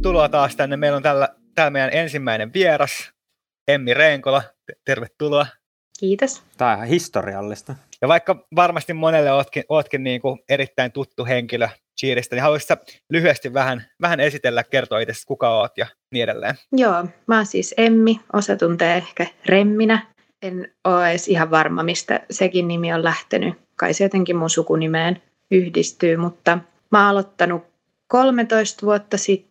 tervetuloa 0.00 0.28
taas 0.28 0.56
tänne. 0.56 0.76
Meillä 0.76 0.96
on 0.96 1.02
tällä, 1.02 1.28
täällä 1.54 1.70
meidän 1.70 1.90
ensimmäinen 1.92 2.52
vieras, 2.52 3.10
Emmi 3.68 3.94
Reenkola. 3.94 4.42
Tervetuloa. 4.84 5.46
Kiitos. 6.00 6.42
Tämä 6.56 6.70
on 6.70 6.76
ihan 6.76 6.88
historiallista. 6.88 7.74
Ja 8.02 8.08
vaikka 8.08 8.46
varmasti 8.56 8.92
monelle 8.92 9.32
ootkin, 9.32 9.64
ootkin 9.68 10.04
niin 10.04 10.20
kuin 10.20 10.38
erittäin 10.48 10.92
tuttu 10.92 11.24
henkilö 11.24 11.68
Cheeristä, 12.00 12.36
niin 12.36 12.42
haluaisitko 12.42 12.84
lyhyesti 13.10 13.54
vähän, 13.54 13.84
vähän 14.00 14.20
esitellä, 14.20 14.64
kertoa 14.64 15.00
itse 15.00 15.12
kuka 15.26 15.50
oot 15.50 15.78
ja 15.78 15.86
niin 16.12 16.22
edelleen? 16.22 16.54
Joo, 16.72 17.04
mä 17.26 17.36
oon 17.36 17.46
siis 17.46 17.74
Emmi, 17.76 18.20
osa 18.32 18.56
tuntee 18.56 18.96
ehkä 18.96 19.26
Remminä. 19.46 20.06
En 20.42 20.72
ole 20.84 21.10
edes 21.10 21.28
ihan 21.28 21.50
varma, 21.50 21.82
mistä 21.82 22.20
sekin 22.30 22.68
nimi 22.68 22.92
on 22.92 23.04
lähtenyt. 23.04 23.54
Kai 23.76 23.94
se 23.94 24.04
jotenkin 24.04 24.36
mun 24.36 24.50
sukunimeen 24.50 25.22
yhdistyy, 25.50 26.16
mutta 26.16 26.58
mä 26.90 26.98
oon 26.98 27.08
aloittanut 27.08 27.62
13 28.08 28.86
vuotta 28.86 29.18
sitten. 29.18 29.49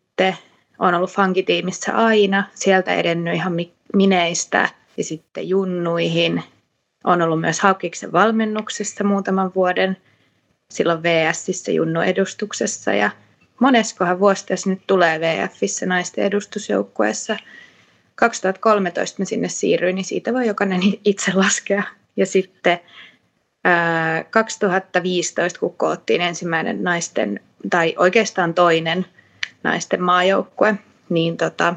Olen 0.80 0.96
ollut 0.96 1.12
funkitiimissä 1.12 1.94
aina, 1.94 2.44
sieltä 2.56 2.96
edennyt 2.96 3.34
ihan 3.34 3.54
mineistä 3.94 4.70
ja 4.98 5.04
sitten 5.04 5.50
junnuihin. 5.50 6.44
Olen 7.04 7.22
ollut 7.22 7.42
myös 7.42 7.60
Haukiksen 7.60 8.12
valmennuksessa 8.12 9.04
muutaman 9.04 9.52
vuoden, 9.56 9.98
silloin 10.70 11.04
VSissä 11.04 11.72
junnu-edustuksessa 11.72 12.94
ja 12.94 13.10
moneskohan 13.60 14.20
vuosi 14.20 14.70
nyt 14.70 14.82
tulee 14.88 15.20
VFissä 15.20 15.86
naisten 15.86 16.24
edustusjoukkueessa. 16.24 17.38
2013 18.16 19.22
mä 19.22 19.26
sinne 19.26 19.50
siirryin, 19.50 19.96
niin 19.96 20.06
siitä 20.06 20.34
voi 20.34 20.48
jokainen 20.48 20.82
itse 21.06 21.32
laskea. 21.34 21.84
Ja 22.16 22.26
sitten 22.26 22.80
ää, 23.64 24.24
2015, 24.24 25.60
kun 25.60 25.78
koottiin 25.78 26.22
ensimmäinen 26.22 26.84
naisten, 26.84 27.40
tai 27.70 27.96
oikeastaan 27.98 28.54
toinen 28.54 29.06
naisten 29.64 30.04
maajoukkue, 30.04 30.76
niin 31.10 31.38
tota, 31.38 31.76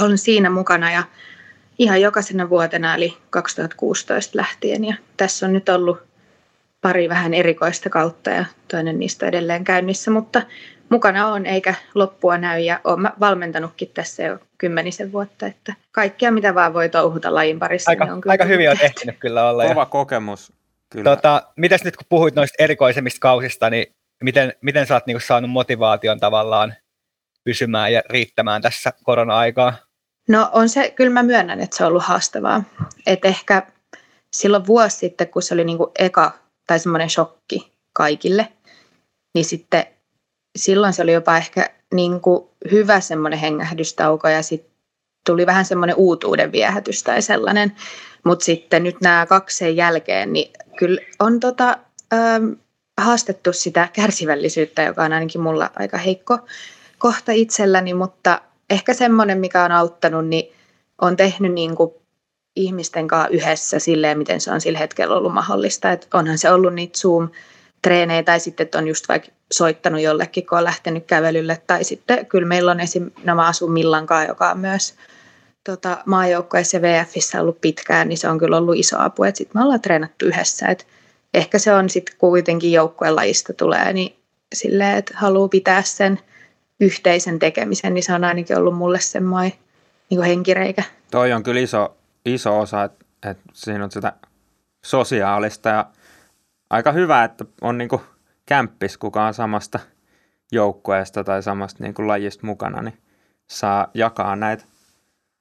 olen 0.00 0.18
siinä 0.18 0.50
mukana 0.50 0.92
ja 0.92 1.02
ihan 1.78 2.00
jokaisena 2.00 2.50
vuotena, 2.50 2.94
eli 2.94 3.16
2016 3.30 4.38
lähtien. 4.38 4.84
Ja 4.84 4.94
tässä 5.16 5.46
on 5.46 5.52
nyt 5.52 5.68
ollut 5.68 5.98
pari 6.80 7.08
vähän 7.08 7.34
erikoista 7.34 7.90
kautta 7.90 8.30
ja 8.30 8.44
toinen 8.70 8.98
niistä 8.98 9.26
edelleen 9.26 9.64
käynnissä, 9.64 10.10
mutta 10.10 10.42
mukana 10.88 11.26
on 11.28 11.46
eikä 11.46 11.74
loppua 11.94 12.38
näy 12.38 12.60
ja 12.60 12.80
olen 12.84 13.10
valmentanutkin 13.20 13.90
tässä 13.94 14.22
jo 14.22 14.38
kymmenisen 14.58 15.12
vuotta, 15.12 15.46
että 15.46 15.74
kaikkia 15.92 16.30
mitä 16.30 16.54
vaan 16.54 16.74
voi 16.74 16.88
touhuta 16.88 17.34
lajin 17.34 17.58
parissa. 17.58 17.90
Aika, 17.90 18.04
niin 18.04 18.12
on 18.12 18.20
kyllä 18.20 18.32
aika 18.32 18.44
hyvin 18.44 18.70
on 18.70 18.76
ehtinyt 18.82 19.16
kyllä 19.20 19.50
olla. 19.50 19.66
Kova 19.66 19.80
ja... 19.80 19.86
kokemus. 19.86 20.52
Kyllä. 20.90 21.04
Tota, 21.04 21.42
mitäs 21.56 21.84
nyt 21.84 21.96
kun 21.96 22.06
puhuit 22.08 22.34
noista 22.34 22.64
erikoisemmista 22.64 23.20
kausista, 23.20 23.70
niin 23.70 23.86
miten, 24.24 24.52
miten 24.62 24.86
sä 24.86 24.94
oot 24.94 25.06
niinku 25.06 25.20
saanut 25.20 25.50
motivaation 25.50 26.20
tavallaan 26.20 26.74
pysymään 27.44 27.92
ja 27.92 28.02
riittämään 28.10 28.62
tässä 28.62 28.92
korona-aikaa? 29.02 29.74
No 30.28 30.50
on 30.52 30.68
se, 30.68 30.90
kyllä 30.90 31.10
mä 31.10 31.22
myönnän, 31.22 31.60
että 31.60 31.76
se 31.76 31.84
on 31.84 31.88
ollut 31.88 32.02
haastavaa. 32.02 32.64
Et 33.06 33.24
ehkä 33.24 33.62
silloin 34.32 34.66
vuosi 34.66 34.96
sitten, 34.96 35.28
kun 35.28 35.42
se 35.42 35.54
oli 35.54 35.64
niinku 35.64 35.92
eka 35.98 36.32
tai 36.66 36.78
semmoinen 36.78 37.10
shokki 37.10 37.72
kaikille, 37.92 38.48
niin 39.34 39.44
sitten 39.44 39.86
silloin 40.58 40.92
se 40.92 41.02
oli 41.02 41.12
jopa 41.12 41.36
ehkä 41.36 41.70
niinku 41.94 42.54
hyvä 42.70 43.00
semmoinen 43.00 43.38
hengähdystauko 43.38 44.28
ja 44.28 44.42
sitten 44.42 44.72
tuli 45.26 45.46
vähän 45.46 45.64
semmoinen 45.64 45.96
uutuuden 45.96 46.52
viehätys 46.52 47.02
tai 47.02 47.22
sellainen. 47.22 47.72
Mutta 48.24 48.44
sitten 48.44 48.82
nyt 48.82 49.00
nämä 49.00 49.26
kaksi 49.26 49.76
jälkeen, 49.76 50.32
niin 50.32 50.52
kyllä 50.76 51.00
on 51.18 51.40
tota, 51.40 51.78
ähm, 52.12 52.52
haastettu 53.02 53.52
sitä 53.52 53.88
kärsivällisyyttä, 53.92 54.82
joka 54.82 55.04
on 55.04 55.12
ainakin 55.12 55.40
mulla 55.40 55.70
aika 55.76 55.98
heikko 55.98 56.38
kohta 56.98 57.32
itselläni, 57.32 57.94
mutta 57.94 58.40
ehkä 58.70 58.94
semmoinen, 58.94 59.38
mikä 59.38 59.64
on 59.64 59.72
auttanut, 59.72 60.26
niin 60.26 60.52
on 61.00 61.16
tehnyt 61.16 61.52
niin 61.52 61.76
kuin 61.76 61.90
ihmisten 62.56 63.08
kanssa 63.08 63.28
yhdessä 63.28 63.78
silleen, 63.78 64.18
miten 64.18 64.40
se 64.40 64.52
on 64.52 64.60
sillä 64.60 64.78
hetkellä 64.78 65.16
ollut 65.16 65.34
mahdollista. 65.34 65.92
Et 65.92 66.08
onhan 66.14 66.38
se 66.38 66.50
ollut 66.50 66.74
niitä 66.74 66.98
Zoom-treenejä 66.98 68.22
tai 68.22 68.40
sitten 68.40 68.64
että 68.64 68.78
on 68.78 68.88
just 68.88 69.08
vaikka 69.08 69.28
soittanut 69.52 70.00
jollekin, 70.00 70.46
kun 70.46 70.58
on 70.58 70.64
lähtenyt 70.64 71.04
kävelylle. 71.06 71.62
Tai 71.66 71.84
sitten 71.84 72.26
kyllä 72.26 72.48
meillä 72.48 72.70
on 72.70 72.80
esim. 72.80 73.10
nämä 73.24 73.46
asu 73.46 73.68
Millankaa, 73.68 74.24
joka 74.24 74.50
on 74.50 74.58
myös 74.58 74.94
tota, 75.64 75.98
maajoukkueessa 76.06 76.76
ja 76.76 76.82
VFissä 76.82 77.40
ollut 77.40 77.60
pitkään, 77.60 78.08
niin 78.08 78.18
se 78.18 78.28
on 78.28 78.38
kyllä 78.38 78.56
ollut 78.56 78.76
iso 78.76 78.96
apu. 78.98 79.22
Sitten 79.34 79.60
me 79.60 79.64
ollaan 79.64 79.80
treenattu 79.80 80.26
yhdessä. 80.26 80.66
Et 80.66 80.86
ehkä 81.34 81.58
se 81.58 81.74
on 81.74 81.90
sitten 81.90 82.14
kuitenkin 82.18 82.72
joukkueen 82.72 83.16
lajista 83.16 83.52
tulee, 83.52 83.92
niin 83.92 84.16
silleen, 84.54 84.96
että 84.96 85.14
haluaa 85.16 85.48
pitää 85.48 85.82
sen– 85.82 86.18
yhteisen 86.80 87.38
tekemisen, 87.38 87.94
niin 87.94 88.02
se 88.02 88.14
on 88.14 88.24
ainakin 88.24 88.58
ollut 88.58 88.76
mulle 88.76 89.00
semmoinen 89.00 89.52
niin 90.10 90.22
henkireikä. 90.22 90.82
Toi 91.10 91.32
on 91.32 91.42
kyllä 91.42 91.60
iso, 91.60 91.96
iso 92.24 92.60
osa, 92.60 92.84
että, 92.84 93.04
että 93.30 93.42
siinä 93.52 93.84
on 93.84 93.90
sitä 93.90 94.12
sosiaalista 94.84 95.68
ja 95.68 95.86
aika 96.70 96.92
hyvä, 96.92 97.24
että 97.24 97.44
on 97.60 97.78
niin 97.78 97.88
kuin 97.88 98.02
kämppis, 98.46 98.98
kuka 98.98 99.26
on 99.26 99.34
samasta 99.34 99.78
joukkueesta 100.52 101.24
tai 101.24 101.42
samasta 101.42 101.84
niin 101.84 101.94
kuin 101.94 102.08
lajista 102.08 102.46
mukana, 102.46 102.82
niin 102.82 102.98
saa 103.46 103.90
jakaa 103.94 104.36
näitä 104.36 104.64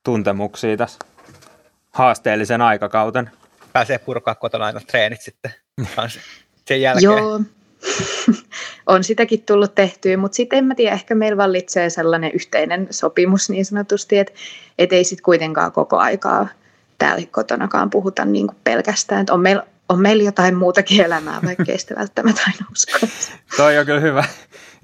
tuntemuksia 0.03 0.77
tässä 0.77 0.99
haasteellisen 1.91 2.61
aikakauten. 2.61 3.31
Pääsee 3.73 3.97
purkaa 3.97 4.35
kotona 4.35 4.66
aina 4.66 4.79
treenit 4.79 5.22
sitten 5.22 5.53
sen 6.66 6.81
jälkeen. 6.81 7.03
Joo, 7.03 7.39
on 8.88 9.03
sitäkin 9.03 9.41
tullut 9.41 9.75
tehtyä, 9.75 10.17
mutta 10.17 10.35
sitten 10.35 10.59
en 10.59 10.66
mä 10.66 10.75
tiedä, 10.75 10.94
ehkä 10.94 11.16
meillä 11.16 11.38
vallitsee 11.38 11.89
sellainen 11.89 12.31
yhteinen 12.33 12.88
sopimus 12.91 13.50
niin 13.50 13.66
sanotusti, 13.66 14.17
että 14.17 14.33
et 14.77 14.94
ei 14.94 15.03
sitten 15.03 15.23
kuitenkaan 15.23 15.72
koko 15.72 15.97
aikaa 15.97 16.47
täällä 16.97 17.27
kotonakaan 17.31 17.89
puhuta 17.89 18.25
niin 18.25 18.47
kuin 18.47 18.57
pelkästään, 18.63 19.22
että 19.22 19.33
on 19.33 19.39
meillä 19.39 19.63
on 19.89 20.01
meillä 20.01 20.23
jotain 20.23 20.56
muutakin 20.56 21.06
elämää, 21.06 21.39
vaikka 21.45 21.63
ei 21.67 21.79
sitä 21.79 21.95
välttämättä 21.95 22.41
aina 22.47 22.66
usko. 22.72 23.07
Toi 23.57 23.77
on 23.77 23.85
kyllä 23.85 24.00
hyvä. 24.00 24.23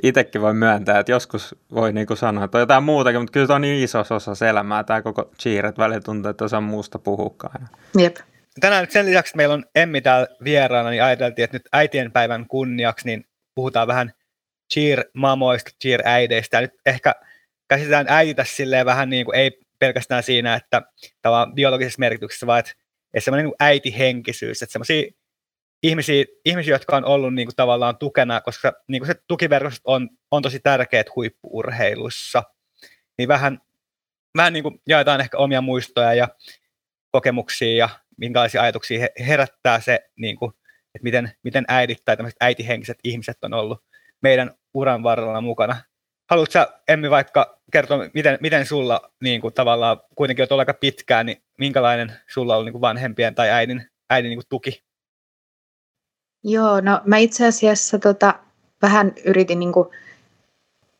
Itsekin 0.04 0.42
voi 0.42 0.54
myöntää, 0.54 1.00
että 1.00 1.12
joskus 1.12 1.56
voi 1.74 1.94
niin 1.94 2.08
kuin 2.08 2.18
sanoa, 2.18 2.44
että 2.44 2.58
on 2.58 2.62
jotain 2.62 2.84
muutakin, 2.84 3.22
mutta 3.22 3.32
kyllä 3.32 3.48
se 3.48 3.54
on 3.54 3.62
niin 3.62 3.84
iso 3.84 4.00
osa 4.00 4.46
elämää, 4.50 4.84
tämä 4.84 5.02
koko 5.02 5.30
cheer, 5.40 5.66
että 5.66 5.82
välillä 5.82 6.02
tuntuu, 6.02 6.30
että 6.30 6.46
osaa 6.46 6.62
muusta 6.62 7.00
puhukaan. 7.00 7.70
Jep 7.98 8.18
tänään 8.60 8.88
sen 8.90 9.06
lisäksi, 9.06 9.30
että 9.30 9.38
meillä 9.38 9.54
on 9.54 9.66
Emmi 9.76 10.02
täällä 10.02 10.28
vieraana, 10.44 10.90
niin 10.90 11.04
ajateltiin, 11.04 11.44
että 11.44 11.58
nyt 11.58 11.70
äitien 11.74 12.12
päivän 12.12 12.48
kunniaksi, 12.48 13.06
niin 13.06 13.26
puhutaan 13.56 13.88
vähän 13.88 14.14
cheer-mamoista, 14.74 15.72
cheer-äideistä. 15.84 16.62
Nyt 16.62 16.74
ehkä 16.86 17.16
käsitetään 17.68 18.06
äiti 18.10 18.42
silleen 18.44 18.86
vähän 18.86 19.10
niin 19.10 19.26
kuin, 19.26 19.36
ei 19.36 19.60
pelkästään 19.80 20.24
siinä, 20.24 20.56
että 20.56 20.82
tavallaan 21.22 21.54
biologisessa 21.54 22.00
merkityksessä, 22.00 22.48
vaan 22.48 22.60
että, 22.60 22.72
että 23.14 23.26
semmoinen 23.26 23.46
niin 23.46 23.56
äitihenkisyys, 23.60 24.62
että 24.62 24.74
semmoisia 24.74 25.12
ihmisiä, 25.84 26.26
ihmisiä, 26.46 26.76
jotka 26.76 26.98
on 26.98 27.06
ollut 27.06 27.34
niin 27.34 27.48
kuin, 27.48 27.56
tavallaan 27.56 27.98
tukena, 27.98 28.42
koska 28.42 28.74
niin 28.88 29.00
kuin 29.02 29.08
se 29.08 29.16
tukiverkosto 29.28 29.82
on, 29.86 30.10
on 30.32 30.42
tosi 30.42 30.60
tärkeät 30.60 31.08
huippuurheilussa, 31.16 32.44
niin 33.18 33.28
vähän, 33.28 33.60
vähän 34.38 34.54
niin 34.54 34.64
kuin 34.64 34.82
jaetaan 34.88 35.22
ehkä 35.22 35.38
omia 35.38 35.62
muistoja 35.62 36.14
ja 36.14 36.28
kokemuksia 37.12 37.78
ja 37.78 37.90
minkälaisia 38.18 38.62
ajatuksia 38.62 39.08
herättää 39.28 39.80
se, 39.80 40.00
niin 40.16 40.38
kuin, 40.38 40.52
että 40.96 41.04
miten, 41.04 41.32
miten 41.44 41.66
äidit 41.68 42.06
tai 42.06 42.18
tämmöiset 42.18 42.38
äitihenkiset 42.42 42.98
ihmiset 43.04 43.38
on 43.44 43.54
ollut 43.54 43.84
meidän 44.22 44.52
uran 44.74 45.04
varrella 45.04 45.42
mukana. 45.42 45.76
Haluatko 46.30 46.52
sä, 46.52 46.68
Emmi, 46.88 47.10
vaikka 47.10 47.60
kertoa, 47.72 48.10
miten, 48.14 48.38
miten 48.42 48.66
sulla 48.66 49.14
niin 49.22 49.42
kuin, 49.42 49.54
tavallaan 49.54 50.02
kuitenkin 50.16 50.44
olet 50.50 50.60
aika 50.60 50.74
pitkään, 50.74 51.26
niin 51.26 51.44
minkälainen 51.58 52.14
sulla 52.34 52.58
on 52.58 52.66
niin 52.66 52.74
kuin 52.74 52.82
vanhempien 52.82 53.36
tai 53.36 53.50
äidin, 53.50 53.90
äidin 54.10 54.30
niin 54.30 54.38
kuin, 54.38 54.50
tuki? 54.50 54.84
Joo, 56.44 56.82
no 56.82 57.02
mä 57.06 57.18
itse 57.18 57.48
asiassa 57.48 58.00
tota, 58.00 58.40
vähän 58.82 59.14
yritin 59.26 59.60
niin 59.60 59.74
kuin, 59.74 59.90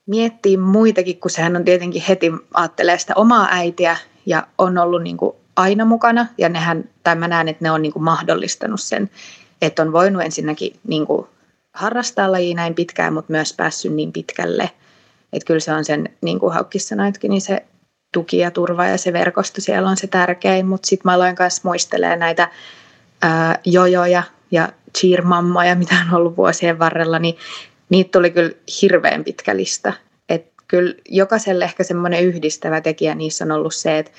miettiä 0.06 0.58
muitakin, 0.58 1.20
kun 1.20 1.32
sehän 1.32 1.56
on 1.56 1.66
tietenkin 1.66 2.04
heti 2.10 2.32
ajattelee 2.54 2.98
sitä 2.98 3.14
omaa 3.16 3.48
äitiä 3.52 3.98
ja 4.26 4.48
on 4.58 4.78
ollut 4.78 5.04
niin 5.04 5.18
kuin, 5.18 5.36
aina 5.56 5.86
mukana 5.86 6.28
ja 6.38 6.50
nehän, 6.50 6.90
tai 7.04 7.16
mä 7.16 7.28
näen, 7.28 7.48
että 7.48 7.66
ne 7.66 7.72
on 7.72 7.82
niin 7.82 7.94
kuin 7.94 8.04
mahdollistanut 8.04 8.82
sen, 8.82 9.10
että 9.62 9.82
on 9.82 9.92
voinut 9.92 10.22
ensinnäkin 10.22 10.80
niin 10.88 11.06
kuin 11.06 11.28
harrastaa 11.74 12.32
lajia 12.32 12.56
näin 12.56 12.76
pitkään, 12.76 13.14
mutta 13.14 13.32
myös 13.32 13.54
päässyt 13.54 13.94
niin 13.94 14.14
pitkälle. 14.14 14.72
Että 15.34 15.48
kyllä 15.48 15.60
se 15.60 15.74
on 15.74 15.86
sen, 15.86 16.10
niin 16.22 16.40
kuin 16.40 16.54
Haukki 16.54 16.80
sanoitkin, 16.80 17.30
niin 17.30 17.42
se 17.42 17.66
tuki 18.14 18.38
ja 18.38 18.52
turva 18.52 18.86
ja 18.86 18.98
se 18.98 19.14
verkosto 19.14 19.62
siellä 19.62 19.90
on 19.90 19.98
se 19.98 20.08
tärkein, 20.08 20.66
mutta 20.66 20.88
sitten 20.88 21.10
mä 21.10 21.14
aloin 21.14 21.36
kanssa 21.36 21.62
muistelemaan 21.64 22.20
näitä 22.20 22.50
ää, 23.22 23.60
jojoja 23.66 24.24
ja 24.52 24.70
cheermammoja, 24.98 25.76
mitä 25.76 25.96
on 26.08 26.18
ollut 26.18 26.38
vuosien 26.38 26.80
varrella, 26.80 27.20
niin 27.20 27.38
niitä 27.90 28.12
tuli 28.12 28.32
kyllä 28.32 28.52
hirveän 28.82 29.24
pitkä 29.24 29.56
lista. 29.56 29.94
Et 30.30 30.52
kyllä 30.68 30.94
jokaiselle 31.10 31.66
ehkä 31.66 31.84
semmoinen 31.84 32.24
yhdistävä 32.24 32.82
tekijä 32.82 33.16
niissä 33.16 33.46
on 33.46 33.52
ollut 33.52 33.76
se, 33.76 34.00
että 34.00 34.12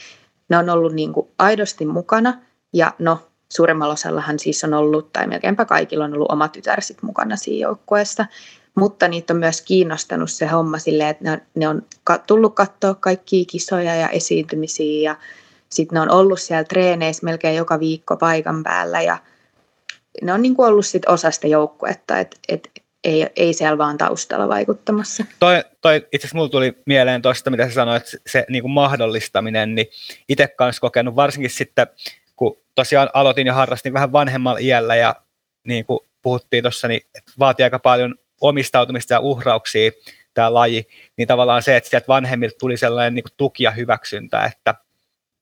ne 0.48 0.58
on 0.58 0.70
ollut 0.70 0.92
niin 0.92 1.12
kuin 1.12 1.28
aidosti 1.38 1.86
mukana 1.86 2.40
ja 2.72 2.92
no 2.98 3.18
suurimmalla 3.52 3.92
osallahan 3.92 4.38
siis 4.38 4.64
on 4.64 4.74
ollut, 4.74 5.12
tai 5.12 5.26
melkeinpä 5.26 5.64
kaikilla 5.64 6.04
on 6.04 6.14
ollut 6.14 6.32
oma 6.32 6.48
tytär 6.48 6.80
sit 6.80 7.02
mukana 7.02 7.36
siinä 7.36 7.62
joukkueessa. 7.62 8.26
mutta 8.74 9.08
niitä 9.08 9.32
on 9.32 9.38
myös 9.38 9.60
kiinnostanut 9.60 10.30
se 10.30 10.46
homma 10.46 10.78
silleen, 10.78 11.08
että 11.08 11.24
ne, 11.24 11.42
ne 11.54 11.68
on 11.68 11.82
tullut 12.26 12.54
katsoa 12.54 12.94
kaikkia 12.94 13.44
kisoja 13.44 13.94
ja 13.94 14.08
esiintymisiä 14.08 15.10
ja 15.10 15.16
sitten 15.68 15.96
ne 15.96 16.00
on 16.00 16.10
ollut 16.10 16.40
siellä 16.40 16.64
treeneissä 16.64 17.24
melkein 17.24 17.56
joka 17.56 17.80
viikko 17.80 18.16
paikan 18.16 18.62
päällä 18.62 19.02
ja 19.02 19.18
ne 20.22 20.32
on 20.32 20.42
niin 20.42 20.54
kuin 20.54 20.68
ollut 20.68 20.86
sit 20.86 21.08
osa 21.08 21.30
sitä 21.30 21.48
joukkuetta, 21.48 22.18
että 22.18 22.36
et 22.48 22.70
ei, 23.04 23.26
ei 23.36 23.52
siellä 23.52 23.78
vaan 23.78 23.98
taustalla 23.98 24.48
vaikuttamassa. 24.48 25.24
Toi, 25.40 25.64
toi 25.80 25.96
itse 25.96 26.16
asiassa 26.16 26.36
mulla 26.36 26.48
tuli 26.48 26.72
mieleen 26.86 27.22
tuosta, 27.22 27.50
mitä 27.50 27.68
sä 27.68 27.74
sanoit, 27.74 28.04
se, 28.26 28.44
niin 28.48 28.62
kuin 28.62 28.72
mahdollistaminen, 28.72 29.74
niin 29.74 29.86
itse 30.28 30.48
kanssa 30.48 30.80
kokenut, 30.80 31.16
varsinkin 31.16 31.50
sitten, 31.50 31.86
kun 32.36 32.58
tosiaan 32.74 33.10
aloitin 33.14 33.46
ja 33.46 33.54
harrastin 33.54 33.92
vähän 33.92 34.12
vanhemmalla 34.12 34.58
iällä 34.58 34.96
ja 34.96 35.14
niin 35.64 35.84
kuin 35.84 36.00
puhuttiin 36.22 36.64
tuossa, 36.64 36.88
niin 36.88 37.00
vaatii 37.38 37.64
aika 37.64 37.78
paljon 37.78 38.14
omistautumista 38.40 39.14
ja 39.14 39.20
uhrauksia 39.20 39.90
tämä 40.34 40.54
laji, 40.54 40.88
niin 41.16 41.28
tavallaan 41.28 41.62
se, 41.62 41.76
että 41.76 41.90
sieltä 41.90 42.08
vanhemmilta 42.08 42.56
tuli 42.58 42.76
sellainen 42.76 43.14
niin 43.14 43.22
kuin 43.22 43.32
tuki 43.36 43.64
ja 43.64 43.70
hyväksyntä, 43.70 44.44
että 44.44 44.74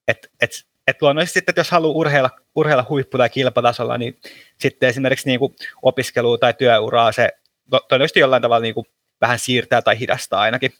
et, 0.07 0.31
et, 0.41 0.51
et 0.87 1.01
luonnollisesti 1.01 1.39
sitten, 1.39 1.51
että 1.51 1.59
jos 1.59 1.71
haluaa 1.71 1.95
urheilla, 1.95 2.29
urheilla 2.55 2.85
huippu- 2.89 3.17
tai 3.17 3.29
kilpatasolla, 3.29 3.97
niin 3.97 4.19
sitten 4.57 4.89
esimerkiksi 4.89 5.29
niin 5.29 5.39
kuin 5.39 5.55
opiskelua 5.81 6.37
tai 6.37 6.53
työuraa 6.53 7.11
se 7.11 7.29
todennäköisesti 7.69 8.19
jollain 8.19 8.41
tavalla 8.41 8.61
niin 8.61 8.73
kuin 8.73 8.85
vähän 9.21 9.39
siirtää 9.39 9.81
tai 9.81 9.99
hidastaa 9.99 10.41
ainakin. 10.41 10.73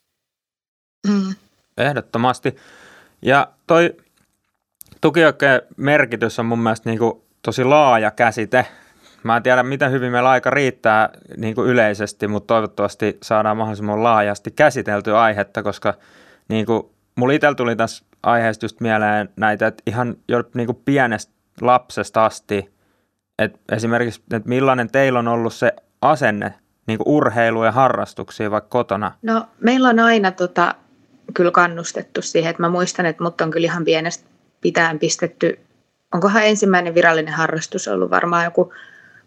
Mm. 1.08 1.36
Ehdottomasti. 1.78 2.56
Ja 3.22 3.48
toi 3.68 3.98
tukijoukkojen 5.02 5.62
merkitys 5.78 6.40
on 6.40 6.46
mun 6.46 6.60
mielestä 6.60 6.90
niin 6.90 7.00
kuin 7.00 7.22
tosi 7.42 7.64
laaja 7.64 8.12
käsite. 8.12 8.66
Mä 9.24 9.38
en 9.38 9.44
tiedä, 9.44 9.64
miten 9.64 9.92
hyvin 9.92 10.12
meillä 10.12 10.30
aika 10.30 10.50
riittää 10.50 11.10
niin 11.38 11.56
kuin 11.56 11.70
yleisesti, 11.70 12.28
mutta 12.28 12.48
toivottavasti 12.48 13.18
saadaan 13.24 13.58
mahdollisimman 13.58 14.04
laajasti 14.04 14.52
käsiteltyä 14.52 15.22
aihetta, 15.22 15.64
koska 15.64 15.94
niin 16.48 16.66
kuin, 16.66 16.84
mulla 17.16 17.34
itsellä 17.34 17.56
tuli 17.56 17.76
tässä 17.76 18.06
aiheesta 18.24 18.66
just 18.66 18.82
mieleen 18.82 19.30
näitä, 19.36 19.68
että 19.68 19.84
ihan 19.88 20.16
jo 20.28 20.44
niin 20.54 20.66
kuin 20.66 20.82
pienestä 20.86 21.34
lapsesta 21.62 22.26
asti, 22.26 22.74
että 23.40 23.60
esimerkiksi, 23.72 24.22
että 24.34 24.50
millainen 24.50 24.92
teillä 24.92 25.20
on 25.20 25.28
ollut 25.28 25.54
se 25.54 25.74
asenne 26.02 26.54
niin 26.88 26.98
kuin 26.98 27.08
urheiluun 27.16 27.66
ja 27.66 27.72
harrastuksiin 27.72 28.52
vaikka 28.52 28.70
kotona? 28.70 29.12
No 29.22 29.48
meillä 29.60 29.90
on 29.90 30.00
aina 30.00 30.32
tota, 30.32 30.76
kyllä 31.34 31.52
kannustettu 31.52 32.22
siihen, 32.22 32.50
että 32.50 32.64
mä 32.64 32.70
muistan, 32.70 33.06
että 33.06 33.24
mut 33.24 33.42
on 33.42 33.52
kyllä 33.52 33.66
ihan 33.66 33.86
pienestä 33.86 34.26
pitäen 34.62 35.00
pistetty, 35.00 35.60
onkohan 36.14 36.46
ensimmäinen 36.46 36.96
virallinen 36.96 37.34
harrastus 37.34 37.88
ollut 37.88 38.12
varmaan 38.12 38.46
joku 38.46 38.74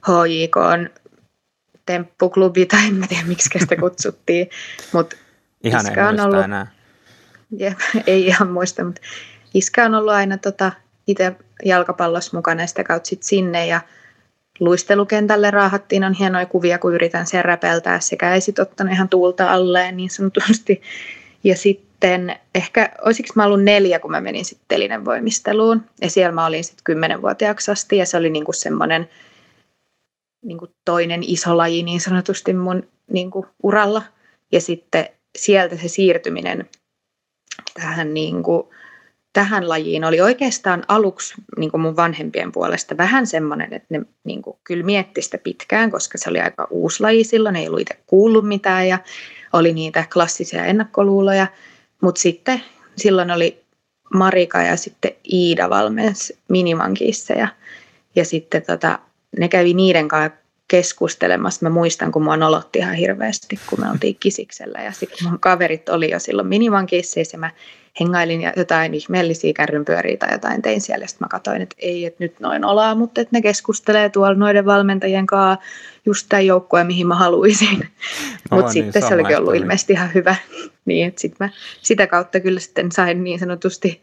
HJK 0.07 0.57
on 0.57 0.91
temppuklubi 1.87 2.67
tai 2.67 2.87
en 2.87 3.09
tiedä 3.09 3.25
miksi 3.27 3.59
sitä 3.59 3.77
kutsuttiin. 3.77 4.51
Mut 4.93 5.15
ihan 5.65 5.87
ei 5.87 6.05
on 6.05 6.21
ollut, 6.21 6.45
enää. 6.45 6.67
Jep, 7.51 7.79
ei 8.07 8.27
ihan 8.27 8.51
muista, 8.51 8.85
mutta 8.85 9.01
iskä 9.55 9.85
on 9.85 9.95
ollut 9.95 10.13
aina 10.13 10.39
tota, 10.39 10.73
itse 11.07 11.37
jalkapallossa 11.65 12.37
mukana 12.37 12.63
ja 12.63 12.67
sitä 12.67 12.85
kautta 12.85 13.09
sit 13.09 13.23
sinne 13.23 13.67
ja 13.67 13.81
luistelukentälle 14.61 15.51
raahattiin 15.51 16.05
on 16.05 16.13
hienoja 16.13 16.47
kuvia, 16.47 16.79
kun 16.79 16.95
yritän 16.95 17.27
sen 17.27 17.45
räpeltää 17.45 18.01
sekä 18.01 18.35
ei 18.35 18.41
sit 18.41 18.59
ottanut 18.59 18.93
ihan 18.93 19.09
tuulta 19.09 19.53
alleen 19.53 19.97
niin 19.97 20.11
sanotusti. 20.11 20.83
Ja 21.45 21.57
sitten 21.57 22.37
ehkä, 22.55 22.93
olisiko 23.05 23.29
mä 23.35 23.45
ollut 23.45 23.65
neljä, 23.65 23.99
kun 23.99 24.11
mä 24.11 24.21
menin 24.21 24.45
sitten 24.45 24.65
telinen 24.69 25.05
voimisteluun. 25.05 25.83
Ja 26.01 26.11
siellä 26.11 26.33
mä 26.33 26.47
olin 26.47 26.65
sitten 26.65 26.85
kymmenenvuotiaaksi 26.85 27.71
asti 27.71 27.97
ja 27.97 28.07
se 28.07 28.17
oli 28.17 28.31
niinku 28.31 28.53
semmoinen 28.53 29.09
niinku 30.45 30.69
toinen 30.85 31.23
iso 31.23 31.57
laji 31.57 31.83
niin 31.83 32.01
sanotusti 32.01 32.53
mun 32.55 32.89
niinku 33.11 33.47
uralla. 33.63 34.03
Ja 34.53 34.61
sitten 34.61 35.09
sieltä 35.39 35.77
se 35.77 35.89
siirtyminen 35.89 36.69
tähän 37.75 38.15
niinku, 38.15 38.75
tähän 39.37 39.69
lajiin 39.69 40.05
oli 40.05 40.21
oikeastaan 40.21 40.85
aluksi 40.89 41.35
niin 41.59 41.71
kuin 41.71 41.81
mun 41.81 41.97
vanhempien 41.97 42.53
puolesta 42.53 42.97
vähän 42.97 43.27
semmoinen, 43.27 43.73
että 43.73 43.87
ne 43.91 44.03
niin 44.25 44.43
kuin, 44.43 44.57
kyllä 44.65 44.85
mietti 44.85 45.23
sitä 45.23 45.39
pitkään, 45.39 45.91
koska 45.91 46.19
se 46.19 46.31
oli 46.31 46.41
aika 46.41 46.67
uusi 46.71 47.03
laji 47.03 47.25
silloin, 47.25 47.57
ei 47.57 47.69
ollut 47.69 47.81
itse 47.81 47.99
kuullut 48.07 48.49
mitään 48.49 48.89
ja 48.89 48.99
oli 49.53 49.73
niitä 49.73 50.05
klassisia 50.13 50.65
ennakkoluuloja. 50.65 51.47
Mutta 52.03 52.21
sitten 52.21 52.63
silloin 52.97 53.31
oli 53.31 53.65
Marika 54.15 54.63
ja 54.63 54.77
sitten 54.77 55.13
Iida 55.33 55.71
valmens 55.71 56.33
Minimankissa 56.49 57.33
ja, 57.33 57.49
ja 58.15 58.25
sitten 58.25 58.63
tota, 58.63 58.99
ne 59.39 59.49
kävi 59.49 59.75
niiden 59.75 60.09
kanssa 60.09 60.39
keskustelemassa. 60.69 61.67
Mä 61.67 61.71
muistan, 61.71 62.13
kun 62.13 62.23
mua 62.23 62.37
nolotti 62.37 62.79
ihan 62.79 62.95
hirveästi, 62.95 63.59
kun 63.71 63.81
me 63.81 63.91
oltiin 63.91 64.17
kisiksellä 64.21 64.79
ja 64.83 64.93
sitten 64.93 65.29
mun 65.29 65.41
kaverit 65.41 65.89
oli 65.89 66.11
jo 66.11 66.19
silloin 66.19 66.49
Minimankissa 66.49 67.21
ja 67.33 67.39
mä 67.39 67.51
hengailin 68.01 68.43
ja 68.43 68.53
jotain 68.57 68.95
ihmeellisiä 68.95 69.53
kärrynpyöriä 69.53 70.17
tai 70.17 70.33
jotain 70.33 70.63
tein 70.63 70.81
siellä. 70.81 71.07
Sitten 71.07 71.25
mä 71.25 71.29
katsoin, 71.29 71.63
että 71.63 71.77
ei, 71.79 72.07
että 72.07 72.25
nyt 72.25 72.41
noin 72.41 72.65
olaa, 72.65 72.95
mutta 72.95 73.21
että 73.21 73.37
ne 73.37 73.43
keskustelee 73.43 74.09
tuolla 74.09 74.35
noiden 74.35 74.67
valmentajien 74.67 75.27
kanssa 75.27 75.67
just 76.07 76.27
tämä 76.29 76.41
joukkue, 76.41 76.85
mihin 76.85 77.07
mä 77.07 77.15
haluaisin. 77.15 77.89
mutta 78.51 78.73
niin, 78.73 78.85
sitten 78.85 79.03
se 79.03 79.15
olikin 79.15 79.39
ollut 79.39 79.55
ilmeisesti 79.55 79.93
ihan 79.93 80.15
hyvä. 80.15 80.37
niin, 80.87 81.09
että 81.09 81.21
sit 81.21 81.35
mä 81.41 81.49
sitä 81.83 82.07
kautta 82.07 82.41
kyllä 82.41 82.61
sitten 82.61 82.93
sain 82.93 83.25
niin 83.25 83.39
sanotusti 83.39 84.03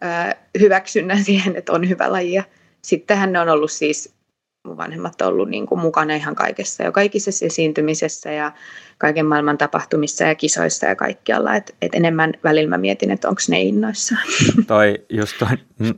ää, 0.00 0.34
hyväksynnän 0.60 1.24
siihen, 1.24 1.56
että 1.56 1.72
on 1.72 1.88
hyvä 1.88 2.12
laji. 2.12 2.32
Ja 2.32 2.42
sittenhän 2.82 3.32
ne 3.32 3.40
on 3.40 3.48
ollut 3.48 3.72
siis 3.72 4.17
mun 4.64 4.76
vanhemmat 4.76 5.22
on 5.22 5.28
ollut 5.28 5.48
niin 5.48 5.66
kuin 5.66 5.80
mukana 5.80 6.14
ihan 6.14 6.34
kaikessa 6.34 6.82
jo 6.82 6.92
kaikissa 6.92 7.30
esiintymisessä 7.46 8.32
ja 8.32 8.52
kaiken 8.98 9.26
maailman 9.26 9.58
tapahtumissa 9.58 10.24
ja 10.24 10.34
kisoissa 10.34 10.86
ja 10.86 10.96
kaikkialla. 10.96 11.56
Et, 11.56 11.76
et 11.82 11.94
enemmän 11.94 12.34
välillä 12.44 12.70
mä 12.70 12.78
mietin, 12.78 13.10
että 13.10 13.28
onko 13.28 13.40
ne 13.48 13.62
innoissaan. 13.62 14.22
Toi 14.66 15.04
just 15.10 15.38
toi 15.38 15.48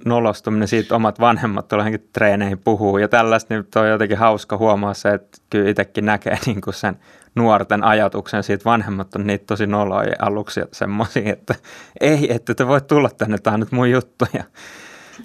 nolostuminen 0.05 0.69
siitä 0.69 0.97
omat 0.97 1.21
vanhemmat 1.21 1.69
tuolla 1.69 1.85
treeneihin 2.13 2.59
puhuu 2.59 2.99
ja 2.99 3.09
tällaista, 3.09 3.55
niin 3.55 3.67
toi 3.73 3.83
on 3.83 3.91
jotenkin 3.91 4.19
hauska 4.19 4.57
huomaa 4.57 4.95
se, 4.95 5.09
että 5.09 5.39
kyllä 5.51 5.71
itsekin 5.71 6.07
näkee 6.07 6.39
niin 6.47 6.61
kuin 6.61 6.75
sen 6.75 6.97
nuorten 7.35 7.85
ajatuksen 7.85 8.43
siitä, 8.43 8.65
vanhemmat 8.65 9.15
on 9.15 9.27
niitä 9.27 9.45
tosi 9.47 9.67
noloja 9.67 10.13
aluksi 10.19 10.61
semmoisia, 10.73 11.33
että 11.33 11.55
ei, 12.01 12.35
että 12.35 12.55
te 12.55 12.67
voit 12.67 12.87
tulla 12.87 13.11
tänne, 13.11 13.39
tämä 13.39 13.55
on 13.55 13.61
nyt 13.61 13.73
mun 13.73 13.91
juttu. 13.91 14.25
Ja 14.33 14.45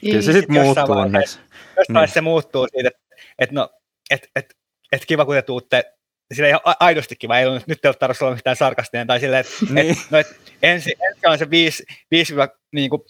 kyllä 0.01 0.21
se 0.21 0.33
sitten 0.33 0.63
muuttuu 0.63 0.95
onneksi. 0.95 1.39
Jostain 1.77 2.03
niin. 2.05 2.13
se 2.13 2.21
muuttuu 2.21 2.67
siitä, 2.71 2.87
että 2.87 3.04
että 3.39 3.55
no, 3.55 3.69
et, 4.09 4.29
et, 4.35 4.55
et 4.91 5.05
kiva 5.05 5.25
kun 5.25 5.35
te 5.35 5.41
tuutte, 5.41 5.83
sillä 6.33 6.49
ihan 6.49 6.61
aidosti 6.79 7.15
kiva, 7.15 7.39
ei 7.39 7.45
ole, 7.45 7.61
nyt 7.67 7.85
ei 7.85 7.89
ole 7.89 7.95
tarvitse 7.95 8.25
olla 8.25 8.35
mitään 8.35 8.55
sarkastinen, 8.55 9.07
tai 9.07 9.19
silleen, 9.19 9.45
että 9.45 9.73
niin. 9.73 9.91
et, 9.91 9.97
no, 10.11 10.17
et 10.17 10.27
ensi, 10.63 10.93
ensi 11.09 11.27
on 11.27 11.37
se 11.37 11.49
5, 11.49 11.83
5 12.11 12.33
niin 12.71 12.89
kuin, 12.89 13.01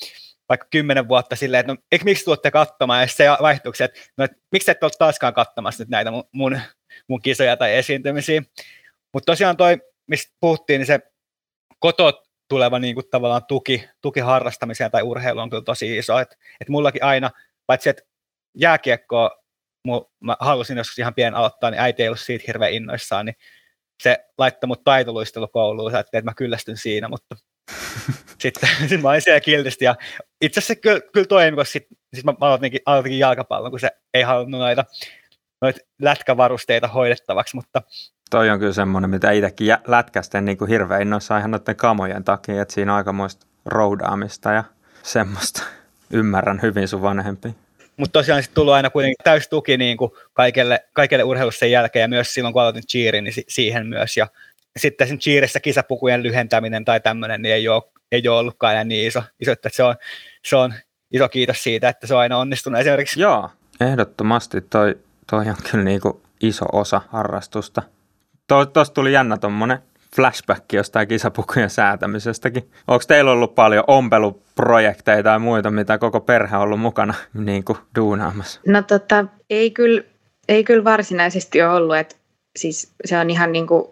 vaikka 0.50 0.68
kymmenen 0.70 1.08
vuotta 1.08 1.36
silleen, 1.36 1.60
että 1.60 1.74
no, 1.74 1.78
eikö, 1.92 2.06
miksi 2.06 2.26
tuotte 2.26 2.52
katsomaan, 2.52 3.02
ja 3.02 3.08
se 3.08 3.26
vaihtuuko 3.42 3.78
että 3.84 4.00
no, 4.18 4.26
et, 4.26 4.32
miksi 4.52 4.72
et 4.72 4.84
ole 4.84 4.92
taaskaan 5.00 5.34
katsomassa 5.34 5.84
nyt 5.84 5.90
näitä 5.90 6.12
mun, 6.12 6.24
mun, 6.32 6.60
mun 7.08 7.22
kisoja 7.22 7.58
tai 7.58 7.76
esiintymisiä. 7.76 8.42
Mutta 9.14 9.32
tosiaan 9.32 9.58
toi, 9.58 9.78
mistä 10.08 10.34
puhuttiin, 10.40 10.80
niin 10.80 10.88
se 10.88 11.00
koto 11.80 12.24
tuleva 12.48 12.80
niin 12.80 12.96
kuin, 12.96 13.10
tavallaan 13.10 13.46
tuki, 13.46 13.90
tuki 14.02 14.20
harrastamiseen 14.20 14.92
tai 14.92 15.04
urheiluun 15.04 15.44
on 15.44 15.50
kyllä 15.50 15.64
tosi 15.64 15.98
iso. 15.98 16.20
Että 16.20 16.36
et 16.62 16.70
mullakin 16.70 17.04
aina, 17.04 17.32
paitsi 17.66 17.90
että 17.90 18.04
jääkiekkoa 18.58 19.45
mä 20.20 20.38
halusin 20.40 20.78
joskus 20.78 21.00
ihan 21.00 21.14
pian 21.14 21.36
aloittaa, 21.36 21.72
niin 21.72 21.82
äiti 21.82 22.04
ei 22.04 22.10
ollut 22.10 22.20
siitä 22.20 22.44
hirveän 22.48 22.74
innoissaan, 22.74 23.26
niin 23.26 23.36
se 24.04 24.26
laittoi 24.38 24.68
mut 24.68 24.84
taitoluistelukouluun, 24.84 25.96
että 25.96 26.22
mä 26.22 26.34
kyllästyn 26.34 26.78
siinä, 26.78 27.08
mutta 27.08 27.36
sitten 28.42 28.70
sit 28.88 29.02
mä 29.02 29.10
olin 29.10 29.22
siellä 29.22 29.40
kiltisti 29.40 29.86
ja 29.86 29.96
itse 30.42 30.60
asiassa 30.60 30.76
kyllä, 30.76 31.02
kyllä 31.14 31.28
toimi, 31.28 31.58
koska 31.58 31.72
sitten 31.72 31.98
sit 32.14 32.26
mä 32.26 32.34
aloitinkin, 32.42 32.80
aloitinkin 32.86 33.20
jalkapallon, 33.20 33.72
kun 33.72 33.80
se 33.80 33.92
ei 34.14 34.24
halunnut 34.24 34.60
noita, 34.60 34.86
noita 35.62 35.80
lätkävarusteita 36.02 36.88
hoidettavaksi, 36.88 37.56
mutta 37.56 37.82
Toi 38.30 38.50
on 38.50 38.60
kyllä 38.60 38.74
semmoinen, 38.74 39.10
mitä 39.10 39.32
itsekin 39.32 39.78
lätkästen 39.88 40.46
niin 40.46 40.58
kuin 40.58 40.70
hirveän 40.70 41.02
innoissaan 41.02 41.40
ihan 41.40 41.52
noiden 41.52 41.76
kamojen 41.76 42.24
takia, 42.24 42.62
että 42.62 42.74
siinä 42.74 42.92
on 42.92 42.98
aikamoista 42.98 43.48
roudaamista 43.66 44.52
ja 44.52 44.64
semmoista. 45.04 45.64
Ymmärrän 46.12 46.62
hyvin 46.62 46.88
sun 46.88 47.02
vanhempi. 47.02 47.56
Mutta 47.98 48.20
tosiaan 48.20 48.44
sitten 48.44 48.56
tullut 48.56 48.74
aina 48.74 48.90
kuitenkin 48.90 49.24
täys 49.24 49.48
tuki 49.48 49.78
niin 49.78 49.98
kuin 49.98 50.12
kaikelle, 50.34 50.86
kaikelle 50.94 51.24
urheilussa 51.24 51.60
sen 51.60 51.72
jälkeen 51.72 52.02
ja 52.02 52.08
myös 52.08 52.34
silloin 52.34 52.54
kun 52.54 52.62
aloitin 52.62 52.88
cheerin, 52.88 53.24
niin 53.24 53.34
siihen 53.48 53.88
myös. 53.88 54.18
Ja 54.18 54.28
sitten 54.78 55.08
sen 55.08 55.20
cheerissä 55.20 55.60
kisapukujen 55.60 56.24
lyhentäminen 56.24 56.86
tai 56.86 57.00
tämmöinen 57.00 57.42
niin 57.42 57.56
ei 57.56 57.68
ole, 57.68 57.84
ei 58.12 58.28
ole 58.28 58.40
ollutkaan 58.40 58.74
enää 58.74 58.84
niin 58.84 59.08
iso, 59.08 59.24
iso 59.40 59.52
että 59.52 59.70
se 59.74 59.84
on, 59.84 59.96
se 60.46 60.56
on 60.56 60.74
iso 61.12 61.30
kiitos 61.30 61.64
siitä, 61.64 61.90
että 61.90 62.08
se 62.08 62.14
on 62.14 62.20
aina 62.20 62.38
onnistunut 62.38 62.80
esimerkiksi. 62.80 63.22
Joo, 63.22 63.50
ehdottomasti 63.82 64.62
toi, 64.62 64.96
toi 65.30 65.50
on 65.50 65.56
kyllä 65.72 65.84
niin 65.84 66.02
kuin 66.02 66.22
iso 66.42 66.66
osa 66.74 67.02
harrastusta. 67.10 67.82
Tuosta 68.48 68.94
tuli 68.94 69.14
jännä 69.14 69.38
tuommoinen 69.38 69.80
flashback 70.16 70.74
jostain 70.74 71.08
kisapukujen 71.08 71.70
säätämisestäkin. 71.70 72.70
Onko 72.88 73.04
teillä 73.08 73.32
ollut 73.32 73.56
paljon 73.56 73.84
ompeluprojekteja 73.88 75.24
tai 75.24 75.40
muita, 75.40 75.72
mitä 75.72 75.98
koko 75.98 76.20
perhe 76.22 76.56
on 76.58 76.64
ollut 76.64 76.80
mukana 76.80 77.14
niin 77.34 77.64
kuin 77.64 77.78
duunaamassa? 77.96 78.60
No 78.68 78.82
tota, 78.82 79.26
ei 79.50 79.72
kyllä, 79.72 80.02
ei 80.50 80.64
kyllä 80.64 80.84
varsinaisesti 80.84 81.62
ole 81.62 81.74
ollut. 81.74 81.96
Et 81.96 82.18
siis 82.56 82.94
se 83.06 83.18
on 83.18 83.30
ihan 83.30 83.52
niin 83.52 83.68
kuin 83.68 83.84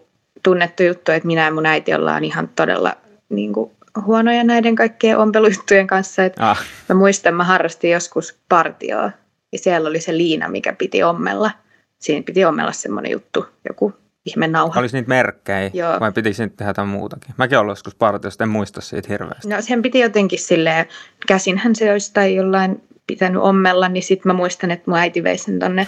tunnettu 0.42 0.82
juttu, 0.82 1.12
että 1.12 1.26
minä 1.26 1.44
ja 1.44 1.50
mun 1.52 1.66
äiti 1.66 1.94
ollaan 1.94 2.24
ihan 2.24 2.48
todella 2.56 2.96
niin 3.28 3.52
kuin, 3.52 3.70
huonoja 4.06 4.44
näiden 4.44 4.74
kaikkien 4.76 5.18
ompelujuttujen 5.18 5.86
kanssa. 5.86 6.24
Että 6.24 6.50
Ah, 6.50 6.62
Mä 6.88 6.94
muistan, 6.94 7.34
mä 7.34 7.44
harrastin 7.44 7.90
joskus 7.90 8.38
partioa 8.48 9.10
ja 9.52 9.58
siellä 9.58 9.88
oli 9.88 10.00
se 10.00 10.16
liina, 10.16 10.48
mikä 10.48 10.72
piti 10.72 11.02
ommella. 11.02 11.50
Siinä 11.98 12.22
piti 12.26 12.44
ommella 12.44 12.72
semmoinen 12.72 13.12
juttu, 13.12 13.46
joku 13.68 13.92
ihme 14.26 14.48
nauha. 14.48 14.80
olisi 14.80 14.96
niitä 14.96 15.08
merkkejä 15.08 15.70
Joo. 15.74 16.00
vai 16.00 16.12
pitikö 16.12 16.34
siitä 16.34 16.56
tehdä 16.56 16.70
jotain 16.70 16.88
muutakin? 16.88 17.34
Mäkin 17.36 17.58
olen 17.58 17.68
joskus 17.68 17.94
partiosta, 17.94 18.44
en 18.44 18.50
muista 18.50 18.80
siitä 18.80 19.08
hirveästi. 19.08 19.48
No 19.48 19.56
sen 19.60 19.82
piti 19.82 19.98
jotenkin 19.98 20.38
silleen, 20.38 20.86
käsinhän 21.26 21.74
se 21.76 21.92
olisi 21.92 22.12
tai 22.12 22.34
jollain 22.34 22.82
pitänyt 23.06 23.42
ommella, 23.42 23.88
niin 23.88 24.02
sitten 24.02 24.30
mä 24.30 24.36
muistan, 24.36 24.70
että 24.70 24.90
mun 24.90 24.98
äiti 24.98 25.24
vei 25.24 25.38
sen 25.38 25.58
tonne 25.58 25.86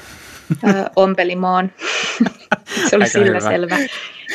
ö, 0.68 0.68
ompelimoon. 0.96 1.70
se 2.90 2.96
oli 2.96 3.04
Aika 3.04 3.12
sillä 3.12 3.26
hyvä. 3.26 3.40
selvä. 3.40 3.78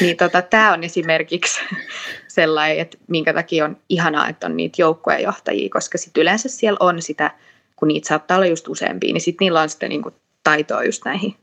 Niin 0.02 0.18
tota, 0.18 0.42
tämä 0.42 0.74
on 0.74 0.84
esimerkiksi 0.84 1.60
sellainen, 2.28 2.80
että 2.80 2.98
minkä 3.08 3.34
takia 3.34 3.66
on 3.66 3.78
ihanaa, 3.90 4.30
että 4.30 4.48
on 4.48 4.58
niitä 4.58 4.82
joukkueenjohtajia, 4.82 5.70
koska 5.70 5.98
sitten 5.98 6.22
yleensä 6.22 6.50
siellä 6.50 6.78
on 6.80 7.02
sitä, 7.02 7.32
kun 7.76 7.88
niitä 7.88 8.08
saattaa 8.08 8.38
olla 8.38 8.48
just 8.48 8.68
useampia, 8.68 9.14
niin 9.14 9.22
sitten 9.22 9.46
niillä 9.46 9.62
on 9.62 9.70
sitä 9.70 9.88
niinku 9.88 10.12
taitoa 10.44 10.84
just 10.84 11.06
näihin 11.06 11.36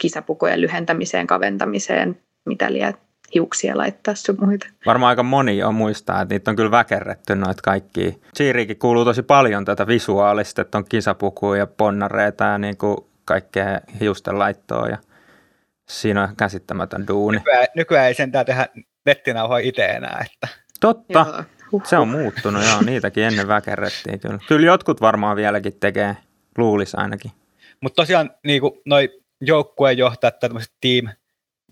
kisapukujen 0.00 0.60
lyhentämiseen, 0.60 1.26
kaventamiseen, 1.26 2.20
mitä 2.46 2.72
liian 2.72 2.94
hiuksia 3.34 3.76
laittaa 3.76 4.14
sun 4.14 4.36
muita. 4.40 4.66
Varmaan 4.86 5.08
aika 5.08 5.22
moni 5.22 5.58
jo 5.58 5.72
muistaa, 5.72 6.22
että 6.22 6.34
niitä 6.34 6.50
on 6.50 6.56
kyllä 6.56 6.70
väkerretty 6.70 7.34
noita 7.34 7.62
kaikki. 7.62 8.20
Cheerikin 8.36 8.78
kuuluu 8.78 9.04
tosi 9.04 9.22
paljon 9.22 9.64
tätä 9.64 9.86
visuaalista, 9.86 10.62
että 10.62 10.78
on 10.78 10.84
kisapukuja 10.88 11.58
ja 11.58 11.66
ponnareita 11.66 12.44
ja 12.44 12.58
niin 12.58 12.76
kuin 12.76 12.96
kaikkea 13.24 13.80
hiusten 14.00 14.38
laittoa 14.38 14.88
ja 14.88 14.98
siinä 15.88 16.22
on 16.22 16.36
käsittämätön 16.36 17.06
duuni. 17.08 17.38
Nykyään, 17.38 17.66
nykyään 17.76 18.06
ei 18.06 18.14
sentään 18.14 18.46
tehdä 18.46 18.68
nettinauhoja 19.06 19.66
itse 19.66 19.84
enää. 19.84 20.26
Että. 20.26 20.48
Totta, 20.80 21.26
Joo. 21.28 21.44
Huh. 21.72 21.84
se 21.84 21.98
on 21.98 22.08
muuttunut, 22.08 22.64
joo, 22.64 22.82
niitäkin 22.82 23.24
ennen 23.24 23.48
väkerrettiin 23.48 24.20
kyllä. 24.20 24.38
Kyllä 24.48 24.66
jotkut 24.66 25.00
varmaan 25.00 25.36
vieläkin 25.36 25.72
tekee, 25.80 26.16
luulisi 26.58 26.96
ainakin. 26.96 27.30
Mutta 27.80 28.02
tosiaan 28.02 28.30
niin 28.44 28.62
noi 28.84 29.20
joukkueenjohtajat 29.46 30.38
tai 30.38 30.48
tämmöiset 30.48 30.72
team 30.80 31.08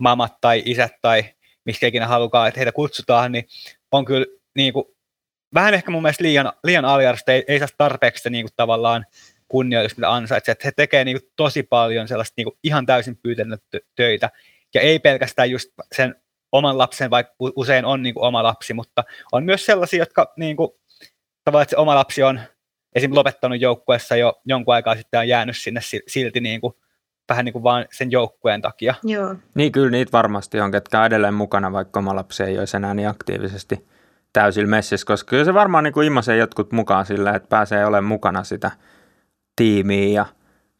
mamat 0.00 0.40
tai 0.40 0.62
isät 0.64 0.92
tai 1.02 1.24
miksi 1.64 1.86
ikinä 1.86 2.06
halukaan, 2.06 2.48
että 2.48 2.60
heitä 2.60 2.72
kutsutaan, 2.72 3.32
niin 3.32 3.44
on 3.92 4.04
kyllä 4.04 4.26
niin 4.56 4.72
kuin, 4.72 4.84
vähän 5.54 5.74
ehkä 5.74 5.90
mun 5.90 6.02
mielestä 6.02 6.24
liian, 6.24 6.52
liian 6.64 6.84
aliarvoista, 6.84 7.32
ei, 7.32 7.44
ei 7.48 7.58
saa 7.58 7.68
tarpeeksi 7.78 8.30
niin 8.30 8.44
kuin, 8.44 8.52
tavallaan 8.56 9.06
kunnioitusta, 9.48 10.00
mitä 10.00 10.12
ansaitsee. 10.12 10.52
Että 10.52 10.68
he 10.68 10.72
tekee 10.76 11.04
niin 11.04 11.20
kuin, 11.20 11.30
tosi 11.36 11.62
paljon 11.62 12.08
sellaista 12.08 12.34
niin 12.36 12.44
kuin, 12.44 12.58
ihan 12.62 12.86
täysin 12.86 13.16
pyytänyt 13.16 13.62
töitä. 13.96 14.30
Ja 14.74 14.80
ei 14.80 14.98
pelkästään 14.98 15.50
just 15.50 15.68
sen 15.92 16.14
oman 16.52 16.78
lapsen, 16.78 17.10
vaikka 17.10 17.34
usein 17.38 17.84
on 17.84 18.02
niin 18.02 18.14
kuin, 18.14 18.24
oma 18.24 18.42
lapsi, 18.42 18.74
mutta 18.74 19.04
on 19.32 19.44
myös 19.44 19.66
sellaisia, 19.66 19.98
jotka 19.98 20.32
niin 20.36 20.56
kuin, 20.56 20.70
tavallaan, 21.44 21.62
että 21.62 21.70
se 21.70 21.76
oma 21.76 21.94
lapsi 21.94 22.22
on 22.22 22.40
esim. 22.94 23.14
lopettanut 23.14 23.60
joukkueessa 23.60 24.16
jo 24.16 24.40
jonkun 24.44 24.74
aikaa 24.74 24.96
sitten 24.96 25.20
on 25.20 25.28
jäänyt 25.28 25.56
sinne 25.56 25.80
si- 25.80 26.02
silti 26.08 26.40
niin 26.40 26.60
kuin, 26.60 26.74
vähän 27.28 27.44
niin 27.44 27.52
kuin 27.52 27.62
vaan 27.62 27.84
sen 27.92 28.10
joukkueen 28.10 28.62
takia. 28.62 28.94
Joo. 29.04 29.34
Niin 29.54 29.72
kyllä 29.72 29.90
niitä 29.90 30.12
varmasti 30.12 30.60
on, 30.60 30.70
ketkä 30.70 31.00
on 31.00 31.06
edelleen 31.06 31.34
mukana, 31.34 31.72
vaikka 31.72 32.00
oma 32.00 32.16
lapsi 32.16 32.42
ei 32.42 32.58
olisi 32.58 32.76
enää 32.76 32.94
niin 32.94 33.08
aktiivisesti 33.08 33.86
täysillä 34.32 34.70
messissä, 34.70 35.06
koska 35.06 35.30
kyllä 35.30 35.44
se 35.44 35.54
varmaan 35.54 35.84
niin 35.84 35.94
kuin 35.94 36.06
immasee 36.06 36.36
jotkut 36.36 36.72
mukaan 36.72 37.06
sillä, 37.06 37.30
että 37.30 37.48
pääsee 37.48 37.86
olemaan 37.86 38.04
mukana 38.04 38.44
sitä 38.44 38.70
tiimiä 39.56 40.14
ja 40.14 40.26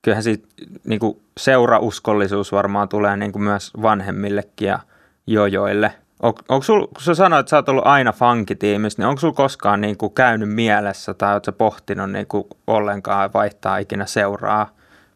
kyllähän 0.02 0.22
siitä 0.22 0.48
niin 0.84 1.00
kuin 1.00 1.22
seurauskollisuus 1.38 2.52
varmaan 2.52 2.88
tulee 2.88 3.16
niin 3.16 3.32
kuin 3.32 3.42
myös 3.42 3.70
vanhemmillekin 3.82 4.68
ja 4.68 4.78
jojoille. 5.26 5.92
On, 6.22 6.32
onko 6.48 6.62
sul, 6.62 6.86
kun 6.86 7.02
sä 7.02 7.14
sanoit, 7.14 7.40
että 7.40 7.50
sä 7.50 7.56
oot 7.56 7.68
ollut 7.68 7.86
aina 7.86 8.12
funkitiimissä, 8.12 9.02
niin 9.02 9.08
onko 9.08 9.20
sulla 9.20 9.34
koskaan 9.34 9.80
niin 9.80 9.96
kuin 9.96 10.14
käynyt 10.14 10.48
mielessä 10.48 11.14
tai 11.14 11.34
ootko 11.34 11.44
sä 11.44 11.52
pohtinut 11.52 12.10
niin 12.10 12.26
kuin 12.26 12.44
ollenkaan 12.66 13.30
vaihtaa 13.34 13.78
ikinä 13.78 14.06
seuraa 14.06 14.70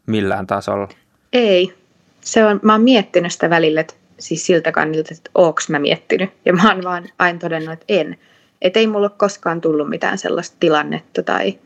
millään 0.05 0.47
tasolla? 0.47 0.87
Ei. 1.37 1.73
Se 2.21 2.45
on, 2.45 2.59
mä 2.63 2.71
oon 2.71 2.81
miettinyt 2.81 3.31
sitä 3.31 3.49
välillä, 3.49 3.81
että 3.81 3.93
siis 4.19 4.45
siltä 4.45 4.71
kannalta, 4.71 5.09
että 5.11 5.31
oonks 5.35 5.69
mä 5.69 5.79
miettinyt. 5.79 6.29
Ja 6.45 6.53
mä 6.53 6.73
oon 6.73 6.83
vaan 6.83 7.09
aina 7.19 7.39
todennut, 7.39 7.73
että 7.73 7.85
en. 7.87 8.17
Että 8.61 8.79
ei 8.79 8.87
mulla 8.87 9.07
ole 9.07 9.15
koskaan 9.17 9.61
tullut 9.61 9.89
mitään 9.89 10.17
sellaista 10.17 10.57
tilannetta 10.59 11.23
tai 11.23 11.57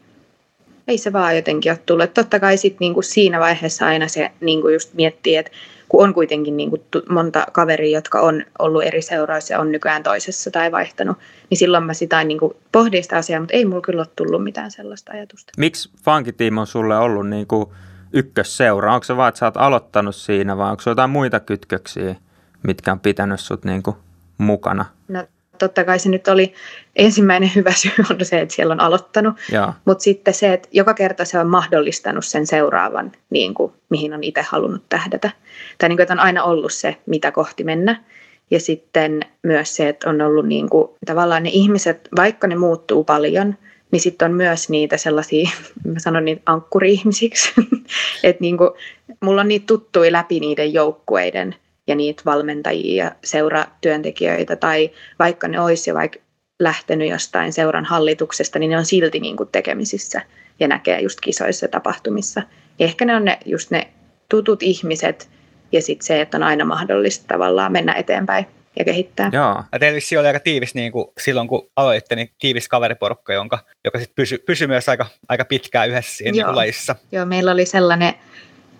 ei 0.88 0.98
se 0.98 1.13
vaan 1.13 1.36
jotenkin 1.36 1.72
ole 1.72 1.80
tullut. 1.86 2.04
Et 2.04 2.13
totta 2.13 2.40
kai 2.40 2.58
sit 2.58 2.80
niinku 2.80 3.01
siinä 3.01 3.40
vaiheessa 3.40 3.86
aina 3.86 4.08
se 4.08 4.32
niinku 4.42 4.70
just 4.70 4.94
miettii, 4.94 5.36
että 5.36 5.51
kun 5.90 6.04
on 6.04 6.13
kuitenkin 6.13 6.58
niinku 6.58 6.78
monta 7.10 7.46
kaveria, 7.51 7.98
jotka 7.98 8.22
on 8.22 8.44
ollut 8.60 8.84
eri 8.84 9.01
seuroissa 9.01 9.54
ja 9.54 9.60
on 9.60 9.72
nykyään 9.72 10.04
toisessa 10.04 10.51
tai 10.51 10.72
vaihtanut, 10.72 11.18
niin 11.50 11.58
silloin 11.58 11.84
mä 11.84 11.94
sitä 11.94 12.24
niinku 12.24 12.58
pohdin 12.72 13.04
sitä 13.04 13.18
asiaa, 13.18 13.40
mutta 13.40 13.56
ei 13.56 13.66
mulla 13.66 13.82
kyllä 13.82 14.01
ole 14.01 14.08
tullut 14.16 14.44
mitään 14.44 14.72
sellaista 14.72 15.12
ajatusta. 15.12 15.54
Miksi 15.58 15.90
funkitiimi 16.04 16.60
on 16.60 16.68
sulle 16.68 16.98
ollut 16.98 17.30
niin 17.30 17.48
kuin 17.48 17.70
ykkösseura? 18.13 18.94
Onko 18.94 19.03
se 19.03 19.18
vaan, 19.18 19.30
että 19.30 19.39
sä 19.39 19.46
oot 19.46 19.58
aloittanut 19.58 20.15
siinä 20.15 20.58
vai 20.58 20.72
onko 20.72 20.82
se 20.82 20.89
jotain 20.89 21.10
muita 21.10 21.39
kytköksiä, 21.39 22.15
mitkä 22.63 22.91
on 22.91 23.00
pitänyt 23.00 23.39
sut 23.39 23.65
niin 23.65 23.84
kuin 23.84 23.96
mukana? 24.38 24.86
No 25.08 25.24
totta 25.58 25.84
kai 25.84 26.00
se 26.00 26.10
nyt 26.10 26.27
oli 26.27 26.53
ensimmäinen 26.96 27.51
hyvä 27.56 27.72
syy 27.72 27.91
on 28.10 28.25
se, 28.25 28.39
että 28.39 28.56
siellä 28.56 28.72
on 28.72 28.80
aloittanut, 28.80 29.36
mutta 29.86 30.03
sitten 30.03 30.34
se, 30.34 30.53
että 30.53 30.70
joka 30.72 30.94
kerta 30.94 31.25
se 31.25 31.39
on 31.39 31.48
mahdollistanut 31.48 32.25
sen 32.25 32.48
seuraavan, 32.48 33.12
niin 33.30 33.53
kuin, 33.53 33.74
mihin 33.89 34.13
on 34.13 34.24
itse 34.24 34.41
halunnut 34.41 34.84
tähdätä. 34.89 35.32
Tai 35.77 35.89
niin 35.89 35.98
kuin, 35.98 36.03
että 36.03 36.13
on 36.13 36.20
aina 36.20 36.44
ollut 36.44 36.74
se, 36.74 36.98
mitä 37.06 37.32
kohti 37.32 37.63
mennä. 37.63 38.03
Ja 38.51 38.60
sitten 38.60 39.22
myös 39.44 39.75
se, 39.75 39.89
että 39.89 40.10
on 40.10 40.22
ollut 40.22 40.48
niin 40.48 40.70
kuin, 40.70 40.89
tavallaan 41.06 41.44
ne 41.44 41.50
ihmiset, 41.50 42.10
vaikka 42.15 42.48
ne 42.48 42.56
muuttuu 42.56 43.03
paljon, 43.03 43.56
niin 43.92 44.00
sitten 44.00 44.32
on 44.32 44.38
myös 44.38 44.70
niitä 44.70 44.98
sellaisia, 44.98 45.50
mä 45.94 46.00
sanon 46.00 46.26
niitä 46.26 46.42
ankkuri-ihmisiksi, 46.46 47.54
että 48.24 48.42
niin 48.42 48.58
kuin, 48.58 48.70
mulla 49.22 49.42
on 49.42 49.48
niitä 49.48 49.66
tuttuja 49.66 50.12
läpi 50.12 50.40
niiden 50.40 50.74
joukkueiden 50.74 51.56
ja 51.88 51.96
niitä 51.96 52.22
valmentajia 52.26 53.06
ja 53.06 53.12
seuratyöntekijöitä, 53.24 54.56
tai 54.56 54.92
vaikka 55.20 55.48
ne 55.48 55.60
olisi 55.60 55.90
jo 55.90 55.96
vaikka 55.96 56.20
lähtenyt 56.60 57.10
jostain 57.10 57.54
seuran 57.54 57.86
hallituksesta, 57.86 58.60
niin 58.60 58.70
ne 58.70 58.78
on 58.78 58.86
silti 58.86 59.20
niin 59.20 59.38
kuin 59.38 59.50
tekemisissä 59.52 60.22
ja 60.60 60.68
näkee 60.68 61.02
just 61.02 61.20
kisoissa 61.22 61.68
tapahtumissa. 61.68 62.42
Ja 62.80 62.86
ehkä 62.86 63.06
ne 63.06 63.16
on 63.16 63.26
ne, 63.26 63.40
just 63.46 63.72
ne 63.72 63.88
tutut 64.30 64.64
ihmiset 64.64 65.30
ja 65.72 65.82
sitten 65.82 66.06
se, 66.06 66.22
että 66.22 66.38
on 66.38 66.44
aina 66.44 66.66
mahdollista 66.66 67.26
tavallaan 67.28 67.72
mennä 67.72 67.94
eteenpäin 67.94 68.46
ja 68.80 68.86
kehittää. 68.86 69.30
joo. 69.34 69.63
Ja 69.72 69.80
teillä 69.80 69.96
vissiin 69.96 70.20
oli 70.20 70.28
aika 70.28 70.40
tiivis 70.40 70.75
niin 70.75 70.92
kuin 70.92 71.06
silloin, 71.18 71.48
kun 71.48 71.70
aloitte, 71.75 72.16
niin 72.16 72.32
tiivis 72.40 72.68
kaveriporukka, 72.68 73.34
jonka, 73.34 73.60
joka 73.86 74.00
sitten 74.00 74.16
pysyi 74.16 74.38
pysy 74.38 74.68
myös 74.68 74.90
aika, 74.90 75.06
aika 75.30 75.46
pitkään 75.46 75.90
yhdessä 75.90 76.16
siinä 76.18 76.32
niin 76.32 76.40
Joo. 76.40 76.56
lajissa. 76.56 76.96
Joo, 77.12 77.25
meillä 77.25 77.51
oli 77.51 77.66
sellainen 77.66 78.13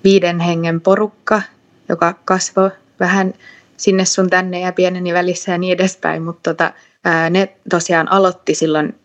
viiden 0.04 0.40
hengen 0.40 0.82
porukka, 0.82 1.42
joka 1.90 2.14
kasvoi 2.26 2.72
vähän 3.00 3.34
sinne 3.78 4.06
sun 4.06 4.30
tänne 4.30 4.60
ja 4.60 4.72
pieneni 4.72 5.14
välissä 5.14 5.52
ja 5.52 5.58
niin 5.58 5.74
edespäin, 5.74 6.24
mutta 6.24 6.54
tota, 6.54 6.74
ää, 7.06 7.30
ne 7.30 7.56
tosiaan 7.70 8.12
aloitti 8.12 8.56
silloin, 8.56 8.96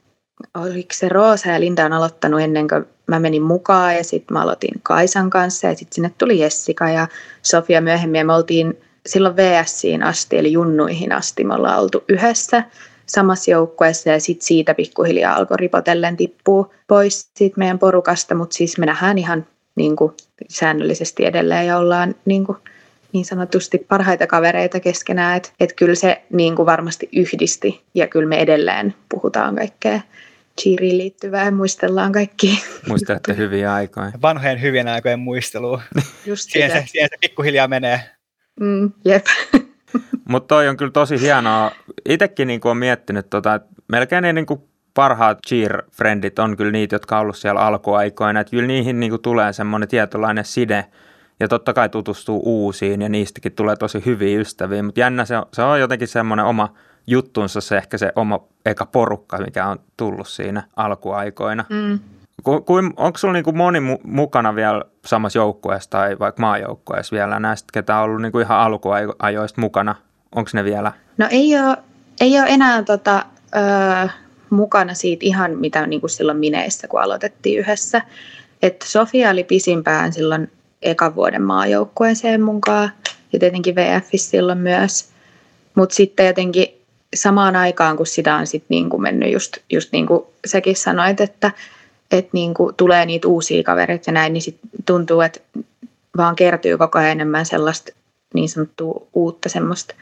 oliko 0.54 0.88
se 0.92 1.08
Roosa 1.08 1.48
ja 1.48 1.60
Linda 1.60 1.84
on 1.84 1.92
aloittanut 1.92 2.40
ennen 2.40 2.68
kuin 2.68 2.84
mä 3.06 3.20
menin 3.20 3.42
mukaan 3.42 3.96
ja 3.96 4.04
sitten 4.04 4.34
mä 4.34 4.42
aloitin 4.42 4.80
Kaisan 4.82 5.30
kanssa 5.30 5.66
ja 5.66 5.74
sitten 5.74 5.94
sinne 5.94 6.10
tuli 6.18 6.38
Jessica 6.38 6.88
ja 6.88 7.08
Sofia 7.42 7.80
myöhemmin 7.80 8.18
ja 8.18 8.24
me 8.24 8.34
oltiin 8.34 8.78
silloin 9.06 9.36
VSiin 9.36 10.02
asti 10.02 10.38
eli 10.38 10.52
junnuihin 10.52 11.12
asti 11.12 11.44
me 11.44 11.54
ollaan 11.54 11.80
oltu 11.80 12.04
yhdessä 12.08 12.64
samassa 13.06 13.50
joukkueessa 13.50 14.10
ja 14.10 14.20
sitten 14.20 14.46
siitä 14.46 14.74
pikkuhiljaa 14.74 15.36
alkoi 15.36 15.56
ripotellen 15.56 16.16
tippua 16.16 16.70
pois 16.86 17.30
siitä 17.34 17.58
meidän 17.58 17.78
porukasta, 17.78 18.34
mutta 18.34 18.56
siis 18.56 18.78
me 18.78 18.86
nähdään 18.86 19.18
ihan 19.18 19.46
niin 19.74 19.96
kuin 19.96 20.12
säännöllisesti 20.48 21.24
edelleen 21.24 21.66
ja 21.66 21.78
ollaan 21.78 22.14
niin, 22.24 22.46
kuin, 22.46 22.58
niin 23.12 23.24
sanotusti 23.24 23.78
parhaita 23.78 24.26
kavereita 24.26 24.80
keskenään, 24.80 25.36
että 25.36 25.48
et 25.60 25.72
kyllä 25.72 25.94
se 25.94 26.22
niin 26.32 26.56
kuin 26.56 26.66
varmasti 26.66 27.08
yhdisti 27.16 27.82
ja 27.94 28.06
kyllä 28.06 28.28
me 28.28 28.40
edelleen 28.40 28.94
puhutaan 29.08 29.56
kaikkea 29.56 30.00
cheeriin 30.62 30.98
liittyvää 30.98 31.44
ja 31.44 31.50
muistellaan 31.50 32.12
kaikki. 32.12 32.62
Muistelette 32.88 33.36
hyviä 33.36 33.74
aikoja. 33.74 34.12
Vanhojen 34.22 34.62
hyvien 34.62 34.88
aikojen 34.88 35.18
muistelua. 35.18 35.82
Just 36.26 36.50
Siihen 36.50 36.70
se, 36.70 36.84
siihen 36.86 37.08
se 37.12 37.16
pikkuhiljaa 37.20 37.68
menee. 37.68 38.15
Mm, 38.60 38.92
jep. 39.04 39.26
Mutta 40.28 40.54
toi 40.54 40.68
on 40.68 40.76
kyllä 40.76 40.92
tosi 40.92 41.20
hienoa. 41.20 41.70
Itekin 42.08 42.48
niin 42.48 42.60
on 42.64 42.76
miettinyt, 42.76 43.30
tota, 43.30 43.54
että 43.54 43.68
melkein 43.88 44.22
ne 44.22 44.32
niin 44.32 44.46
kuin 44.46 44.60
parhaat 44.94 45.38
cheer-frendit 45.46 46.38
on 46.38 46.56
kyllä 46.56 46.72
niitä, 46.72 46.94
jotka 46.94 47.16
on 47.16 47.22
ollut 47.22 47.36
siellä 47.36 47.60
alkuaikoina. 47.60 48.40
Että 48.40 48.50
kyllä 48.50 48.66
niihin 48.66 49.00
niin 49.00 49.10
kuin 49.10 49.22
tulee 49.22 49.52
semmoinen 49.52 49.88
tietynlainen 49.88 50.44
side 50.44 50.86
ja 51.40 51.48
totta 51.48 51.72
kai 51.72 51.88
tutustuu 51.88 52.42
uusiin 52.44 53.02
ja 53.02 53.08
niistäkin 53.08 53.52
tulee 53.52 53.76
tosi 53.76 54.02
hyviä 54.06 54.40
ystäviä. 54.40 54.82
Mutta 54.82 55.00
jännä 55.00 55.24
se 55.24 55.36
on, 55.36 55.46
se 55.52 55.62
on 55.62 55.80
jotenkin 55.80 56.08
semmoinen 56.08 56.46
oma 56.46 56.74
juttunsa 57.06 57.60
se 57.60 57.76
ehkä 57.76 57.98
se 57.98 58.12
oma 58.16 58.40
eka 58.66 58.86
porukka, 58.86 59.38
mikä 59.38 59.66
on 59.66 59.78
tullut 59.96 60.28
siinä 60.28 60.62
alkuaikoina. 60.76 61.64
Mm. 61.68 61.98
Ku, 62.44 62.64
onko 62.96 63.18
sulla 63.18 63.32
niinku 63.32 63.52
moni 63.52 63.80
mu, 63.80 63.98
mukana 64.04 64.54
vielä 64.54 64.82
samassa 65.04 65.38
joukkueessa 65.38 65.90
tai 65.90 66.18
vaikka 66.18 66.40
maajoukkueessa 66.40 67.16
vielä 67.16 67.40
näistä, 67.40 67.68
ketä 67.72 67.96
on 67.96 68.04
ollut 68.04 68.22
niinku 68.22 68.38
ihan 68.38 68.58
alkuajoista 68.58 69.60
mukana? 69.60 69.94
onko 70.34 70.50
ne 70.52 70.64
vielä? 70.64 70.92
No 71.18 71.28
ei 71.30 71.58
ole, 71.58 71.76
ei 72.20 72.40
ole 72.40 72.48
enää 72.48 72.82
tota, 72.82 73.24
ö, 73.56 74.08
mukana 74.50 74.94
siitä 74.94 75.26
ihan 75.26 75.58
mitä 75.58 75.86
niin 75.86 76.00
kuin 76.00 76.10
silloin 76.10 76.38
Mineissä, 76.38 76.88
kun 76.88 77.02
aloitettiin 77.02 77.58
yhdessä. 77.58 78.02
että 78.62 78.86
Sofia 78.86 79.30
oli 79.30 79.44
pisimpään 79.44 80.12
silloin 80.12 80.50
ekan 80.82 81.14
vuoden 81.14 81.42
maajoukkueeseen 81.42 82.42
mukaan 82.42 82.90
ja 83.32 83.38
tietenkin 83.38 83.74
VF 83.74 84.08
silloin 84.16 84.58
myös. 84.58 85.08
Mutta 85.74 85.94
sitten 85.94 86.26
jotenkin 86.26 86.66
samaan 87.14 87.56
aikaan, 87.56 87.96
kun 87.96 88.06
sitä 88.06 88.36
on 88.36 88.46
sit 88.46 88.64
niin 88.68 88.90
kuin 88.90 89.02
mennyt 89.02 89.32
just, 89.32 89.56
just 89.70 89.92
niin 89.92 90.06
kuin 90.06 90.24
säkin 90.46 90.76
sanoit, 90.76 91.20
että, 91.20 91.50
että 92.10 92.30
niin 92.32 92.54
kuin 92.54 92.74
tulee 92.74 93.06
niitä 93.06 93.28
uusia 93.28 93.62
kavereita 93.62 94.04
ja 94.06 94.12
näin, 94.12 94.32
niin 94.32 94.42
sit 94.42 94.58
tuntuu, 94.86 95.20
että 95.20 95.40
vaan 96.16 96.36
kertyy 96.36 96.78
koko 96.78 96.98
ajan 96.98 97.10
enemmän 97.10 97.46
sellaista 97.46 97.92
niin 98.34 98.48
sanottua 98.48 99.06
uutta 99.14 99.48
semmoista 99.48 99.94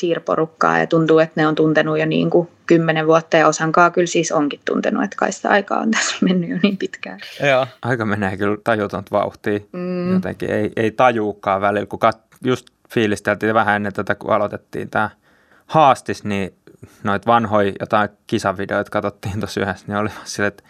cheer-porukkaa 0.00 0.78
ja 0.78 0.86
tuntuu, 0.86 1.18
että 1.18 1.40
ne 1.40 1.46
on 1.46 1.54
tuntenut 1.54 1.98
jo 1.98 2.06
niin 2.06 2.30
kuin 2.30 2.48
kymmenen 2.66 3.06
vuotta 3.06 3.36
ja 3.36 3.48
osankaa 3.48 3.90
kyllä 3.90 4.06
siis 4.06 4.32
onkin 4.32 4.60
tuntenut, 4.64 5.04
että 5.04 5.16
kai 5.16 5.32
sitä 5.32 5.48
aikaa 5.48 5.80
on 5.80 5.90
tässä 5.90 6.16
mennyt 6.20 6.50
jo 6.50 6.58
niin 6.62 6.76
pitkään. 6.76 7.20
Joo. 7.48 7.66
Aika 7.82 8.04
menee 8.04 8.36
kyllä 8.36 8.56
tajutonta 8.64 9.10
vauhtia. 9.10 9.58
Mm. 9.72 10.12
Jotenkin 10.12 10.50
ei, 10.50 10.72
ei 10.76 10.90
tajuukaan 10.90 11.60
välillä, 11.60 11.86
kun 11.86 11.98
kat, 11.98 12.20
just 12.44 12.66
fiilisteltiin 12.90 13.54
vähän 13.54 13.76
ennen 13.76 13.92
tätä, 13.92 14.14
kun 14.14 14.32
aloitettiin 14.32 14.90
tämä 14.90 15.10
haastis, 15.66 16.24
niin 16.24 16.54
noita 17.02 17.26
vanhoja 17.26 17.72
jotain 17.80 18.08
kisavideoita 18.26 18.90
katsottiin 18.90 19.40
tuossa 19.40 19.60
yhdessä, 19.60 19.84
niin 19.88 19.96
oli 19.96 20.08
sille, 20.24 20.46
että 20.46 20.62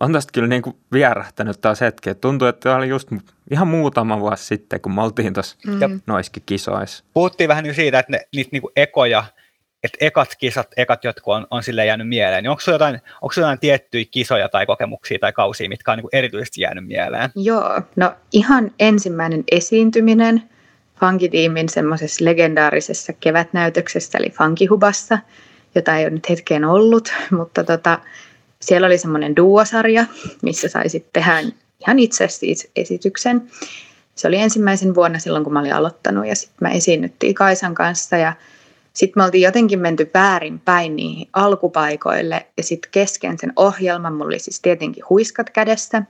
on 0.00 0.12
tästä 0.12 0.32
kyllä 0.32 0.48
niin 0.48 0.62
kuin 0.62 0.76
vierähtänyt 0.92 1.60
taas 1.60 1.80
hetki. 1.80 2.10
Että 2.10 2.20
tuntuu, 2.20 2.48
että 2.48 2.76
oli 2.76 2.88
just 2.88 3.08
ihan 3.50 3.68
muutama 3.68 4.20
vuosi 4.20 4.44
sitten, 4.44 4.80
kun 4.80 4.94
me 4.94 5.02
oltiin 5.02 5.34
tuossa 5.34 5.56
mm. 5.66 6.00
noiskin 6.06 6.42
kisoissa. 6.46 7.04
Puhuttiin 7.14 7.48
vähän 7.48 7.74
siitä, 7.74 7.98
että 7.98 8.12
ne, 8.12 8.20
niitä 8.34 8.48
niin 8.52 8.62
kuin 8.62 8.72
ekoja, 8.76 9.24
että 9.82 9.98
ekat 10.00 10.28
kisat, 10.38 10.68
ekat 10.76 11.04
jotkut 11.04 11.34
on, 11.34 11.46
on 11.50 11.62
sille 11.62 11.86
jäänyt 11.86 12.08
mieleen. 12.08 12.42
Niin 12.42 12.50
onko 12.50 12.60
sinulla 12.60 12.74
jotain, 12.74 13.00
onko 13.22 13.34
jotain 13.36 13.58
tiettyjä 13.58 14.04
kisoja 14.10 14.48
tai 14.48 14.66
kokemuksia 14.66 15.18
tai 15.18 15.32
kausia, 15.32 15.68
mitkä 15.68 15.92
on 15.92 15.98
niin 15.98 16.02
kuin 16.02 16.16
erityisesti 16.16 16.60
jäänyt 16.60 16.86
mieleen? 16.86 17.30
Joo, 17.34 17.82
no 17.96 18.12
ihan 18.32 18.70
ensimmäinen 18.78 19.44
esiintyminen 19.52 20.42
Funkitiimin 21.00 21.68
semmoisessa 21.68 22.24
legendaarisessa 22.24 23.12
kevätnäytöksessä, 23.12 24.18
eli 24.18 24.30
Funkihubassa, 24.30 25.18
jota 25.74 25.96
ei 25.96 26.04
ole 26.04 26.10
nyt 26.10 26.28
hetkeen 26.28 26.64
ollut, 26.64 27.12
mutta 27.38 27.64
tota, 27.64 27.98
siellä 28.60 28.86
oli 28.86 28.98
semmoinen 28.98 29.36
duosarja, 29.36 30.06
missä 30.42 30.68
sai 30.68 30.88
sitten 30.88 31.10
tehdä 31.12 31.42
ihan 31.80 31.98
itse 31.98 32.28
siis 32.28 32.70
esityksen. 32.76 33.50
Se 34.14 34.28
oli 34.28 34.36
ensimmäisen 34.36 34.94
vuonna 34.94 35.18
silloin, 35.18 35.44
kun 35.44 35.52
mä 35.52 35.60
olin 35.60 35.74
aloittanut 35.74 36.26
ja 36.26 36.34
sitten 36.34 36.68
mä 36.68 36.74
esiinnyttiin 36.74 37.34
Kaisan 37.34 37.74
kanssa 37.74 38.16
ja 38.16 38.32
sitten 38.92 39.20
me 39.20 39.24
oltiin 39.24 39.42
jotenkin 39.42 39.80
menty 39.80 40.10
väärin 40.14 40.58
päin 40.58 40.96
niihin 40.96 41.28
alkupaikoille 41.32 42.46
ja 42.56 42.62
sitten 42.62 42.90
kesken 42.90 43.38
sen 43.38 43.52
ohjelman, 43.56 44.12
mulla 44.12 44.26
oli 44.26 44.38
siis 44.38 44.60
tietenkin 44.60 45.04
huiskat 45.10 45.50
kädessä, 45.50 46.02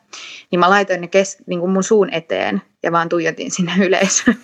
niin 0.51 0.61
mä 0.61 0.71
laitoin 0.71 1.01
ne 1.01 1.09
kes, 1.09 1.39
niin 1.47 1.61
kuin 1.61 1.71
mun 1.71 1.85
suun 1.85 2.15
eteen 2.15 2.63
ja 2.83 2.93
vaan 2.93 3.09
tuijotin 3.09 3.51
sinne 3.51 3.73
yleisöön. 3.87 4.39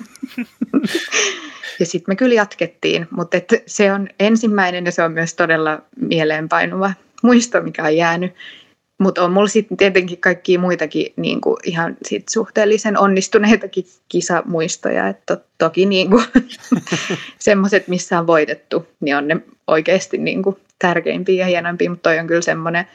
ja 1.80 1.86
sitten 1.86 2.12
me 2.12 2.16
kyllä 2.16 2.34
jatkettiin, 2.34 3.08
mutta 3.10 3.36
se 3.66 3.92
on 3.92 4.08
ensimmäinen 4.20 4.84
ja 4.84 4.92
se 4.92 5.02
on 5.02 5.12
myös 5.12 5.34
todella 5.34 5.82
mieleenpainuva 6.00 6.92
muisto, 7.24 7.60
mikä 7.60 7.84
on 7.84 7.96
jäänyt. 7.96 8.34
Mutta 8.98 9.24
on 9.24 9.32
mulla 9.32 9.48
sitten 9.48 9.76
tietenkin 9.76 10.18
kaikkia 10.18 10.58
muitakin 10.58 11.12
niin 11.16 11.40
kuin 11.40 11.56
ihan 11.64 11.96
sit 12.02 12.28
suhteellisen 12.28 12.98
onnistuneitakin 12.98 13.84
kisamuistoja. 14.08 15.08
Et 15.08 15.26
to, 15.26 15.36
toki 15.58 15.86
niin 15.90 16.08
semmoiset, 17.38 17.88
missä 17.88 18.18
on 18.18 18.26
voitettu, 18.26 18.86
niin 19.00 19.16
on 19.16 19.28
ne 19.28 19.36
oikeasti 19.66 20.18
niin 20.18 20.42
kuin 20.42 20.56
tärkeimpiä 20.78 21.42
ja 21.42 21.46
hienoimpia, 21.46 21.90
mutta 21.90 22.10
toi 22.10 22.18
on 22.18 22.26
kyllä 22.26 22.40
semmoinen 22.40 22.86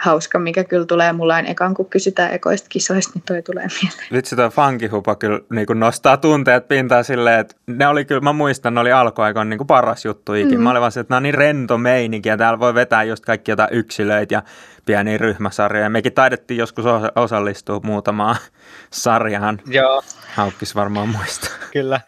hauska, 0.00 0.38
mikä 0.38 0.64
kyllä 0.64 0.86
tulee 0.86 1.12
mulla 1.12 1.34
aina 1.34 1.48
ekan, 1.48 1.74
kun 1.74 1.90
kysytään 1.90 2.32
ekoista 2.32 2.66
kisoista, 2.68 3.12
niin 3.14 3.22
toi 3.26 3.42
tulee 3.42 3.66
mieleen. 3.82 4.08
Vitsi 4.12 4.36
toi 4.36 4.50
funkihupa 4.50 5.14
kyllä 5.14 5.40
niin 5.50 5.66
kuin 5.66 5.80
nostaa 5.80 6.16
tunteet 6.16 6.68
pintaan 6.68 7.04
silleen, 7.04 7.40
että 7.40 7.56
ne 7.66 7.88
oli 7.88 8.04
kyllä, 8.04 8.20
mä 8.20 8.32
muistan, 8.32 8.74
ne 8.74 8.80
oli 8.80 8.92
alkuaikoin 8.92 9.48
niin 9.48 9.58
kuin 9.58 9.66
paras 9.66 10.04
juttu 10.04 10.34
ikinä. 10.34 10.58
Mm. 10.58 10.62
Mä 10.62 10.70
olin 10.70 10.80
vaan 10.80 10.92
se, 10.92 11.00
että 11.00 11.12
nämä 11.12 11.16
on 11.16 11.22
niin 11.22 11.34
rento 11.34 11.78
meininki 11.78 12.28
ja 12.28 12.36
täällä 12.36 12.58
voi 12.58 12.74
vetää 12.74 13.02
just 13.02 13.24
kaikki 13.24 13.50
jotain 13.50 13.72
yksilöitä 13.72 14.34
ja 14.34 14.42
pieniä 14.86 15.18
ryhmäsarjoja. 15.18 15.90
Mekin 15.90 16.12
taidettiin 16.12 16.58
joskus 16.58 16.84
osallistua 17.16 17.80
muutamaan 17.82 18.36
sarjaan. 18.90 19.60
Joo. 19.66 20.02
Haukkis 20.34 20.74
varmaan 20.74 21.08
muista. 21.08 21.50
Kyllä. 21.72 22.00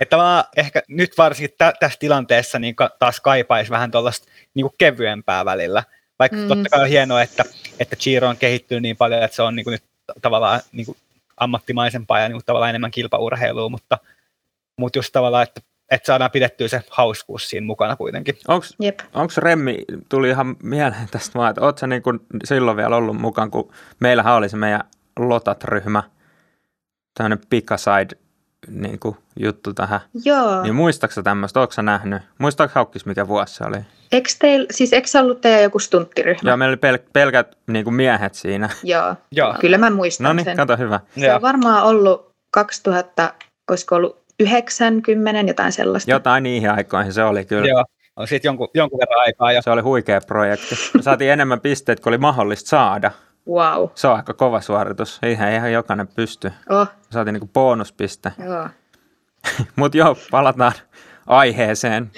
Että 0.00 0.16
mä 0.16 0.44
ehkä 0.56 0.82
nyt 0.88 1.10
varsinkin 1.18 1.56
tä- 1.58 1.72
tässä 1.80 1.98
tilanteessa 1.98 2.58
niin 2.58 2.74
taas 2.98 3.20
kaipaisi 3.20 3.70
vähän 3.70 3.90
tuollaista 3.90 4.28
niin 4.54 4.70
kevyempää 4.78 5.44
välillä– 5.44 5.84
vaikka 6.18 6.36
mm. 6.36 6.48
totta 6.48 6.68
kai 6.68 6.82
on 6.82 6.88
hienoa, 6.88 7.22
että, 7.22 7.44
että 7.80 7.96
Giro 7.96 8.28
on 8.28 8.36
kehittynyt 8.36 8.82
niin 8.82 8.96
paljon, 8.96 9.22
että 9.22 9.34
se 9.34 9.42
on 9.42 9.56
niin 9.56 9.64
kuin 9.64 9.72
nyt 9.72 9.84
tavallaan 10.22 10.60
niin 10.72 10.86
kuin 10.86 10.98
ammattimaisempaa 11.36 12.20
ja 12.20 12.28
niin 12.28 12.36
kuin 12.36 12.44
tavallaan 12.44 12.70
enemmän 12.70 12.90
kilpaurheilua, 12.90 13.68
mutta, 13.68 13.98
mutta 14.78 14.98
just 14.98 15.12
tavallaan, 15.12 15.42
että, 15.42 15.60
että 15.90 16.06
saadaan 16.06 16.30
pidettyä 16.30 16.68
se 16.68 16.82
hauskuus 16.90 17.50
siinä 17.50 17.66
mukana 17.66 17.96
kuitenkin. 17.96 18.38
Onko 19.14 19.32
Remmi, 19.36 19.78
tuli 20.08 20.28
ihan 20.28 20.56
mieleen 20.62 21.08
tästä 21.10 21.38
vaan, 21.38 21.50
että 21.50 21.64
ootko 21.64 21.86
niin 21.86 22.02
kuin 22.02 22.20
silloin 22.44 22.76
vielä 22.76 22.96
ollut 22.96 23.16
mukaan, 23.16 23.50
kun 23.50 23.72
meillähän 24.00 24.34
oli 24.34 24.48
se 24.48 24.56
meidän 24.56 24.84
Lotat-ryhmä, 25.18 26.02
tämmöinen 27.14 27.46
Pikaside 27.50 28.27
niin 28.68 28.98
kuin, 28.98 29.16
juttu 29.40 29.74
tähän. 29.74 30.00
Joo. 30.24 30.62
Niin 30.62 30.74
muistaaksä 30.74 31.22
tämmöistä, 31.22 31.60
ootko 31.60 31.82
nähnyt? 31.82 32.22
Muistaaks 32.38 32.74
Haukkis, 32.74 33.06
mikä 33.06 33.28
vuosi 33.28 33.54
se 33.54 33.64
oli? 33.64 33.76
Eikö 34.12 34.30
teil, 34.38 34.66
siis 34.70 34.92
eikö 34.92 35.08
ollut 35.20 35.40
teidän 35.40 35.62
joku 35.62 35.78
stunttiryhmä? 35.78 36.50
Joo, 36.50 36.56
meillä 36.56 36.72
oli 36.72 36.92
pel- 36.92 37.08
pelkät 37.12 37.58
niin 37.66 37.84
kuin 37.84 37.94
miehet 37.94 38.34
siinä. 38.34 38.68
Joo. 38.82 39.16
Joo, 39.32 39.54
kyllä 39.60 39.78
mä 39.78 39.90
muistan 39.90 40.24
no 40.24 40.32
niin, 40.32 40.44
sen. 40.44 40.56
kato 40.56 40.76
hyvä. 40.76 41.00
Se 41.18 41.26
Joo. 41.26 41.36
on 41.36 41.42
varmaan 41.42 41.82
ollut 41.82 42.32
2000, 42.50 43.34
olisiko 43.70 43.94
ollut 43.94 44.18
90, 44.40 45.50
jotain 45.50 45.72
sellaista. 45.72 46.10
Jotain 46.10 46.42
niihin 46.42 46.70
aikoihin 46.70 47.12
se 47.12 47.24
oli 47.24 47.44
kyllä. 47.44 47.68
Joo, 47.68 47.84
on 48.16 48.28
sitten 48.28 48.48
jonkun, 48.48 48.68
jonkun 48.74 48.98
verran 48.98 49.20
aikaa. 49.20 49.52
Jo. 49.52 49.62
Se 49.62 49.70
oli 49.70 49.80
huikea 49.80 50.20
projekti. 50.20 50.74
Me 50.94 51.02
saatiin 51.02 51.30
enemmän 51.30 51.60
pisteitä 51.60 52.02
kuin 52.02 52.10
oli 52.10 52.18
mahdollista 52.18 52.68
saada. 52.68 53.10
Wow. 53.48 53.88
Se 53.94 54.08
on 54.08 54.16
aika 54.16 54.34
kova 54.34 54.60
suoritus. 54.60 55.18
Eihän 55.22 55.52
ihan 55.52 55.72
jokainen 55.72 56.08
pysty. 56.08 56.52
Oh. 56.70 56.88
Saatiin 57.10 57.32
niinku 57.32 57.50
bonuspiste. 57.54 58.32
Joo. 58.44 58.68
Mutta 59.76 59.98
joo, 59.98 60.16
palataan 60.30 60.72
aiheeseen. 61.26 62.10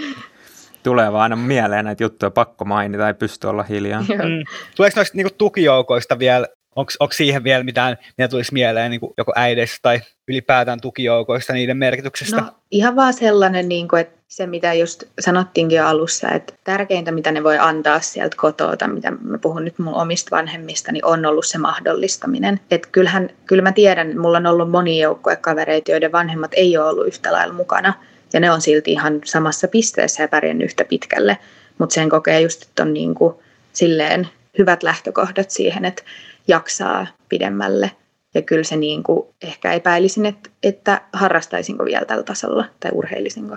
Tulee 0.82 1.12
vaan 1.12 1.22
aina 1.22 1.36
mieleen 1.36 1.84
näitä 1.84 2.04
juttuja, 2.04 2.30
pakko 2.30 2.64
mainita, 2.64 3.08
ei 3.08 3.14
pysty 3.14 3.46
olla 3.46 3.62
hiljaa. 3.62 4.00
Mm. 4.00 4.44
Tuleeko 4.76 5.00
noista 5.00 5.16
niinku 5.16 5.34
tukijoukoista 5.38 6.18
vielä, 6.18 6.46
onko 6.76 7.12
siihen 7.12 7.44
vielä 7.44 7.64
mitään, 7.64 7.98
mitä 8.18 8.28
tulisi 8.28 8.52
mieleen 8.52 8.90
niinku 8.90 9.14
joko 9.18 9.32
äideistä 9.36 9.78
tai 9.82 10.00
ylipäätään 10.28 10.80
tukijoukoista, 10.80 11.52
niiden 11.52 11.76
merkityksestä? 11.76 12.36
No 12.36 12.52
ihan 12.70 12.96
vaan 12.96 13.12
sellainen, 13.12 13.68
niin 13.68 13.88
kuin, 13.88 14.00
että 14.00 14.20
se 14.28 14.46
mitä 14.46 14.74
just 14.74 15.02
sanottiinkin 15.20 15.76
jo 15.76 15.86
alussa, 15.86 16.28
että 16.30 16.54
tärkeintä 16.64 17.12
mitä 17.12 17.32
ne 17.32 17.44
voi 17.44 17.58
antaa 17.58 18.00
sieltä 18.00 18.36
kotoa, 18.36 18.76
mitä 18.94 19.10
mä 19.10 19.38
puhun 19.38 19.64
nyt 19.64 19.78
mun 19.78 19.94
omista 19.94 20.36
vanhemmista, 20.36 20.92
niin 20.92 21.04
on 21.04 21.26
ollut 21.26 21.46
se 21.46 21.58
mahdollistaminen. 21.58 22.60
Että 22.70 22.88
kyllähän, 22.92 23.30
kyllä 23.46 23.62
mä 23.62 23.72
tiedän, 23.72 24.18
mulla 24.20 24.36
on 24.36 24.46
ollut 24.46 24.70
moni 24.70 25.00
joukkuekavereita, 25.00 25.90
joiden 25.90 26.12
vanhemmat 26.12 26.50
ei 26.54 26.78
ole 26.78 26.88
ollut 26.88 27.06
yhtä 27.06 27.32
lailla 27.32 27.54
mukana. 27.54 27.94
Ja 28.32 28.40
ne 28.40 28.50
on 28.50 28.60
silti 28.60 28.92
ihan 28.92 29.20
samassa 29.24 29.68
pisteessä 29.68 30.22
ja 30.22 30.28
pärjännyt 30.28 30.64
yhtä 30.64 30.84
pitkälle. 30.84 31.38
Mutta 31.78 31.94
sen 31.94 32.08
kokee 32.08 32.40
just, 32.40 32.62
että 32.62 32.82
on 32.82 32.94
niin 32.94 33.14
kuin 33.14 33.34
silleen 33.72 34.28
hyvät 34.58 34.82
lähtökohdat 34.82 35.50
siihen, 35.50 35.84
että 35.84 36.02
jaksaa 36.50 37.06
pidemmälle. 37.28 37.90
Ja 38.34 38.42
kyllä 38.42 38.64
se 38.64 38.76
niin 38.76 39.02
kuin, 39.02 39.28
ehkä 39.42 39.72
epäilisin, 39.72 40.26
että, 40.26 40.50
että 40.62 41.00
harrastaisinko 41.12 41.84
vielä 41.84 42.04
tällä 42.04 42.22
tasolla 42.22 42.64
tai 42.80 42.90
urheilisinko, 42.94 43.56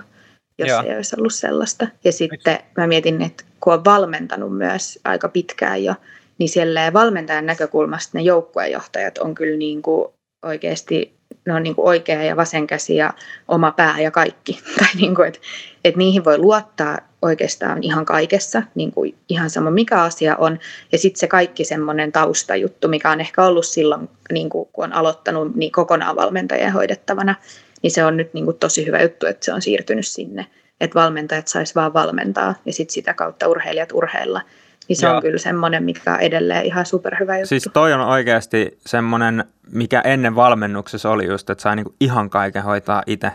jos 0.58 0.68
Joo. 0.68 0.82
ei 0.82 0.96
olisi 0.96 1.16
ollut 1.18 1.34
sellaista. 1.34 1.86
Ja 2.04 2.12
sitten 2.12 2.58
mä 2.76 2.86
mietin, 2.86 3.22
että 3.22 3.44
kun 3.60 3.72
on 3.72 3.84
valmentanut 3.84 4.56
myös 4.56 4.98
aika 5.04 5.28
pitkään 5.28 5.84
jo, 5.84 5.94
niin 6.38 6.48
siellä 6.48 6.92
valmentajan 6.92 7.46
näkökulmasta 7.46 8.18
ne 8.18 8.22
joukkuejohtajat 8.22 9.18
on 9.18 9.34
kyllä 9.34 9.56
niin 9.56 9.82
kuin 9.82 10.08
oikeasti 10.42 11.14
ne 11.46 11.54
on 11.54 11.62
niin 11.62 11.74
kuin 11.74 11.88
oikea 11.88 12.22
ja 12.22 12.36
vasen 12.36 12.66
käsi 12.66 12.96
ja 12.96 13.14
oma 13.48 13.72
pää 13.72 14.00
ja 14.00 14.10
kaikki. 14.10 14.58
Tai 14.78 14.88
niin 14.94 15.14
kuin, 15.14 15.28
että, 15.28 15.40
että 15.84 15.98
niihin 15.98 16.24
voi 16.24 16.38
luottaa 16.38 16.98
oikeastaan 17.24 17.82
ihan 17.82 18.04
kaikessa, 18.04 18.62
niin 18.74 18.92
kuin 18.92 19.14
ihan 19.28 19.50
sama 19.50 19.70
mikä 19.70 20.02
asia 20.02 20.36
on. 20.36 20.58
Ja 20.92 20.98
sitten 20.98 21.20
se 21.20 21.26
kaikki 21.26 21.64
semmoinen 21.64 22.12
taustajuttu, 22.12 22.88
mikä 22.88 23.10
on 23.10 23.20
ehkä 23.20 23.44
ollut 23.44 23.66
silloin, 23.66 24.08
niin 24.32 24.50
kuin, 24.50 24.68
kun 24.72 24.84
on 24.84 24.92
aloittanut 24.92 25.54
niin 25.54 25.72
kokonaan 25.72 26.16
valmentajien 26.16 26.72
hoidettavana, 26.72 27.34
niin 27.82 27.90
se 27.90 28.04
on 28.04 28.16
nyt 28.16 28.34
niin 28.34 28.44
kuin 28.44 28.56
tosi 28.56 28.86
hyvä 28.86 29.02
juttu, 29.02 29.26
että 29.26 29.44
se 29.44 29.52
on 29.52 29.62
siirtynyt 29.62 30.06
sinne. 30.06 30.46
Että 30.80 31.00
valmentajat 31.00 31.48
sais 31.48 31.74
vaan 31.74 31.94
valmentaa 31.94 32.54
ja 32.66 32.72
sitten 32.72 32.94
sitä 32.94 33.14
kautta 33.14 33.48
urheilijat 33.48 33.92
urheilla. 33.92 34.40
Niin 34.88 34.96
se 34.96 35.06
Joo. 35.06 35.16
on 35.16 35.22
kyllä 35.22 35.38
semmoinen, 35.38 35.84
mikä 35.84 36.14
on 36.14 36.20
edelleen 36.20 36.64
ihan 36.64 36.86
superhyvä 36.86 37.36
juttu. 37.36 37.48
Siis 37.48 37.68
toi 37.72 37.92
on 37.92 38.00
oikeasti 38.00 38.78
semmoinen, 38.86 39.44
mikä 39.72 40.00
ennen 40.00 40.36
valmennuksessa 40.36 41.10
oli 41.10 41.26
just, 41.26 41.50
että 41.50 41.62
sai 41.62 41.76
niinku 41.76 41.94
ihan 42.00 42.30
kaiken 42.30 42.62
hoitaa 42.62 43.02
itse. 43.06 43.32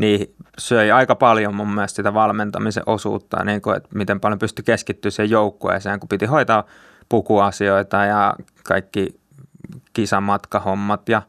Niin 0.00 0.34
söi 0.58 0.90
aika 0.90 1.14
paljon 1.14 1.54
mun 1.54 1.74
mielestä 1.74 1.96
sitä 1.96 2.14
valmentamisen 2.14 2.82
osuutta, 2.86 3.44
niin 3.44 3.62
kuin, 3.62 3.76
että 3.76 3.88
miten 3.94 4.20
paljon 4.20 4.38
pystyi 4.38 4.62
keskittyä 4.64 5.10
siihen 5.10 5.30
joukkueeseen, 5.30 6.00
kun 6.00 6.08
piti 6.08 6.26
hoitaa 6.26 6.64
pukuasioita 7.08 8.04
ja 8.04 8.34
kaikki 8.64 9.20
kisamatkahommat 9.92 11.08
ja 11.08 11.22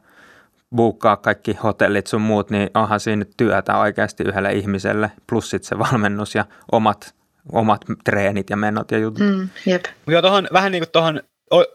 buukkaa 0.76 1.16
kaikki 1.16 1.58
hotellit 1.62 2.06
sun 2.06 2.20
muut, 2.20 2.50
niin 2.50 2.70
onhan 2.74 3.00
siinä 3.00 3.24
työtä 3.36 3.78
oikeasti 3.78 4.24
yhdelle 4.26 4.52
ihmiselle, 4.52 5.10
plus 5.28 5.50
sitten 5.50 5.68
se 5.68 5.78
valmennus 5.78 6.34
ja 6.34 6.44
omat, 6.72 7.14
omat 7.52 7.80
treenit 8.04 8.50
ja 8.50 8.56
menot 8.56 8.90
ja 8.90 8.98
jutut. 8.98 9.26
Mm, 9.26 9.48
jep. 9.66 9.84
Joo, 10.06 10.22
tohon, 10.22 10.48
vähän 10.52 10.72
niin 10.72 10.82
kuin 10.82 10.92
tuohon 10.92 11.20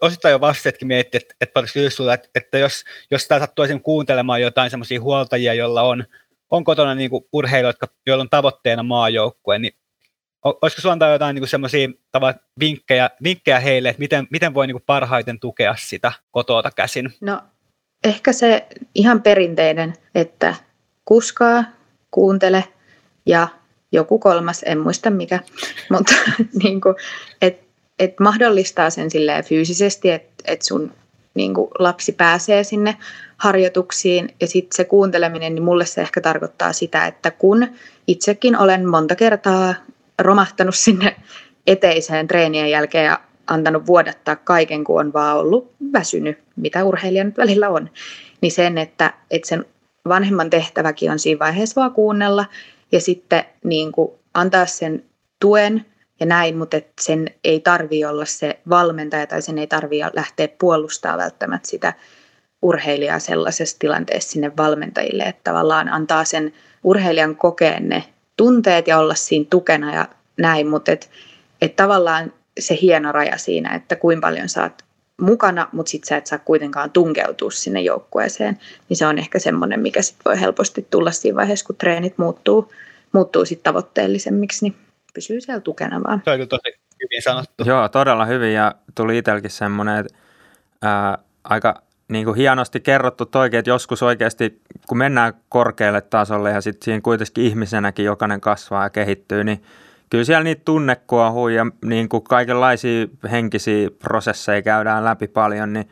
osittain 0.01 0.31
jo 0.31 0.41
vastatkin 0.41 0.87
miettii, 0.87 1.17
että, 1.17 1.35
että, 1.41 1.59
että, 1.59 2.13
että, 2.13 2.29
että 2.35 2.57
jos, 2.57 2.83
jos 3.11 3.27
tää 3.27 3.39
sattuu 3.39 3.65
kuuntelemaan 3.83 4.41
jotain 4.41 4.69
semmoisia 4.69 5.01
huoltajia, 5.01 5.53
joilla 5.53 5.81
on, 5.81 6.03
on 6.51 6.63
kotona 6.63 6.95
niin 6.95 7.09
kuin 7.09 7.25
urheilijoita, 7.33 7.87
joilla 8.05 8.21
on 8.21 8.29
tavoitteena 8.29 8.83
maajoukkue, 8.83 9.59
niin 9.59 9.73
olisiko 10.43 10.81
sinulla 10.81 10.93
antaa 10.93 11.11
jotain 11.11 11.35
niin 11.35 11.47
semmoisia 11.47 11.87
vinkkejä, 12.59 13.09
vinkkejä 13.23 13.59
heille, 13.59 13.89
että 13.89 13.99
miten, 13.99 14.27
miten 14.31 14.53
voi 14.53 14.67
niin 14.67 14.75
kuin 14.75 14.83
parhaiten 14.85 15.39
tukea 15.39 15.75
sitä 15.79 16.11
kotoa 16.31 16.63
käsin? 16.75 17.13
No 17.21 17.41
ehkä 18.03 18.33
se 18.33 18.67
ihan 18.95 19.21
perinteinen, 19.21 19.93
että 20.15 20.55
kuskaa, 21.05 21.63
kuuntele 22.11 22.63
ja 23.25 23.47
joku 23.91 24.19
kolmas, 24.19 24.63
en 24.65 24.79
muista 24.79 25.09
mikä, 25.09 25.39
mutta 25.91 26.13
niin 26.63 26.81
kuin, 26.81 26.95
et, 27.41 27.59
et 27.99 28.19
mahdollistaa 28.19 28.89
sen 28.89 29.11
silleen 29.11 29.43
fyysisesti, 29.43 30.11
että 30.11 30.43
et 30.45 30.61
sun 30.61 30.91
niin 31.37 31.53
kuin 31.53 31.71
lapsi 31.79 32.11
pääsee 32.11 32.63
sinne 32.63 32.97
harjoituksiin 33.37 34.35
ja 34.41 34.47
sitten 34.47 34.75
se 34.75 34.83
kuunteleminen, 34.83 35.55
niin 35.55 35.63
mulle 35.63 35.85
se 35.85 36.01
ehkä 36.01 36.21
tarkoittaa 36.21 36.73
sitä, 36.73 37.07
että 37.07 37.31
kun 37.31 37.67
itsekin 38.07 38.57
olen 38.57 38.89
monta 38.89 39.15
kertaa 39.15 39.73
romahtanut 40.19 40.75
sinne 40.75 41.15
eteiseen 41.67 42.27
treenien 42.27 42.69
jälkeen 42.69 43.05
ja 43.05 43.19
antanut 43.47 43.87
vuodattaa 43.87 44.35
kaiken, 44.35 44.83
kun 44.83 44.99
on 44.99 45.13
vaan 45.13 45.37
ollut 45.37 45.71
väsynyt, 45.93 46.37
mitä 46.55 46.83
urheilija 46.83 47.23
nyt 47.23 47.37
välillä 47.37 47.69
on, 47.69 47.89
niin 48.41 48.51
sen, 48.51 48.77
että, 48.77 49.13
että 49.31 49.47
sen 49.47 49.65
vanhemman 50.07 50.49
tehtäväkin 50.49 51.11
on 51.11 51.19
siinä 51.19 51.39
vaiheessa 51.39 51.81
vaan 51.81 51.93
kuunnella 51.93 52.45
ja 52.91 53.01
sitten 53.01 53.43
niin 53.63 53.91
kuin 53.91 54.11
antaa 54.33 54.65
sen 54.65 55.03
tuen 55.39 55.85
ja 56.19 56.25
näin, 56.25 56.57
mutta 56.57 56.77
et 56.77 56.91
sen 57.01 57.27
ei 57.43 57.59
tarvi 57.59 58.05
olla 58.05 58.25
se 58.25 58.59
valmentaja 58.69 59.27
tai 59.27 59.41
sen 59.41 59.57
ei 59.57 59.67
tarvi 59.67 59.99
lähteä 60.13 60.47
puolustaa 60.59 61.17
välttämättä 61.17 61.69
sitä 61.69 61.93
urheilijaa 62.61 63.19
sellaisessa 63.19 63.79
tilanteessa 63.79 64.31
sinne 64.31 64.51
valmentajille, 64.57 65.23
että 65.23 65.51
tavallaan 65.51 65.89
antaa 65.89 66.25
sen 66.25 66.53
urheilijan 66.83 67.35
kokea 67.35 67.79
ne 67.79 68.03
tunteet 68.37 68.87
ja 68.87 68.99
olla 68.99 69.15
siinä 69.15 69.45
tukena 69.49 69.95
ja 69.95 70.07
näin, 70.37 70.67
mutta 70.67 70.91
et, 70.91 71.09
et 71.61 71.75
tavallaan 71.75 72.33
se 72.59 72.77
hieno 72.81 73.11
raja 73.11 73.37
siinä, 73.37 73.75
että 73.75 73.95
kuinka 73.95 74.27
paljon 74.27 74.49
saat 74.49 74.83
mukana, 75.21 75.69
mutta 75.71 75.89
sitten 75.89 76.07
sä 76.07 76.17
et 76.17 76.27
saa 76.27 76.39
kuitenkaan 76.39 76.91
tunkeutua 76.91 77.51
sinne 77.51 77.81
joukkueeseen, 77.81 78.59
niin 78.89 78.97
se 78.97 79.05
on 79.05 79.17
ehkä 79.17 79.39
semmoinen, 79.39 79.79
mikä 79.79 80.01
sit 80.01 80.17
voi 80.25 80.39
helposti 80.39 80.87
tulla 80.89 81.11
siinä 81.11 81.35
vaiheessa, 81.35 81.65
kun 81.65 81.75
treenit 81.75 82.17
muuttuu, 82.17 82.73
muuttuu 83.11 83.45
sit 83.45 83.63
tavoitteellisemmiksi, 83.63 84.65
niin 84.65 84.75
pysyy 85.17 85.41
siellä 85.41 85.61
tukena 85.61 86.03
vaan. 86.03 86.21
Se 86.25 86.31
on 86.31 86.47
tosi 86.47 86.79
hyvin 87.03 87.21
sanottu. 87.21 87.63
Joo, 87.65 87.89
todella 87.89 88.25
hyvin 88.25 88.53
ja 88.53 88.75
tuli 88.95 89.17
itselläkin 89.17 89.51
semmoinen, 89.51 89.97
että 89.97 90.17
ää, 90.81 91.17
aika 91.43 91.81
niin 92.07 92.25
kuin 92.25 92.37
hienosti 92.37 92.79
kerrottu 92.79 93.25
toikin, 93.25 93.59
että 93.59 93.69
joskus 93.69 94.03
oikeasti, 94.03 94.61
kun 94.87 94.97
mennään 94.97 95.33
korkealle 95.49 96.01
tasolle 96.01 96.51
ja 96.51 96.61
sitten 96.61 96.85
siinä 96.85 97.01
kuitenkin 97.01 97.43
ihmisenäkin 97.43 98.05
jokainen 98.05 98.41
kasvaa 98.41 98.83
ja 98.83 98.89
kehittyy, 98.89 99.43
niin 99.43 99.63
kyllä 100.09 100.23
siellä 100.23 100.43
niitä 100.43 100.61
tunnekuohuja 100.65 101.55
ja 101.55 101.65
niin 101.85 102.09
kuin 102.09 102.23
kaikenlaisia 102.23 103.07
henkisiä 103.31 103.89
prosesseja 103.99 104.61
käydään 104.61 105.05
läpi 105.05 105.27
paljon, 105.27 105.73
niin 105.73 105.89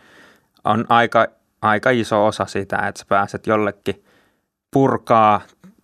on 0.64 0.86
aika, 0.90 1.28
aika 1.62 1.90
iso 1.90 2.26
osa 2.26 2.46
sitä, 2.46 2.78
että 2.78 3.00
sä 3.00 3.06
pääset 3.10 3.48
jollekin 3.48 4.04
purkaa 4.72 5.42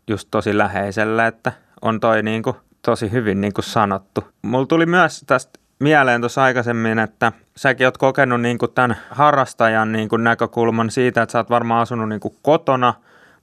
just 0.07 0.27
tosi 0.31 0.57
läheiselle, 0.57 1.27
että 1.27 1.51
on 1.81 1.99
toi 1.99 2.23
niin 2.23 2.43
kuin 2.43 2.55
tosi 2.81 3.11
hyvin 3.11 3.41
niin 3.41 3.53
kuin 3.53 3.65
sanottu. 3.65 4.23
Mulla 4.41 4.65
tuli 4.65 4.85
myös 4.85 5.23
tästä 5.27 5.59
mieleen 5.79 6.21
tuossa 6.21 6.43
aikaisemmin, 6.43 6.99
että 6.99 7.31
säkin 7.55 7.87
oot 7.87 7.97
kokenut 7.97 8.41
niin 8.41 8.57
kuin 8.57 8.71
tämän 8.71 8.97
harrastajan 9.09 9.91
niin 9.91 10.09
kuin 10.09 10.23
näkökulman 10.23 10.89
siitä, 10.89 11.21
että 11.21 11.31
sä 11.31 11.39
oot 11.39 11.49
varmaan 11.49 11.81
asunut 11.81 12.09
niin 12.09 12.19
kuin 12.19 12.37
kotona, 12.41 12.93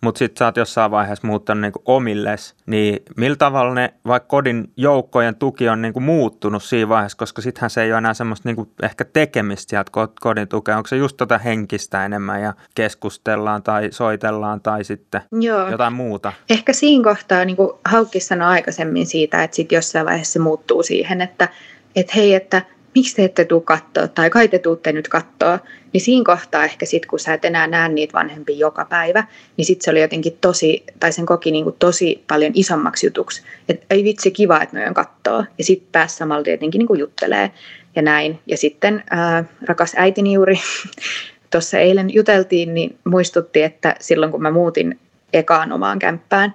mutta 0.01 0.19
sitten 0.19 0.39
sä 0.39 0.45
oot 0.45 0.57
jossain 0.57 0.91
vaiheessa 0.91 1.27
muuttanut 1.27 1.63
niin 1.63 1.73
omilles, 1.85 2.55
niin 2.67 3.03
millä 3.17 3.37
tavalla 3.37 3.75
ne 3.75 3.95
vaikka 4.07 4.29
kodin 4.29 4.73
joukkojen 4.77 5.35
tuki 5.37 5.69
on 5.69 5.83
niin 5.83 6.03
muuttunut 6.03 6.63
siinä 6.63 6.89
vaiheessa, 6.89 7.19
koska 7.19 7.43
sittenhän 7.43 7.71
se 7.71 7.83
ei 7.83 7.93
ole 7.93 7.99
enää 7.99 8.15
semmoista 8.15 8.49
niin 8.49 8.71
ehkä 8.83 9.05
tekemistä 9.05 9.71
sieltä 9.71 9.91
kodin 10.21 10.49
tukea, 10.49 10.77
onko 10.77 10.87
se 10.87 10.97
just 10.97 11.17
tota 11.17 11.39
henkistä 11.39 12.05
enemmän 12.05 12.43
ja 12.43 12.55
keskustellaan 12.75 13.63
tai 13.63 13.89
soitellaan 13.91 14.61
tai 14.61 14.85
sitten 14.85 15.21
Joo. 15.33 15.71
jotain 15.71 15.93
muuta? 15.93 16.33
Ehkä 16.51 16.73
siinä 16.73 17.05
kohtaa, 17.05 17.45
niin 17.45 17.57
kuin 17.57 17.71
Haukki 17.85 18.21
sanoi 18.21 18.49
aikaisemmin 18.49 19.07
siitä, 19.07 19.43
että 19.43 19.55
sitten 19.55 19.77
jossain 19.77 20.07
vaiheessa 20.07 20.33
se 20.33 20.39
muuttuu 20.39 20.83
siihen, 20.83 21.21
että 21.21 21.49
että 21.97 22.13
hei, 22.17 22.35
että 22.35 22.63
miksi 22.99 23.17
te 23.17 23.25
ette 23.25 23.45
tule 23.45 23.63
katsoa, 23.63 24.09
tai 24.09 24.31
kai 24.31 24.49
te 24.49 24.59
tuutte 24.59 24.93
nyt 24.93 25.09
katsoa, 25.09 25.59
niin 25.93 26.01
siinä 26.01 26.25
kohtaa 26.25 26.65
ehkä 26.65 26.87
sitten, 26.87 27.09
kun 27.09 27.19
sä 27.19 27.35
et 27.35 27.45
enää 27.45 27.67
näe 27.67 27.89
niitä 27.89 28.13
vanhempia 28.13 28.57
joka 28.57 28.85
päivä, 28.85 29.25
niin 29.57 29.65
sitten 29.65 29.85
se 29.85 29.91
oli 29.91 30.01
jotenkin 30.01 30.39
tosi, 30.41 30.85
tai 31.01 31.13
sen 31.13 31.27
koki 31.27 31.51
niin 31.51 31.65
kuin 31.65 31.77
tosi 31.79 32.25
paljon 32.29 32.53
isommaksi 32.55 33.07
jutuksi, 33.07 33.43
että 33.69 33.87
ei 33.91 34.05
vitsi 34.05 34.31
kiva, 34.31 34.63
että 34.63 34.79
noin 34.79 34.95
katsoa, 34.95 35.45
ja 35.59 35.65
sitten 35.65 35.89
pääsi 35.93 36.17
samalla 36.17 36.43
tietenkin 36.43 36.79
niin 36.79 36.99
juttelee 36.99 37.51
ja 37.97 38.03
näin. 38.03 38.39
Ja 38.47 38.57
sitten 38.57 39.05
ää, 39.11 39.45
rakas 39.67 39.93
äitini 39.97 40.33
juuri 40.33 40.61
tuossa 41.51 41.79
eilen 41.79 42.15
juteltiin, 42.15 42.75
niin 42.75 42.99
muistutti, 43.05 43.63
että 43.63 43.95
silloin 44.01 44.33
kun 44.33 44.43
mä 44.43 44.51
muutin 44.51 44.99
ekaan 45.33 45.73
omaan 45.73 45.99
kämppään, 45.99 46.55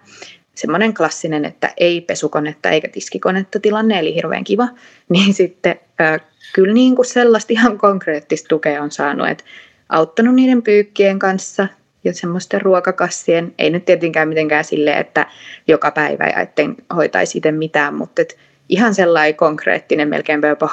semmoinen 0.55 0.93
klassinen, 0.93 1.45
että 1.45 1.73
ei 1.77 2.01
pesukonetta 2.01 2.69
eikä 2.69 2.87
tiskikonetta 2.87 3.59
tilanne, 3.59 3.99
eli 3.99 4.15
hirveän 4.15 4.43
kiva, 4.43 4.67
niin 5.09 5.33
sitten 5.33 5.79
äh, 6.01 6.21
kyllä 6.53 6.73
niin 6.73 6.95
kuin 6.95 7.05
sellaista 7.05 7.53
ihan 7.53 7.77
konkreettista 7.77 8.47
tukea 8.47 8.83
on 8.83 8.91
saanut, 8.91 9.27
että 9.27 9.43
auttanut 9.89 10.35
niiden 10.35 10.63
pyykkien 10.63 11.19
kanssa 11.19 11.67
ja 12.03 12.13
semmoisten 12.13 12.61
ruokakassien, 12.61 13.53
ei 13.57 13.69
nyt 13.69 13.85
tietenkään 13.85 14.27
mitenkään 14.27 14.63
silleen, 14.63 14.97
että 14.97 15.27
joka 15.67 15.91
päivä 15.91 16.27
ja 16.27 16.41
etten 16.41 16.75
hoitaisi 16.95 17.37
itse 17.37 17.51
mitään, 17.51 17.93
mutta 17.93 18.21
et 18.21 18.37
ihan 18.69 18.95
sellainen 18.95 19.35
konkreettinen, 19.35 20.07
melkein 20.07 20.41
jopa 20.49 20.69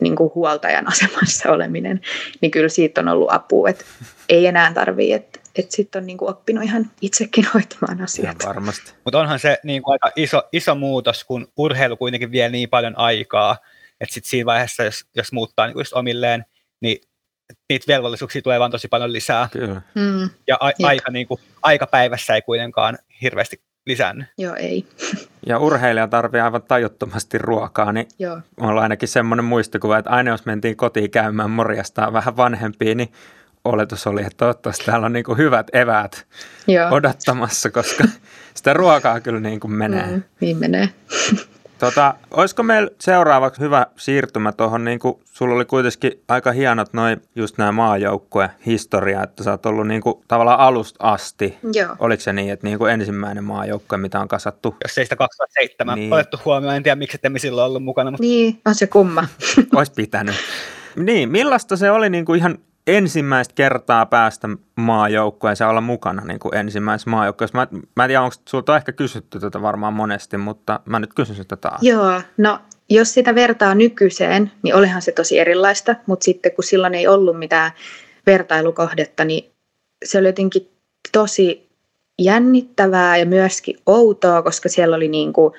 niin 0.00 0.16
kuin 0.16 0.32
huoltajan 0.34 0.88
asemassa 0.88 1.52
oleminen, 1.52 2.00
niin 2.40 2.50
kyllä 2.50 2.68
siitä 2.68 3.00
on 3.00 3.08
ollut 3.08 3.32
apua, 3.32 3.68
että 3.68 3.84
ei 4.28 4.46
enää 4.46 4.72
tarvitse, 4.74 5.14
että 5.14 5.37
että 5.58 5.76
sitten 5.76 6.02
on 6.02 6.06
niinku 6.06 6.28
oppinut 6.28 6.64
ihan 6.64 6.90
itsekin 7.00 7.44
hoitamaan 7.54 8.02
asiat. 8.02 8.36
Ja 8.42 8.48
varmasti. 8.48 8.92
Mutta 9.04 9.18
onhan 9.18 9.38
se 9.38 9.58
niinku 9.62 9.90
aika 9.90 10.10
iso, 10.16 10.42
iso 10.52 10.74
muutos, 10.74 11.24
kun 11.24 11.52
urheilu 11.56 11.96
kuitenkin 11.96 12.32
vie 12.32 12.48
niin 12.48 12.68
paljon 12.68 12.98
aikaa, 12.98 13.56
että 14.00 14.14
sitten 14.14 14.30
siinä 14.30 14.46
vaiheessa, 14.46 14.84
jos, 14.84 15.04
jos 15.16 15.32
muuttaa 15.32 15.66
niinku 15.66 15.80
just 15.80 15.92
omilleen, 15.92 16.44
niin 16.80 16.98
niitä 17.68 17.84
velvollisuuksia 17.88 18.42
tulee 18.42 18.60
vaan 18.60 18.70
tosi 18.70 18.88
paljon 18.88 19.12
lisää. 19.12 19.48
Kyllä. 19.52 19.82
Mm, 19.94 20.30
ja 20.46 20.56
a- 20.60 20.72
aika, 20.82 21.10
niinku, 21.10 21.40
aika 21.62 21.86
päivässä 21.86 22.34
ei 22.34 22.42
kuitenkaan 22.42 22.98
hirveästi 23.22 23.60
lisännyt. 23.86 24.26
Joo, 24.38 24.54
ei. 24.54 24.84
Ja 25.46 25.58
urheilija 25.58 26.08
tarvii 26.08 26.40
aivan 26.40 26.62
tajuttomasti 26.62 27.38
ruokaa, 27.38 27.92
niin 27.92 28.06
Joo. 28.18 28.40
on 28.56 28.78
ainakin 28.78 29.08
semmoinen 29.08 29.44
muistikuva, 29.44 29.98
että 29.98 30.10
aina 30.10 30.30
jos 30.30 30.46
mentiin 30.46 30.76
kotiin 30.76 31.10
käymään 31.10 31.50
morjastaa 31.50 32.12
vähän 32.12 32.36
vanhempia, 32.36 32.94
niin 32.94 33.12
oletus 33.68 34.06
oli, 34.06 34.20
että 34.20 34.36
toivottavasti 34.36 34.84
täällä 34.84 35.06
on 35.06 35.12
niin 35.12 35.24
kuin 35.24 35.38
hyvät 35.38 35.66
eväät 35.72 36.26
Joo. 36.66 36.90
odottamassa, 36.90 37.70
koska 37.70 38.04
sitä 38.54 38.72
ruokaa 38.72 39.20
kyllä 39.20 39.40
niin 39.40 39.60
kuin 39.60 39.72
menee. 39.72 40.06
Mm, 40.06 40.22
niin 40.40 40.56
menee. 40.56 40.88
Tota, 41.78 42.14
olisiko 42.30 42.62
meillä 42.62 42.90
seuraavaksi 43.00 43.60
hyvä 43.60 43.86
siirtymä 43.96 44.52
tuohon, 44.52 44.84
niin 44.84 44.98
kuin 44.98 45.14
sulla 45.24 45.54
oli 45.54 45.64
kuitenkin 45.64 46.12
aika 46.28 46.52
hienot 46.52 46.92
noin 46.92 47.22
just 47.36 47.58
nämä 47.58 47.72
maajoukkue 47.72 48.50
historia, 48.66 49.22
että 49.22 49.44
sä 49.44 49.50
oot 49.50 49.66
ollut 49.66 49.86
niin 49.86 50.00
kuin, 50.00 50.14
tavallaan 50.28 50.60
alusta 50.60 51.04
asti. 51.04 51.58
Joo. 51.72 51.96
Oliko 51.98 52.20
se 52.20 52.32
niin, 52.32 52.52
että 52.52 52.66
niin 52.66 52.78
kuin 52.78 52.92
ensimmäinen 52.92 53.44
maajoukkue, 53.44 53.98
mitä 53.98 54.20
on 54.20 54.28
kasattu? 54.28 54.76
Jos 54.84 54.98
ei 54.98 55.04
sitä 55.04 55.16
2007 55.16 55.98
niin. 55.98 56.12
otettu 56.12 56.36
huomioon, 56.44 56.76
en 56.76 56.82
tiedä 56.82 56.96
miksi 56.96 57.16
ette 57.16 57.38
silloin 57.38 57.66
ollut 57.66 57.84
mukana. 57.84 58.10
Mutta... 58.10 58.22
Niin, 58.22 58.60
on 58.66 58.74
se 58.74 58.86
kumma. 58.86 59.24
Olisi 59.74 59.92
pitänyt. 59.96 60.34
Niin, 60.96 61.28
millaista 61.28 61.76
se 61.76 61.90
oli 61.90 62.10
niin 62.10 62.24
kuin 62.24 62.38
ihan 62.38 62.58
ensimmäistä 62.88 63.54
kertaa 63.54 64.06
päästä 64.06 64.48
maajoukkueeseen 64.76 65.70
olla 65.70 65.80
mukana 65.80 66.24
niin 66.24 66.40
kuin 66.40 66.54
ensimmäisessä 66.54 67.10
maajoukkueessa. 67.10 67.58
Mä, 67.58 67.66
mä 67.96 68.04
en 68.04 68.08
tiedä, 68.08 68.22
onko 68.22 68.36
sulta 68.48 68.76
ehkä 68.76 68.92
kysytty 68.92 69.40
tätä 69.40 69.62
varmaan 69.62 69.92
monesti, 69.92 70.36
mutta 70.36 70.80
mä 70.84 70.98
nyt 70.98 71.14
kysyn 71.14 71.36
sitä 71.36 71.56
taas. 71.56 71.82
Joo, 71.82 72.22
no 72.36 72.58
jos 72.90 73.14
sitä 73.14 73.34
vertaa 73.34 73.74
nykyiseen, 73.74 74.52
niin 74.62 74.74
olihan 74.74 75.02
se 75.02 75.12
tosi 75.12 75.38
erilaista, 75.38 75.94
mutta 76.06 76.24
sitten 76.24 76.52
kun 76.52 76.64
silloin 76.64 76.94
ei 76.94 77.06
ollut 77.08 77.38
mitään 77.38 77.72
vertailukohdetta, 78.26 79.24
niin 79.24 79.50
se 80.04 80.18
oli 80.18 80.28
jotenkin 80.28 80.70
tosi 81.12 81.68
jännittävää 82.18 83.16
ja 83.16 83.26
myöskin 83.26 83.76
outoa, 83.86 84.42
koska 84.42 84.68
siellä 84.68 84.96
oli 84.96 85.08
niin 85.08 85.32
kuin 85.32 85.54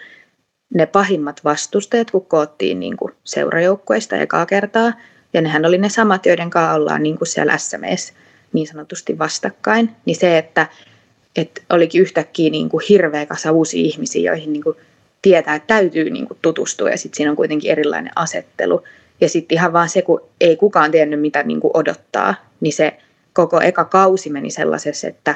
ne 0.74 0.86
pahimmat 0.86 1.44
vastustajat, 1.44 2.12
kun 2.12 2.26
koottiin 2.26 2.80
niin 2.80 2.98
kuin 2.98 3.14
seurajoukkueista 3.24 4.16
ekaa 4.16 4.46
kertaa. 4.46 4.94
Ja 5.34 5.42
nehän 5.42 5.66
oli 5.66 5.78
ne 5.78 5.90
samat, 5.90 6.26
joiden 6.26 6.50
kanssa 6.50 6.74
ollaan 6.74 7.04
niin 7.04 7.18
kuin 7.18 7.28
siellä 7.28 7.58
SMS 7.58 8.14
niin 8.54 8.68
sanotusti 8.68 9.20
vastakkain. 9.20 9.90
Niin 10.06 10.16
se, 10.16 10.38
että, 10.38 10.68
että 11.36 11.62
olikin 11.70 12.02
yhtäkkiä 12.02 12.50
niin 12.50 12.70
kuin 12.70 12.84
hirveä 12.90 13.26
kasa 13.26 13.52
uusia 13.52 13.82
ihmisiä, 13.82 14.32
joihin 14.32 14.54
niin 14.54 14.64
kuin 14.64 14.76
tietää, 15.22 15.56
että 15.56 15.68
täytyy 15.68 16.10
niin 16.10 16.28
kuin 16.28 16.38
tutustua 16.42 16.90
ja 16.90 16.98
sitten 16.98 17.18
siinä 17.18 17.32
on 17.32 17.38
kuitenkin 17.38 17.72
erilainen 17.72 18.12
asettelu. 18.16 18.84
Ja 19.22 19.30
sitten 19.30 19.56
ihan 19.56 19.74
vaan 19.74 19.90
se, 19.90 20.02
kun 20.02 20.22
ei 20.42 20.56
kukaan 20.56 20.92
tiennyt 20.92 21.22
mitä 21.22 21.44
niin 21.44 21.60
kuin 21.60 21.72
odottaa, 21.74 22.36
niin 22.62 22.74
se 22.74 22.98
koko 23.34 23.62
eka 23.62 23.86
kausi 23.86 24.30
meni 24.30 24.50
sellaisessa, 24.50 25.08
että 25.08 25.36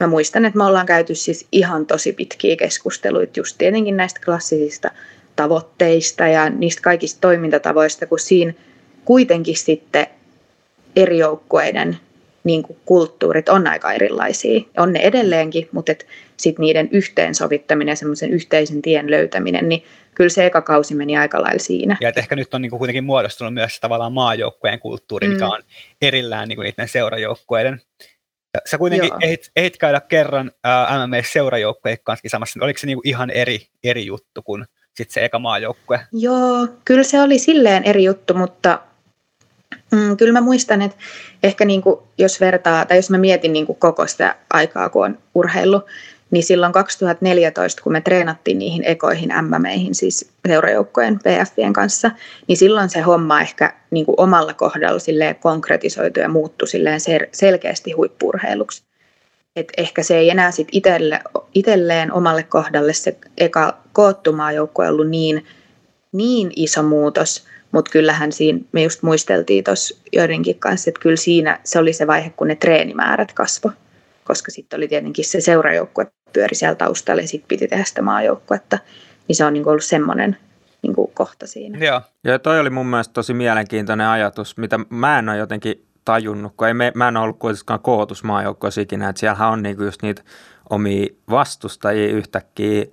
mä 0.00 0.06
muistan, 0.06 0.44
että 0.44 0.58
me 0.58 0.64
ollaan 0.64 0.86
käyty 0.86 1.14
siis 1.14 1.46
ihan 1.52 1.86
tosi 1.86 2.12
pitkiä 2.12 2.56
keskusteluita 2.56 3.40
just 3.40 3.58
tietenkin 3.58 3.96
näistä 3.96 4.20
klassisista 4.24 4.90
tavoitteista 5.36 6.26
ja 6.26 6.50
niistä 6.50 6.82
kaikista 6.82 7.20
toimintatavoista, 7.20 8.06
kun 8.06 8.18
siinä 8.18 8.52
kuitenkin 9.08 9.56
sitten 9.56 10.06
eri 10.96 11.18
joukkueiden 11.18 11.98
niin 12.44 12.62
kuin 12.62 12.78
kulttuurit 12.84 13.48
on 13.48 13.66
aika 13.66 13.92
erilaisia. 13.92 14.60
On 14.76 14.92
ne 14.92 15.00
edelleenkin, 15.00 15.68
mutta 15.72 15.92
sitten 16.36 16.62
niiden 16.62 16.88
yhteensovittaminen, 16.92 17.96
semmoisen 17.96 18.30
yhteisen 18.30 18.82
tien 18.82 19.10
löytäminen, 19.10 19.68
niin 19.68 19.84
kyllä 20.14 20.30
se 20.30 20.46
eka 20.46 20.62
kausi 20.62 20.94
meni 20.94 21.16
aika 21.16 21.42
lailla 21.42 21.58
siinä. 21.58 21.96
Ja 22.00 22.12
ehkä 22.16 22.36
nyt 22.36 22.54
on 22.54 22.62
niin 22.62 22.70
kuin 22.70 22.78
kuitenkin 22.78 23.04
muodostunut 23.04 23.54
myös 23.54 23.80
tavallaan 23.80 24.12
maajoukkueen 24.12 24.78
kulttuuri, 24.78 25.26
mm. 25.26 25.32
mikä 25.32 25.46
on 25.46 25.62
erillään 26.02 26.48
niin 26.48 26.56
kuin 26.56 26.64
niiden 26.64 26.88
seurajoukkueiden. 26.88 27.80
Sä 28.66 28.78
kuitenkin 28.78 29.10
ehdit, 29.20 29.50
ehdit 29.56 29.76
käydä 29.76 30.00
kerran 30.00 30.50
äh, 30.66 31.08
MMA-seurajoukkueen 31.08 31.98
kanssa 32.02 32.28
samassa. 32.28 32.60
Oliko 32.62 32.78
se 32.78 32.86
niin 32.86 32.96
kuin 32.96 33.08
ihan 33.08 33.30
eri, 33.30 33.66
eri 33.84 34.06
juttu 34.06 34.42
kuin 34.42 34.64
sitten 34.96 35.14
se 35.14 35.24
eka 35.24 35.38
maajoukkue? 35.38 36.00
Joo, 36.12 36.68
kyllä 36.84 37.02
se 37.02 37.20
oli 37.20 37.38
silleen 37.38 37.84
eri 37.84 38.04
juttu, 38.04 38.34
mutta 38.34 38.78
Mm, 39.90 40.16
kyllä 40.16 40.32
mä 40.32 40.40
muistan, 40.40 40.82
että 40.82 40.96
ehkä 41.42 41.64
niin 41.64 41.82
kuin, 41.82 42.00
jos 42.18 42.40
vertaa, 42.40 42.84
tai 42.84 42.98
jos 42.98 43.10
mä 43.10 43.18
mietin 43.18 43.52
niin 43.52 43.66
kuin 43.66 43.78
koko 43.78 44.06
sitä 44.06 44.36
aikaa, 44.50 44.88
kun 44.88 45.04
on 45.04 45.18
urheilu, 45.34 45.82
niin 46.30 46.42
silloin 46.44 46.72
2014, 46.72 47.82
kun 47.82 47.92
me 47.92 48.00
treenattiin 48.00 48.58
niihin 48.58 48.84
ekoihin 48.84 49.30
MMEihin, 49.42 49.94
siis 49.94 50.30
seurajoukkojen 50.48 51.18
PFien 51.18 51.72
kanssa, 51.72 52.10
niin 52.46 52.56
silloin 52.56 52.88
se 52.88 53.00
homma 53.00 53.40
ehkä 53.40 53.74
niin 53.90 54.06
kuin 54.06 54.20
omalla 54.20 54.54
kohdalla 54.54 54.98
silleen 54.98 55.36
konkretisoitu 55.36 56.20
ja 56.20 56.28
muuttui 56.28 56.68
silleen 56.68 57.00
selkeästi 57.32 57.92
huippurheiluksi. 57.92 58.82
Et 59.56 59.72
ehkä 59.76 60.02
se 60.02 60.16
ei 60.16 60.30
enää 60.30 60.50
sit 60.50 60.68
itelle, 60.72 61.20
itselleen 61.54 62.12
omalle 62.12 62.42
kohdalle 62.42 62.92
se 62.92 63.16
eka 63.38 63.78
koottumaa 63.92 64.52
joukkue 64.52 64.88
ollut 64.88 65.08
niin, 65.08 65.46
niin 66.12 66.52
iso 66.56 66.82
muutos, 66.82 67.46
mutta 67.72 67.90
kyllähän 67.90 68.32
siinä, 68.32 68.58
me 68.72 68.82
just 68.82 69.02
muisteltiin 69.02 69.64
tuossa 69.64 69.96
joidenkin 70.12 70.58
kanssa, 70.58 70.90
että 70.90 71.00
kyllä 71.00 71.16
siinä 71.16 71.60
se 71.64 71.78
oli 71.78 71.92
se 71.92 72.06
vaihe, 72.06 72.30
kun 72.30 72.48
ne 72.48 72.54
treenimäärät 72.54 73.32
kasvoi. 73.32 73.72
Koska 74.24 74.50
sitten 74.50 74.76
oli 74.76 74.88
tietenkin 74.88 75.24
se 75.24 75.40
seurajoukkue 75.40 76.06
pyöri 76.32 76.54
siellä 76.54 76.74
taustalla 76.74 77.22
ja 77.22 77.28
sitten 77.28 77.48
piti 77.48 77.68
tehdä 77.68 77.84
sitä 77.84 78.02
maajoukkuetta. 78.02 78.78
Niin 79.28 79.36
se 79.36 79.44
on 79.44 79.52
niin 79.52 79.68
ollut 79.68 79.84
semmoinen 79.84 80.36
niin 80.82 80.94
kohta 81.14 81.46
siinä. 81.46 81.78
Joo. 81.78 82.00
Ja 82.24 82.38
toi 82.38 82.60
oli 82.60 82.70
mun 82.70 82.86
mielestä 82.86 83.12
tosi 83.12 83.34
mielenkiintoinen 83.34 84.06
ajatus, 84.06 84.56
mitä 84.56 84.78
mä 84.90 85.18
en 85.18 85.28
ole 85.28 85.36
jotenkin 85.36 85.86
tajunnut, 86.04 86.52
kun 86.56 86.68
ei 86.68 86.74
me, 86.74 86.92
mä 86.94 87.08
en 87.08 87.16
ole 87.16 87.24
ollut 87.24 87.38
kuitenkaan 87.38 87.80
kootusmaajoukkoissa 87.80 88.80
ikinä, 88.80 89.08
että 89.08 89.20
siellähän 89.20 89.48
on 89.48 89.62
niinku 89.62 89.82
just 89.82 90.02
niitä 90.02 90.22
omia 90.70 91.06
vastustajia 91.30 92.12
yhtäkkiä, 92.12 92.84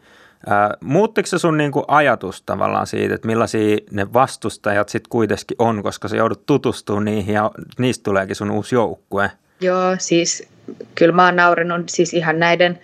muuttiko 0.81 1.27
se 1.27 1.39
sun 1.39 1.57
niinku 1.57 1.83
ajatus 1.87 2.41
tavallaan 2.41 2.87
siitä, 2.87 3.15
että 3.15 3.27
millaisia 3.27 3.77
ne 3.91 4.13
vastustajat 4.13 4.89
sitten 4.89 5.09
kuitenkin 5.09 5.55
on, 5.59 5.83
koska 5.83 6.07
sä 6.07 6.17
joudut 6.17 6.45
tutustumaan 6.45 7.05
niihin 7.05 7.35
ja 7.35 7.51
niistä 7.79 8.03
tuleekin 8.03 8.35
sun 8.35 8.51
uusi 8.51 8.75
joukkue? 8.75 9.31
Joo, 9.61 9.95
siis 9.99 10.47
kyllä 10.95 11.15
mä 11.15 11.25
oon 11.25 11.35
nauranut 11.35 11.89
siis 11.89 12.13
ihan 12.13 12.39
näiden 12.39 12.79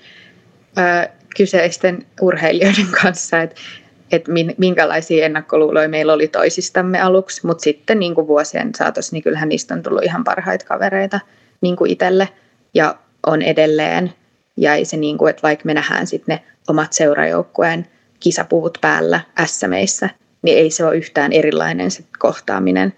ö, 0.78 1.10
kyseisten 1.38 2.06
urheilijoiden 2.22 2.88
kanssa, 3.02 3.42
että 3.42 3.56
et 4.12 4.26
minkälaisia 4.58 5.26
ennakkoluuloja 5.26 5.90
meillä 5.90 6.14
oli 6.14 6.28
toisistamme 6.28 7.02
aluksi, 7.02 7.46
mutta 7.48 7.64
sitten 7.64 8.00
niin 8.00 8.16
kuin 8.16 8.28
vuosien 8.28 8.76
saatossa, 8.76 9.16
niin 9.16 9.24
kyllähän 9.24 9.50
niistä 9.50 9.74
on 9.74 9.84
tullut 9.84 10.04
ihan 10.04 10.24
parhaita 10.24 10.66
kavereita 10.66 11.20
niin 11.62 11.76
kuin 11.76 11.92
itselle 11.92 12.30
ja 12.74 12.96
on 13.28 13.42
edelleen. 13.42 14.14
Ja 14.58 14.76
ei 14.76 14.86
se 14.86 14.98
niin 14.98 15.18
kuin, 15.18 15.30
että 15.30 15.42
vaikka 15.42 15.66
me 15.66 15.74
nähdään 15.74 16.08
sitten 16.08 16.36
ne 16.36 16.51
omat 16.68 16.94
seurajoukkueen 16.94 17.88
kisapuvut 18.20 18.78
päällä 18.82 19.22
SMEissä, 19.46 20.10
niin 20.42 20.58
ei 20.58 20.72
se 20.72 20.86
ole 20.86 20.98
yhtään 20.98 21.34
erilainen 21.34 21.92
se 21.92 22.04
kohtaaminen 22.20 22.94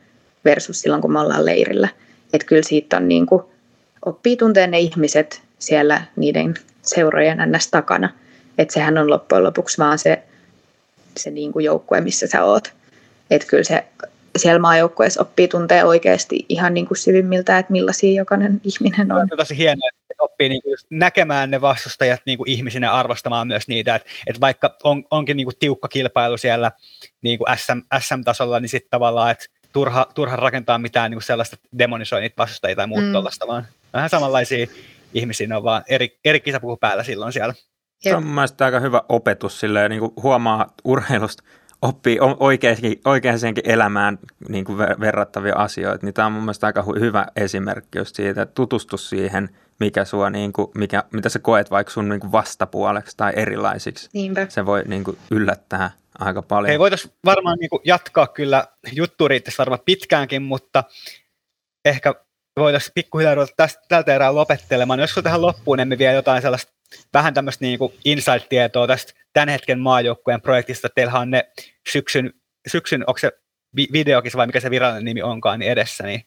versus 0.45 0.81
silloin, 0.81 1.01
kun 1.01 1.13
me 1.13 1.19
ollaan 1.19 1.45
leirillä. 1.45 1.87
Että 2.33 2.47
kyllä 2.47 2.61
siitä 2.61 2.97
on 2.97 3.07
niin 3.07 3.25
kuin, 3.25 3.43
oppii 4.05 4.37
tunteen 4.37 4.71
ne 4.71 4.79
ihmiset 4.79 5.41
siellä 5.59 6.01
niiden 6.15 6.53
seurojen 6.81 7.37
ns. 7.51 7.67
takana. 7.67 8.09
Että 8.57 8.73
sehän 8.73 8.97
on 8.97 9.09
loppujen 9.09 9.43
lopuksi 9.43 9.77
vaan 9.77 9.99
se, 9.99 10.23
se 11.17 11.31
niin 11.31 11.51
kuin 11.51 11.65
joukkue, 11.65 12.01
missä 12.01 12.27
sä 12.27 12.43
oot. 12.43 12.73
Että 13.29 13.47
kyllä 13.47 13.63
se 13.63 13.83
siellä 14.37 14.59
maajoukkueessa 14.59 15.21
oppii 15.21 15.47
tuntee 15.47 15.83
oikeasti 15.83 16.45
ihan 16.49 16.73
niin 16.73 16.87
kuin 16.87 16.97
syvimmiltä, 16.97 17.57
että 17.57 17.71
millaisia 17.71 18.21
jokainen 18.21 18.61
ihminen 18.63 19.11
on. 19.11 19.27
Tosi 19.37 19.57
hienoa, 19.57 19.89
oppii 20.23 20.49
niin 20.49 20.61
kuin 20.61 20.77
näkemään 20.89 21.51
ne 21.51 21.61
vastustajat 21.61 22.21
niin 22.25 22.37
kuin 22.37 22.49
ihmisinä 22.49 22.91
arvostamaan 22.91 23.47
myös 23.47 23.67
niitä, 23.67 23.95
että, 23.95 24.09
että 24.27 24.41
vaikka 24.41 24.75
on, 24.83 25.03
onkin 25.11 25.37
niin 25.37 25.45
kuin 25.45 25.57
tiukka 25.59 25.87
kilpailu 25.87 26.37
siellä 26.37 26.71
niin 27.21 27.37
kuin 27.37 27.57
SM, 27.57 27.79
SM-tasolla, 27.99 28.59
niin 28.59 28.69
sitten 28.69 28.89
tavallaan, 28.89 29.31
että 29.31 29.45
turha, 29.73 30.07
turha 30.15 30.35
rakentaa 30.35 30.77
mitään 30.77 31.11
niin 31.11 31.17
kuin 31.17 31.23
sellaista 31.23 31.57
demonisoi 31.77 32.21
niitä 32.21 32.37
vastustajia 32.37 32.75
tai 32.75 32.87
muuta 32.87 33.05
mm. 33.05 33.11
tuollaista, 33.11 33.47
vaan 33.47 33.67
vähän 33.93 34.09
samanlaisia 34.09 34.67
ihmisiä, 35.13 35.47
ne 35.47 35.55
on 35.55 35.63
vaan 35.63 35.83
eri, 35.87 36.19
eri 36.25 36.39
kisapuku 36.39 36.77
päällä 36.77 37.03
silloin 37.03 37.33
siellä. 37.33 37.53
Se 37.99 38.15
on 38.15 38.27
mielestäni 38.27 38.65
aika 38.65 38.79
hyvä 38.79 39.01
opetus 39.09 39.59
silleen, 39.59 39.91
niin 39.91 39.99
kuin 39.99 40.11
huomaa 40.23 40.73
urheilusta 40.83 41.43
oppii 41.81 42.19
oikeaankin 43.05 43.63
elämään 43.63 44.19
niin 44.49 44.65
kuin 44.65 44.77
verrattavia 44.77 45.55
asioita, 45.55 46.05
niin 46.05 46.13
tämä 46.13 46.25
on 46.25 46.31
mun 46.31 46.43
mielestä 46.43 46.67
aika 46.67 46.83
hyvä 46.99 47.25
esimerkki 47.35 47.97
just 47.97 48.15
siitä, 48.15 48.41
että 48.41 48.55
tutustu 48.55 48.97
siihen, 48.97 49.49
mikä 49.79 50.05
sua, 50.05 50.29
niin 50.29 50.53
kuin, 50.53 50.67
mikä, 50.75 51.03
mitä 51.11 51.29
sä 51.29 51.39
koet 51.39 51.71
vaikka 51.71 51.93
sun 51.93 52.09
niin 52.09 52.19
kuin 52.19 52.31
vastapuoleksi 52.31 53.17
tai 53.17 53.33
erilaisiksi. 53.35 54.09
Niinpä. 54.13 54.45
Se 54.49 54.65
voi 54.65 54.83
niin 54.85 55.03
kuin, 55.03 55.17
yllättää 55.31 55.91
aika 56.19 56.41
paljon. 56.41 56.67
Hei, 56.67 56.79
voitaisiin 56.79 57.13
varmaan 57.25 57.57
niin 57.59 57.69
kuin, 57.69 57.81
jatkaa 57.85 58.27
kyllä, 58.27 58.67
juttu 58.91 59.27
riittäisi 59.27 59.57
varmaan 59.57 59.81
pitkäänkin, 59.85 60.41
mutta 60.41 60.83
ehkä 61.85 62.15
voitaisiin 62.57 62.91
pikkuhiljaa 62.95 63.35
ruveta 63.35 63.53
tästä, 63.57 63.81
tältä 63.89 64.15
erää 64.15 64.35
lopettelemaan. 64.35 64.99
Jos 64.99 65.19
tähän 65.23 65.41
loppuun 65.41 65.79
emme 65.79 65.97
vielä 65.97 66.13
jotain 66.13 66.41
sellaista 66.41 66.73
vähän 67.13 67.33
tämmöistä 67.33 67.65
niin 67.65 67.79
insight-tietoa 68.05 68.87
tästä 68.87 69.13
tämän 69.33 69.49
hetken 69.49 69.79
maajoukkueen 69.79 70.41
projektista. 70.41 70.89
Teillähän 70.95 71.21
on 71.21 71.31
ne 71.31 71.51
syksyn, 71.89 72.33
syksyn 72.67 73.03
onko 73.07 73.17
se 73.17 73.31
videokisa 73.75 74.37
vai 74.37 74.47
mikä 74.47 74.59
se 74.59 74.69
virallinen 74.69 75.05
nimi 75.05 75.21
onkaan, 75.21 75.59
niin 75.59 75.71
edessä, 75.71 76.03
niin 76.03 76.21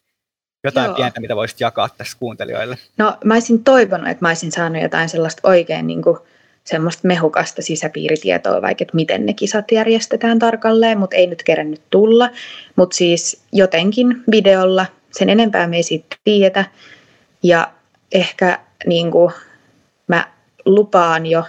jotain 0.66 0.86
Joo. 0.86 0.94
pientä, 0.96 1.20
mitä 1.20 1.36
voisit 1.36 1.60
jakaa 1.60 1.88
tässä 1.88 2.16
kuuntelijoille. 2.20 2.78
No 2.98 3.16
mä 3.24 3.34
olisin 3.34 3.64
toivonut, 3.64 4.08
että 4.08 4.24
mä 4.24 4.28
olisin 4.28 4.52
saanut 4.52 4.82
jotain 4.82 5.08
sellaista 5.08 5.48
oikein 5.48 5.86
niin 5.86 6.02
kuin, 6.02 6.18
semmoista 6.66 7.08
mehukasta 7.08 7.62
sisäpiiritietoa, 7.62 8.62
vaikka 8.62 8.82
että 8.82 8.96
miten 8.96 9.26
ne 9.26 9.32
kisat 9.32 9.72
järjestetään 9.72 10.38
tarkalleen, 10.38 10.98
mutta 10.98 11.16
ei 11.16 11.26
nyt 11.26 11.42
kerännyt 11.42 11.82
tulla. 11.90 12.30
Mutta 12.76 12.96
siis 12.96 13.42
jotenkin 13.52 14.22
videolla, 14.30 14.86
sen 15.12 15.30
enempää 15.30 15.66
me 15.66 15.76
ei 15.76 15.82
siitä 15.82 16.16
tiedetä. 16.24 16.64
Ja 17.42 17.72
ehkä 18.12 18.58
niin 18.86 19.10
kuin, 19.10 19.32
mä 20.06 20.28
lupaan 20.64 21.26
jo, 21.26 21.44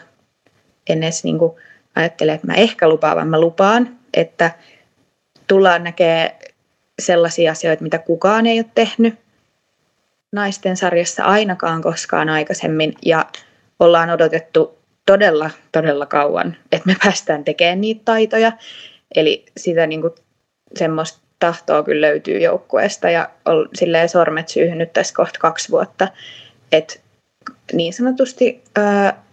en 0.90 1.04
edes 1.04 1.24
niin 1.24 1.38
kuin 1.38 1.52
ajattele, 1.96 2.34
että 2.34 2.48
mä 2.48 2.54
ehkä 2.54 2.90
lupaan, 2.90 3.16
vaan 3.16 3.28
mä 3.28 3.40
lupaan, 3.40 3.98
että 4.14 4.52
tullaan 5.48 5.84
näkee 5.84 6.37
sellaisia 7.00 7.52
asioita, 7.52 7.84
mitä 7.84 7.98
kukaan 7.98 8.46
ei 8.46 8.60
ole 8.60 8.66
tehnyt 8.76 9.16
naisten 10.32 10.78
sarjassa 10.78 11.24
ainakaan 11.24 11.82
koskaan 11.82 12.30
aikaisemmin. 12.30 12.94
Ja 13.06 13.26
ollaan 13.80 14.10
odotettu 14.10 14.78
todella, 15.06 15.50
todella 15.72 16.06
kauan, 16.06 16.58
että 16.72 16.88
me 16.88 16.96
päästään 17.04 17.44
tekemään 17.44 17.82
niitä 17.82 18.02
taitoja. 18.06 18.52
Eli 19.16 19.46
sitä 19.58 19.88
niin 19.88 20.02
kuin, 20.02 20.14
semmoista 20.76 21.20
tahtoa 21.40 21.84
kyllä 21.84 22.08
löytyy 22.08 22.40
joukkueesta 22.40 23.10
ja 23.10 23.30
on 23.46 23.70
silleen 23.74 24.10
sormet 24.10 24.50
syyhyn 24.50 24.78
nyt 24.78 24.94
tässä 24.94 25.14
kohta 25.16 25.40
kaksi 25.40 25.72
vuotta. 25.72 26.08
Että 26.72 26.96
niin 27.74 27.94
sanotusti 27.94 28.64
ää, 28.76 29.24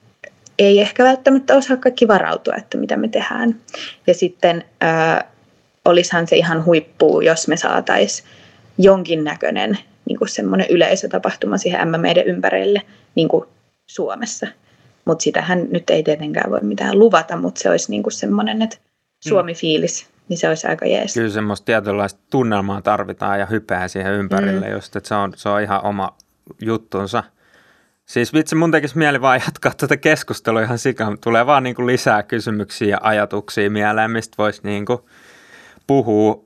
ei 0.59 0.81
ehkä 0.81 1.05
välttämättä 1.05 1.57
osaa 1.57 1.77
kaikki 1.77 2.09
varautua, 2.09 2.55
että 2.57 2.79
mitä 2.79 2.97
me 2.97 3.09
tehdään. 3.09 3.61
Ja 4.07 4.15
sitten 4.15 4.65
ää, 4.81 5.34
olisihan 5.85 6.27
se 6.27 6.37
ihan 6.37 6.65
huippu, 6.65 7.21
jos 7.21 7.49
me 7.49 7.57
saataisiin 7.57 8.29
jonkinnäköinen 8.79 9.79
niin 10.05 10.19
kuin 10.19 10.29
semmoinen 10.29 10.67
yleisötapahtuma 10.71 11.59
siihen 11.59 11.89
MMEiden 11.89 12.27
ympärille 12.27 12.83
niin 13.15 13.29
kuin 13.29 13.45
Suomessa. 13.87 14.47
Mutta 15.05 15.23
sitähän 15.23 15.67
nyt 15.71 15.91
ei 15.91 16.03
tietenkään 16.03 16.51
voi 16.51 16.61
mitään 16.63 16.99
luvata, 16.99 17.37
mutta 17.37 17.61
se 17.61 17.71
olisi 17.71 17.91
niinku 17.91 18.11
semmoinen, 18.11 18.63
että 18.63 18.77
Suomi-fiilis, 19.29 20.09
niin 20.29 20.39
se 20.39 20.49
olisi 20.49 20.67
aika 20.67 20.87
jees. 20.87 21.15
Kyllä 21.15 21.31
semmoista 21.31 21.65
tietynlaista 21.65 22.21
tunnelmaa 22.31 22.83
tarvitaan 22.83 23.41
ja 23.41 23.47
hypeä 23.47 23.89
siihen 23.89 24.13
ympärille 24.13 24.67
mm. 24.67 24.73
just, 24.73 24.97
että 24.97 25.09
se 25.09 25.15
on, 25.15 25.33
se 25.37 25.49
on 25.49 25.63
ihan 25.63 25.85
oma 25.85 26.17
juttunsa. 26.63 27.25
Siis 28.07 28.35
vitsi, 28.35 28.55
mun 28.55 28.71
tekisi 28.71 28.99
mieli 28.99 29.21
vaan 29.21 29.41
jatkaa 29.47 29.73
tätä 29.77 29.97
keskustelua 29.97 30.63
ihan 30.63 30.79
sikaan. 30.79 31.19
Tulee 31.19 31.47
vaan 31.47 31.63
niin 31.63 31.77
kuin 31.77 31.87
lisää 31.87 32.23
kysymyksiä 32.23 32.89
ja 32.89 32.99
ajatuksia 33.03 33.71
mieleen, 33.71 34.11
mistä 34.11 34.35
voisi 34.39 34.61
niin 34.65 34.87
kuin 34.87 34.99
puhua. 35.87 36.45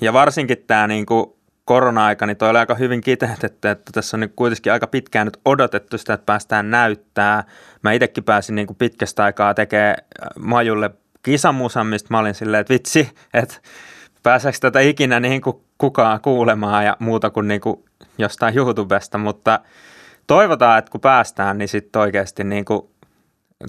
Ja 0.00 0.12
varsinkin 0.12 0.64
tämä 0.66 0.86
niin 0.86 1.06
kuin 1.06 1.26
korona-aika, 1.64 2.26
niin 2.26 2.36
toi 2.36 2.50
oli 2.50 2.58
aika 2.58 2.74
hyvin 2.74 3.00
kiteytetty, 3.00 3.68
että 3.68 3.92
tässä 3.92 4.16
on 4.16 4.20
niin 4.20 4.32
kuitenkin 4.36 4.72
aika 4.72 4.86
pitkään 4.86 5.26
nyt 5.26 5.40
odotettu 5.44 5.98
sitä, 5.98 6.14
että 6.14 6.26
päästään 6.26 6.70
näyttää. 6.70 7.44
Mä 7.82 7.92
itsekin 7.92 8.24
pääsin 8.24 8.54
niin 8.54 8.66
kuin 8.66 8.76
pitkästä 8.76 9.24
aikaa 9.24 9.54
tekemään 9.54 9.96
Majulle 10.38 10.90
kisamusan, 11.22 11.86
mistä 11.86 12.08
mä 12.10 12.18
olin 12.18 12.34
silleen, 12.34 12.60
että 12.60 12.72
vitsi, 12.74 13.10
että 13.34 13.54
pääseekö 14.22 14.58
tätä 14.60 14.80
ikinä 14.80 15.20
niin 15.20 15.42
kuin 15.42 15.56
kukaan 15.78 16.20
kuulemaan 16.20 16.84
ja 16.84 16.96
muuta 16.98 17.30
kuin, 17.30 17.48
niin 17.48 17.60
kuin 17.60 17.84
jostain 18.18 18.56
YouTubesta, 18.56 19.18
mutta 19.18 19.60
toivotaan, 20.26 20.78
että 20.78 20.90
kun 20.90 21.00
päästään, 21.00 21.58
niin 21.58 21.68
sitten 21.68 22.02
oikeasti 22.02 22.44
niin 22.44 22.64
kuin 22.64 22.91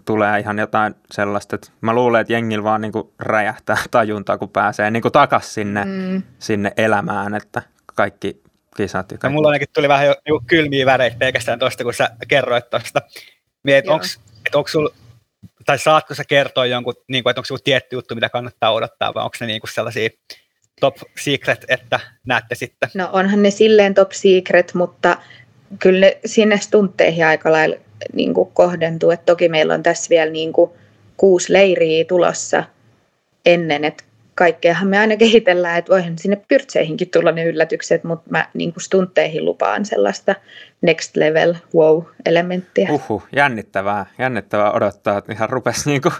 tulee 0.05 0.39
ihan 0.39 0.59
jotain 0.59 0.95
sellaista, 1.11 1.55
että 1.55 1.71
mä 1.81 1.93
luulen, 1.93 2.21
että 2.21 2.33
jengillä 2.33 2.63
vaan 2.63 2.81
niin 2.81 2.91
kuin 2.91 3.09
räjähtää 3.19 3.77
tajuntaa, 3.91 4.37
kun 4.37 4.49
pääsee 4.49 4.91
niin 4.91 5.01
kuin 5.01 5.11
takas 5.11 5.53
sinne, 5.53 5.85
mm. 5.85 6.23
sinne 6.39 6.71
elämään, 6.77 7.35
että 7.35 7.61
kaikki 7.85 8.43
kisat 8.77 9.11
ja 9.11 9.17
kaikki. 9.17 9.33
No, 9.33 9.37
mulla 9.37 9.47
ainakin 9.47 9.67
tuli 9.73 9.87
vähän 9.87 10.07
jo 10.07 10.15
niin 10.25 10.45
kylmiä 10.47 10.85
väreitä 10.85 11.17
pelkästään 11.19 11.59
tuosta, 11.59 11.83
kun 11.83 11.93
sä 11.93 12.09
kerroit 12.27 12.69
tuosta. 12.69 13.01
Mietit, 13.63 13.89
onko 13.89 14.05
onko 14.53 14.67
sulla 14.67 14.89
tai 15.65 15.79
saatko 15.79 16.15
sä 16.15 16.23
kertoa 16.23 16.65
jonkun, 16.65 16.93
niin 17.07 17.23
kuin, 17.23 17.31
että 17.31 17.39
onko 17.39 17.47
joku 17.49 17.61
tietty 17.63 17.95
juttu, 17.95 18.15
mitä 18.15 18.29
kannattaa 18.29 18.71
odottaa, 18.71 19.13
vai 19.13 19.23
onko 19.23 19.37
ne 19.39 19.47
niin 19.47 19.61
kuin 19.61 19.73
sellaisia 19.73 20.09
top 20.79 20.95
secret, 21.19 21.65
että 21.67 21.99
näette 22.27 22.55
sitten? 22.55 22.89
No 22.93 23.09
onhan 23.13 23.43
ne 23.43 23.51
silleen 23.51 23.93
top 23.93 24.11
secret, 24.11 24.73
mutta 24.73 25.17
kyllä 25.79 25.99
ne 25.99 26.17
sinne 26.25 26.57
stuntteihin 26.57 27.25
aika 27.25 27.51
lailla 27.51 27.75
niin 28.13 28.33
kuin 28.33 28.49
kohdentuu. 28.53 29.11
Et 29.11 29.25
toki 29.25 29.49
meillä 29.49 29.73
on 29.73 29.83
tässä 29.83 30.09
vielä 30.09 30.31
niin 30.31 30.53
kuin 30.53 30.71
kuusi 31.17 31.53
leiriä 31.53 32.05
tulossa 32.05 32.63
ennen, 33.45 33.85
että 33.85 34.03
kaikkeahan 34.35 34.87
me 34.87 34.99
aina 34.99 35.17
kehitellään, 35.17 35.77
että 35.77 35.91
voihan 35.91 36.17
sinne 36.17 36.41
pyrtseihinkin 36.47 37.09
tulla 37.09 37.31
ne 37.31 37.45
yllätykset, 37.45 38.03
mutta 38.03 38.29
mä 38.29 38.47
niin 38.53 38.73
kuin 38.73 38.83
stuntteihin 38.83 39.45
lupaan 39.45 39.85
sellaista 39.85 40.35
next 40.81 41.17
level 41.17 41.55
wow-elementtiä. 41.75 42.89
Uhu, 42.91 43.23
jännittävää, 43.35 44.05
jännittävää 44.19 44.71
odottaa, 44.71 45.17
että 45.17 45.33
ihan 45.33 45.49
rupesi 45.49 45.89
niin 45.89 46.01
kuin 46.01 46.13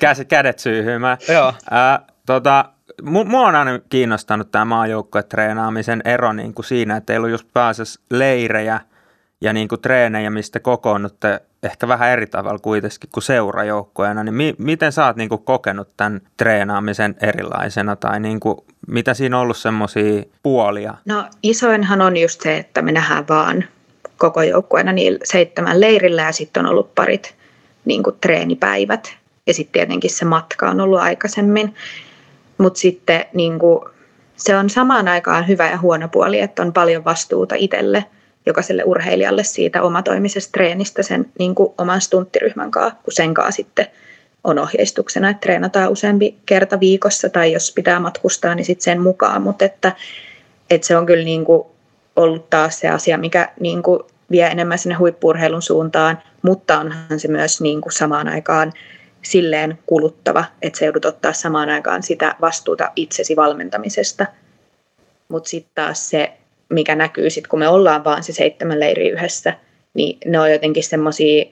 käsi, 0.00 0.24
kädet 0.24 0.58
syyhymään. 0.58 1.18
Joo. 1.28 1.54
Ää, 1.70 2.00
tota, 2.26 2.64
mua 3.02 3.48
on 3.48 3.54
aina 3.54 3.80
kiinnostanut 3.88 4.50
tämä 4.50 4.64
maajoukkojen 4.64 5.28
treenaamisen 5.28 6.02
ero 6.04 6.32
niin 6.32 6.54
kuin 6.54 6.66
siinä, 6.66 6.96
että 6.96 7.06
teillä 7.06 7.24
on 7.24 7.30
just 7.30 7.48
pääsessä 7.54 8.00
leirejä 8.10 8.80
ja 9.40 9.52
niin 9.52 9.68
kuin 9.68 9.80
treenejä, 9.80 10.30
mistä 10.30 10.60
kokoonnutte 10.60 11.40
ehkä 11.62 11.88
vähän 11.88 12.10
eri 12.10 12.26
tavalla 12.26 12.58
kuitenkin 12.58 13.10
kuin 13.12 13.24
seurajoukkoina, 13.24 14.24
niin 14.24 14.34
mi- 14.34 14.54
miten 14.58 14.92
sä 14.92 15.06
oot 15.06 15.16
niin 15.16 15.28
kuin 15.28 15.42
kokenut 15.42 15.88
tämän 15.96 16.20
treenaamisen 16.36 17.16
erilaisena 17.22 17.96
tai 17.96 18.20
niin 18.20 18.40
kuin, 18.40 18.58
mitä 18.88 19.14
siinä 19.14 19.36
on 19.36 19.42
ollut 19.42 19.56
semmoisia 19.56 20.22
puolia? 20.42 20.94
No 21.04 21.24
isoinhan 21.42 22.00
on 22.00 22.16
just 22.16 22.40
se, 22.40 22.56
että 22.56 22.82
me 22.82 22.92
nähdään 22.92 23.28
vaan 23.28 23.64
koko 24.16 24.42
joukkueena 24.42 24.92
niillä 24.92 25.18
seitsemän 25.24 25.80
leirillä 25.80 26.22
ja 26.22 26.32
sitten 26.32 26.64
on 26.64 26.70
ollut 26.70 26.94
parit 26.94 27.34
niin 27.84 28.02
kuin 28.02 28.16
treenipäivät 28.20 29.16
ja 29.46 29.54
sitten 29.54 29.72
tietenkin 29.72 30.10
se 30.10 30.24
matka 30.24 30.70
on 30.70 30.80
ollut 30.80 31.00
aikaisemmin. 31.00 31.74
Mutta 32.58 32.80
sitten 32.80 33.24
niin 33.32 33.58
kuin, 33.58 33.84
se 34.36 34.56
on 34.56 34.70
samaan 34.70 35.08
aikaan 35.08 35.48
hyvä 35.48 35.70
ja 35.70 35.78
huono 35.78 36.08
puoli, 36.08 36.40
että 36.40 36.62
on 36.62 36.72
paljon 36.72 37.04
vastuuta 37.04 37.54
itselle– 37.58 38.04
jokaiselle 38.46 38.82
urheilijalle 38.84 39.44
siitä 39.44 39.82
omatoimisesta 39.82 40.52
treenistä 40.52 41.02
sen 41.02 41.26
niin 41.38 41.54
kuin 41.54 41.74
oman 41.78 42.00
stunttiryhmän 42.00 42.70
kanssa, 42.70 42.98
kun 43.02 43.12
sen 43.12 43.34
kanssa 43.34 43.56
sitten 43.56 43.86
on 44.44 44.58
ohjeistuksena, 44.58 45.30
että 45.30 45.40
treenataan 45.40 45.90
useampi 45.90 46.38
kerta 46.46 46.80
viikossa 46.80 47.28
tai 47.28 47.52
jos 47.52 47.72
pitää 47.74 48.00
matkustaa, 48.00 48.54
niin 48.54 48.64
sitten 48.64 48.84
sen 48.84 49.02
mukaan, 49.02 49.42
mutta 49.42 49.64
että, 49.64 49.92
että 50.70 50.86
se 50.86 50.96
on 50.96 51.06
kyllä 51.06 51.24
niin 51.24 51.44
kuin 51.44 51.62
ollut 52.16 52.50
taas 52.50 52.80
se 52.80 52.88
asia, 52.88 53.18
mikä 53.18 53.48
niin 53.60 53.82
kuin 53.82 54.00
vie 54.30 54.46
enemmän 54.46 54.78
sinne 54.78 54.94
huippurheilun 54.94 55.62
suuntaan, 55.62 56.18
mutta 56.42 56.80
onhan 56.80 57.20
se 57.20 57.28
myös 57.28 57.60
niin 57.60 57.80
kuin 57.80 57.92
samaan 57.92 58.28
aikaan 58.28 58.72
silleen 59.22 59.78
kuluttava, 59.86 60.44
että 60.62 60.78
se 60.78 60.84
joudut 60.84 61.04
ottaa 61.04 61.32
samaan 61.32 61.68
aikaan 61.68 62.02
sitä 62.02 62.34
vastuuta 62.40 62.92
itsesi 62.96 63.36
valmentamisesta. 63.36 64.26
Mutta 65.28 65.48
sitten 65.50 65.72
taas 65.74 66.10
se 66.10 66.32
mikä 66.68 66.94
näkyy 66.94 67.30
sitten, 67.30 67.50
kun 67.50 67.58
me 67.58 67.68
ollaan 67.68 68.04
vaan 68.04 68.22
se 68.22 68.32
seitsemän 68.32 68.80
leiri 68.80 69.08
yhdessä, 69.08 69.54
niin 69.94 70.18
ne 70.26 70.40
on 70.40 70.52
jotenkin 70.52 70.84
semmoisia, 70.84 71.44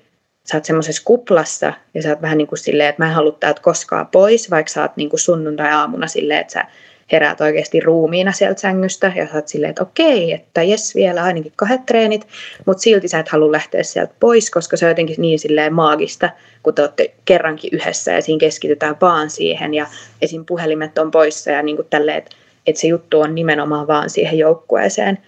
sä 0.45 0.57
oot 0.57 0.65
semmoisessa 0.65 1.03
kuplassa 1.05 1.73
ja 1.95 2.03
sä 2.03 2.09
oot 2.09 2.23
vähän 2.23 2.39
niin 2.39 2.49
kuin 2.49 2.59
silleen, 2.59 2.89
että 2.89 3.03
mä 3.03 3.09
en 3.09 3.15
halua 3.15 3.37
täältä 3.41 3.63
koskaan 3.63 4.07
pois, 4.07 4.51
vaikka 4.51 4.73
sä 4.73 4.83
oot 4.83 4.97
niin 4.97 5.11
kuin 5.11 5.21
sunnuntai-aamuna 5.21 6.07
silleen, 6.07 6.41
että 6.41 6.53
sä 6.53 6.65
heräät 7.13 7.41
oikeasti 7.41 7.81
ruumiina 7.81 8.33
sieltä 8.33 8.61
sängystä 8.61 9.13
ja 9.17 9.27
sä 9.27 9.35
oot 9.35 9.49
silleen, 9.49 9.71
että 9.71 9.83
okei, 9.83 10.33
että 10.33 10.63
jes 10.63 10.95
vielä 10.95 11.23
ainakin 11.23 11.53
kahdet 11.57 11.87
treenit, 11.87 12.29
mutta 12.67 12.83
silti 12.83 13.09
sä 13.09 13.19
et 13.19 13.29
halua 13.29 13.53
lähteä 13.53 13.83
sieltä 13.83 14.15
pois, 14.21 14.51
koska 14.51 14.77
se 14.77 14.87
on 14.87 14.91
jotenkin 14.91 15.17
niin 15.19 15.39
silleen 15.39 15.75
maagista, 15.75 16.31
kun 16.63 16.75
te 16.75 16.83
olette 16.83 17.15
kerrankin 17.25 17.71
yhdessä 17.73 18.13
ja 18.13 18.23
siinä 18.23 18.41
keskitytään 18.41 18.97
vaan 19.01 19.31
siihen 19.31 19.75
ja 19.75 19.87
esim. 20.23 20.45
puhelimet 20.45 20.99
on 20.99 21.11
poissa 21.11 21.51
ja 21.51 21.63
niin 21.63 21.77
kuin 21.77 21.89
tälleen, 21.91 22.19
että 22.19 22.37
että 22.67 22.81
se 22.81 22.87
juttu 22.87 23.21
on 23.21 23.35
nimenomaan 23.35 23.87
vaan 23.87 24.11
siihen 24.11 24.39
joukkueeseen, 24.39 25.19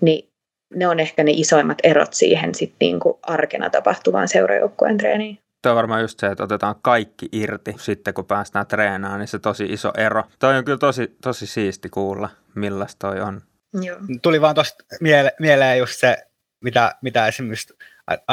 niin 0.00 0.28
ne 0.74 0.88
on 0.88 1.00
ehkä 1.00 1.24
ne 1.24 1.30
isoimmat 1.34 1.78
erot 1.82 2.14
siihen 2.14 2.54
sit 2.54 2.74
niinku 2.80 3.18
arkena 3.22 3.70
tapahtuvaan 3.70 4.28
seurajoukkueen 4.28 4.98
treeniin. 4.98 5.38
Tuo 5.62 5.72
on 5.72 5.76
varmaan 5.76 6.00
just 6.00 6.20
se, 6.20 6.26
että 6.26 6.44
otetaan 6.44 6.74
kaikki 6.82 7.28
irti 7.32 7.74
sitten, 7.78 8.14
kun 8.14 8.24
päästään 8.24 8.66
treenaamaan, 8.66 9.20
niin 9.20 9.28
se 9.28 9.38
tosi 9.38 9.64
iso 9.64 9.92
ero. 9.96 10.22
Toi 10.38 10.56
on 10.56 10.64
kyllä 10.64 10.78
tosi, 10.78 11.16
tosi 11.22 11.46
siisti 11.46 11.88
kuulla, 11.88 12.28
millaista 12.54 13.08
toi 13.08 13.20
on. 13.20 13.40
Joo. 13.82 13.98
Tuli 14.22 14.40
vaan 14.40 14.54
tuosta 14.54 14.84
miele- 15.00 15.34
mieleen 15.40 15.78
just 15.78 16.00
se, 16.00 16.16
mitä, 16.64 16.94
mitä 17.02 17.26
esimerkiksi 17.26 17.74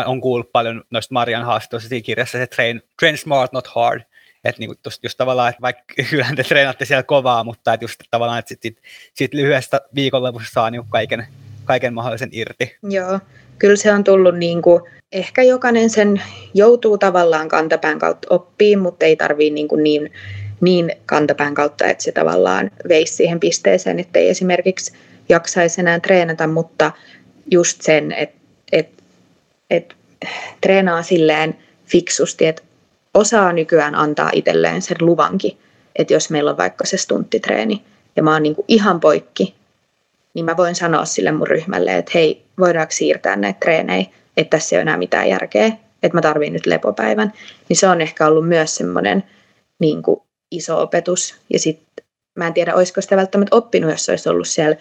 on 0.06 0.22
kuullut 0.22 0.52
paljon 0.52 0.84
noista 0.90 1.14
Marian 1.14 1.44
haastatteluista 1.46 1.90
siinä 1.90 2.04
kirjassa, 2.06 2.38
se 2.38 2.48
train, 2.48 2.82
train 3.00 3.18
smart, 3.18 3.52
not 3.52 3.68
hard. 3.68 4.02
Että 4.46 4.60
niinku 4.60 4.76
just, 4.86 5.04
just 5.04 5.18
tavallaan, 5.18 5.50
että 5.50 5.62
vaikka 5.62 5.84
kyllä 6.10 6.28
te 6.36 6.44
treenatte 6.44 6.86
siellä 6.86 7.04
kovaa, 7.04 7.44
mutta 7.44 7.74
että 7.74 7.84
just 7.84 8.00
tavallaan, 8.12 8.40
että 8.40 8.50
sitten 8.50 8.72
sit, 8.72 8.82
sit 9.14 9.34
lyhyestä 9.34 9.82
viikonlopussa 9.96 10.54
saa 10.54 10.70
niinku 10.70 10.88
kaiken, 10.90 11.28
kaiken 11.66 11.94
mahdollisen 11.94 12.30
irti. 12.32 12.78
Joo, 12.84 13.20
kyllä 13.60 13.76
se 13.76 13.94
on 13.94 14.04
tullut 14.04 14.38
niin 14.38 14.62
kuin, 14.62 14.84
ehkä 15.12 15.44
jokainen 15.44 15.90
sen 15.90 16.22
joutuu 16.54 16.98
tavallaan 16.98 17.48
kantapään 17.48 18.00
kautta 18.00 18.28
oppiin, 18.30 18.80
mutta 18.80 19.06
ei 19.06 19.16
tarvii 19.16 19.50
niin, 19.50 19.68
niin, 19.84 20.12
niin 20.62 20.92
kantapään 21.06 21.54
kautta, 21.54 21.86
että 21.86 22.04
se 22.04 22.12
tavallaan 22.12 22.72
veisi 22.90 23.14
siihen 23.14 23.40
pisteeseen, 23.40 24.00
että 24.00 24.20
ei 24.20 24.30
esimerkiksi 24.30 24.94
jaksaisi 25.30 25.82
enää 25.82 26.00
treenata, 26.00 26.48
mutta 26.48 26.92
just 27.52 27.82
sen, 27.82 28.12
että 28.12 28.36
et, 28.72 28.90
et, 29.70 29.96
treenaa 30.62 31.04
silleen 31.04 31.58
fiksusti, 31.86 32.46
että 32.46 32.62
osaa 33.16 33.54
nykyään 33.54 33.96
antaa 33.96 34.30
itselleen 34.34 34.82
sen 34.82 34.98
luvankin, 35.00 35.58
että 35.96 36.14
jos 36.14 36.30
meillä 36.30 36.52
on 36.52 36.58
vaikka 36.58 36.86
se 36.86 36.98
stunttitreeni 36.98 37.84
ja 38.16 38.24
mä 38.24 38.34
oon 38.34 38.44
niin 38.44 38.56
kuin 38.56 38.66
ihan 38.68 39.00
poikki, 39.00 39.56
niin 40.34 40.46
mä 40.46 40.58
voin 40.58 40.76
sanoa 40.76 41.06
sille 41.06 41.32
mun 41.32 41.48
ryhmälle, 41.48 41.98
että 41.98 42.12
hei, 42.16 42.46
voidaanko 42.60 42.92
siirtää 42.92 43.36
näitä 43.36 43.60
treenejä, 43.60 44.06
että 44.38 44.58
tässä 44.58 44.76
ei 44.76 44.78
ole 44.78 44.82
enää 44.82 44.98
mitään 44.98 45.30
järkeä, 45.30 45.66
että 46.04 46.18
mä 46.18 46.22
tarviin 46.22 46.54
nyt 46.54 46.66
lepopäivän. 46.66 47.34
Niin 47.70 47.78
se 47.78 47.88
on 47.88 48.02
ehkä 48.02 48.28
ollut 48.28 48.48
myös 48.48 48.76
semmoinen 48.76 49.24
niin 49.80 50.04
kuin 50.04 50.22
iso 50.52 50.82
opetus. 50.82 51.36
Ja 51.54 51.60
sitten 51.60 52.06
mä 52.36 52.48
en 52.48 52.54
tiedä, 52.54 52.76
olisiko 52.76 53.02
sitä 53.02 53.18
välttämättä 53.18 53.56
oppinut, 53.56 53.92
jos 53.92 54.10
olisi 54.10 54.30
ollut 54.30 54.48
siellä 54.48 54.76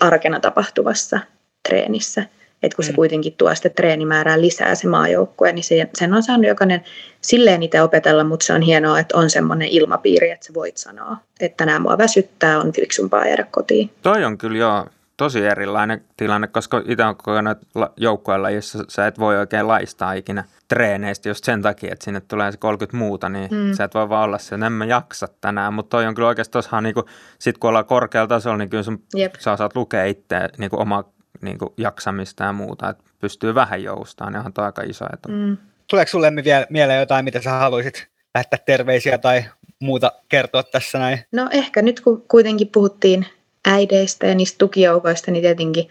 arkena 0.00 0.40
tapahtuvassa 0.40 1.20
treenissä. 1.68 2.24
Että 2.62 2.76
kun 2.76 2.84
se 2.84 2.92
mm. 2.92 2.96
kuitenkin 2.96 3.34
tuo 3.38 3.54
sitä 3.54 3.68
treenimäärää 3.68 4.40
lisää 4.40 4.74
se 4.74 4.88
maajoukkue, 4.88 5.52
niin 5.52 5.64
se, 5.64 5.88
sen 5.94 6.14
on 6.14 6.22
saanut 6.22 6.46
jokainen 6.46 6.84
silleen 7.20 7.62
itse 7.62 7.82
opetella, 7.82 8.24
mutta 8.24 8.46
se 8.46 8.52
on 8.52 8.62
hienoa, 8.62 8.98
että 8.98 9.18
on 9.18 9.30
semmoinen 9.30 9.68
ilmapiiri, 9.68 10.30
että 10.30 10.46
sä 10.46 10.54
voit 10.54 10.76
sanoa, 10.76 11.16
että 11.40 11.56
tänään 11.56 11.82
mua 11.82 11.98
väsyttää, 11.98 12.60
on 12.60 12.72
fiksumpaa 12.72 13.26
jäädä 13.26 13.46
kotiin. 13.50 13.90
Toi 14.02 14.24
on 14.24 14.38
kyllä 14.38 14.58
joo 14.58 14.86
tosi 15.16 15.46
erilainen 15.46 16.04
tilanne, 16.16 16.46
koska 16.46 16.82
itse 16.88 17.04
on 17.04 17.16
kokenut 17.16 17.58
joukkueella, 17.96 18.50
jossa 18.50 18.84
sä 18.88 19.06
et 19.06 19.18
voi 19.18 19.38
oikein 19.38 19.68
laistaa 19.68 20.12
ikinä 20.12 20.44
treeneistä 20.68 21.28
just 21.28 21.44
sen 21.44 21.62
takia, 21.62 21.92
että 21.92 22.04
sinne 22.04 22.20
tulee 22.20 22.52
se 22.52 22.58
30 22.58 22.96
muuta, 22.96 23.28
niin 23.28 23.50
mm. 23.50 23.72
sä 23.72 23.84
et 23.84 23.94
voi 23.94 24.08
vaan 24.08 24.24
olla 24.24 24.38
se, 24.38 24.54
että 24.54 24.66
en 24.66 24.72
mä 24.72 24.84
jaksa 24.84 25.28
tänään, 25.40 25.74
mutta 25.74 25.90
toi 25.90 26.06
on 26.06 26.14
kyllä 26.14 26.28
oikeasti 26.28 26.52
tossahan, 26.52 26.84
niin 26.84 26.94
sit 27.38 27.58
kun 27.58 27.68
ollaan 27.68 27.84
korkealla 27.84 28.28
tasolla, 28.28 28.56
niin 28.56 28.70
kyllä 28.70 28.82
sun, 28.82 29.02
sä 29.38 29.56
saat 29.56 29.76
lukea 29.76 30.04
itse 30.04 30.48
niin 30.58 30.70
omaa 30.72 31.04
niin 31.40 31.58
kuin 31.58 31.72
jaksamista 31.76 32.44
ja 32.44 32.52
muuta, 32.52 32.88
että 32.88 33.04
pystyy 33.20 33.54
vähän 33.54 33.82
joustamaan, 33.82 34.32
niin 34.32 34.52
on 34.58 34.64
aika 34.64 34.82
iso 34.82 35.04
etu. 35.12 35.28
Mm. 35.28 35.56
Tuleeko 35.86 36.10
sulle 36.10 36.32
vielä 36.44 36.66
mieleen 36.70 37.00
jotain, 37.00 37.24
mitä 37.24 37.40
sä 37.42 37.50
haluaisit 37.50 38.06
lähettää 38.34 38.58
terveisiä 38.66 39.18
tai 39.18 39.44
muuta 39.80 40.12
kertoa 40.28 40.62
tässä 40.62 40.98
näin? 40.98 41.18
No 41.32 41.48
ehkä 41.50 41.82
nyt 41.82 42.00
kun 42.00 42.24
kuitenkin 42.28 42.68
puhuttiin 42.68 43.26
äideistä 43.64 44.26
ja 44.26 44.34
niistä 44.34 44.58
tukijoukoista, 44.58 45.30
niin 45.30 45.42
tietenkin 45.42 45.88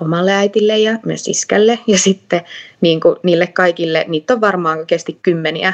omalle 0.00 0.32
äitille 0.32 0.78
ja 0.78 0.98
myös 1.06 1.28
iskälle. 1.28 1.78
Ja 1.86 1.98
sitten 1.98 2.40
niin 2.80 3.00
kuin 3.00 3.16
niille 3.22 3.46
kaikille, 3.46 4.04
niitä 4.08 4.34
on 4.34 4.40
varmaan 4.40 4.78
oikeasti 4.78 5.18
kymmeniä 5.22 5.72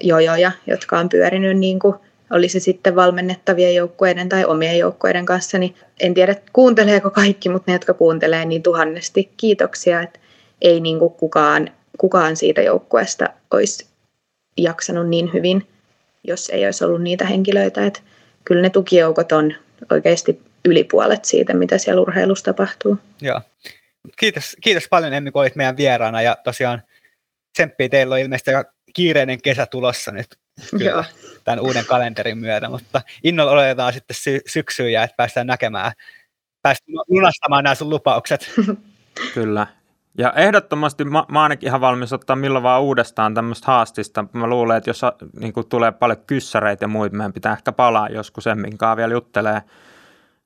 jojoja, 0.00 0.52
jotka 0.66 0.98
on 0.98 1.08
pyörinyt 1.08 1.58
niin 1.58 1.78
kuin 1.78 1.94
oli 2.32 2.48
se 2.48 2.60
sitten 2.60 2.96
valmennettavien 2.96 3.74
joukkueiden 3.74 4.28
tai 4.28 4.44
omien 4.44 4.78
joukkueiden 4.78 5.26
kanssa, 5.26 5.58
niin 5.58 5.74
en 6.00 6.14
tiedä 6.14 6.36
kuunteleeko 6.52 7.10
kaikki, 7.10 7.48
mutta 7.48 7.70
ne, 7.70 7.74
jotka 7.74 7.94
kuuntelee, 7.94 8.44
niin 8.44 8.62
tuhannesti 8.62 9.32
kiitoksia, 9.36 10.02
että 10.02 10.18
ei 10.60 10.80
niin 10.80 10.98
kuin 10.98 11.12
kukaan, 11.12 11.70
kukaan 11.98 12.36
siitä 12.36 12.62
joukkueesta 12.62 13.28
olisi 13.50 13.86
jaksanut 14.56 15.08
niin 15.08 15.32
hyvin, 15.32 15.66
jos 16.24 16.50
ei 16.50 16.64
olisi 16.64 16.84
ollut 16.84 17.02
niitä 17.02 17.26
henkilöitä, 17.26 17.86
että 17.86 18.00
kyllä 18.44 18.62
ne 18.62 18.70
tukijoukot 18.70 19.32
on 19.32 19.54
oikeasti 19.90 20.40
yli 20.64 20.84
puolet 20.84 21.24
siitä, 21.24 21.54
mitä 21.54 21.78
siellä 21.78 22.02
urheilussa 22.02 22.44
tapahtuu. 22.44 22.98
Joo. 23.20 23.40
Kiitos, 24.18 24.56
kiitos 24.60 24.88
paljon 24.88 25.12
Emmi, 25.12 25.30
kun 25.30 25.42
olit 25.42 25.56
meidän 25.56 25.76
vieraana 25.76 26.22
ja 26.22 26.36
tosiaan 26.44 26.82
tsemppiä 27.52 27.88
teillä 27.88 28.14
on 28.14 28.20
ilmeisesti 28.20 28.50
kiireinen 28.94 29.42
kesä 29.42 29.66
tulossa 29.66 30.10
nyt 30.10 30.26
Joo. 30.84 31.04
tämän 31.44 31.60
uuden 31.60 31.86
kalenterin 31.86 32.38
myötä, 32.38 32.68
mutta 32.68 33.00
innolla 33.24 33.52
odotetaan 33.52 33.92
sitten 33.92 34.16
sy- 34.16 34.42
syksyä, 34.46 35.02
että 35.02 35.16
päästään 35.16 35.46
näkemään, 35.46 35.92
päästään 36.62 36.96
lunastamaan 37.08 37.64
nämä 37.64 37.74
sun 37.74 37.90
lupaukset. 37.90 38.50
Kyllä. 39.34 39.66
Ja 40.18 40.32
ehdottomasti 40.36 41.04
mä, 41.04 41.24
mä 41.28 41.42
ainakin 41.42 41.66
ihan 41.66 41.80
valmis 41.80 42.12
ottaa 42.12 42.36
milloin 42.36 42.62
vaan 42.62 42.82
uudestaan 42.82 43.34
tämmöistä 43.34 43.66
haastista. 43.66 44.24
Mä 44.32 44.46
luulen, 44.46 44.76
että 44.76 44.90
jos 44.90 45.00
niin 45.40 45.52
tulee 45.68 45.92
paljon 45.92 46.18
kyssäreitä 46.26 46.84
ja 46.84 46.88
muita, 46.88 47.16
meidän 47.16 47.32
pitää 47.32 47.52
ehkä 47.52 47.72
palaa 47.72 48.08
joskus 48.08 48.46
Emminkaan 48.46 48.96
vielä 48.96 49.12
juttelee. 49.12 49.62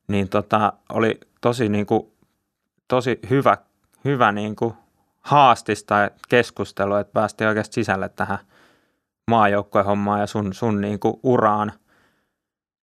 Niin 0.08 0.28
tota, 0.28 0.72
oli 0.88 1.20
tosi, 1.40 1.68
niin 1.68 1.86
kuin, 1.86 2.12
tosi 2.88 3.18
hyvä, 3.30 3.56
hyvä 4.04 4.32
niin 4.32 4.56
kuin 4.56 4.74
haastista 5.20 6.10
keskustelu, 6.28 6.94
että 6.94 7.12
päästiin 7.12 7.48
oikeasti 7.48 7.74
sisälle 7.74 8.08
tähän– 8.08 8.38
maajoukkuehommaan 9.30 10.20
ja 10.20 10.26
sun, 10.26 10.54
sun 10.54 10.80
niin 10.80 11.00
kuin 11.00 11.20
uraan. 11.22 11.72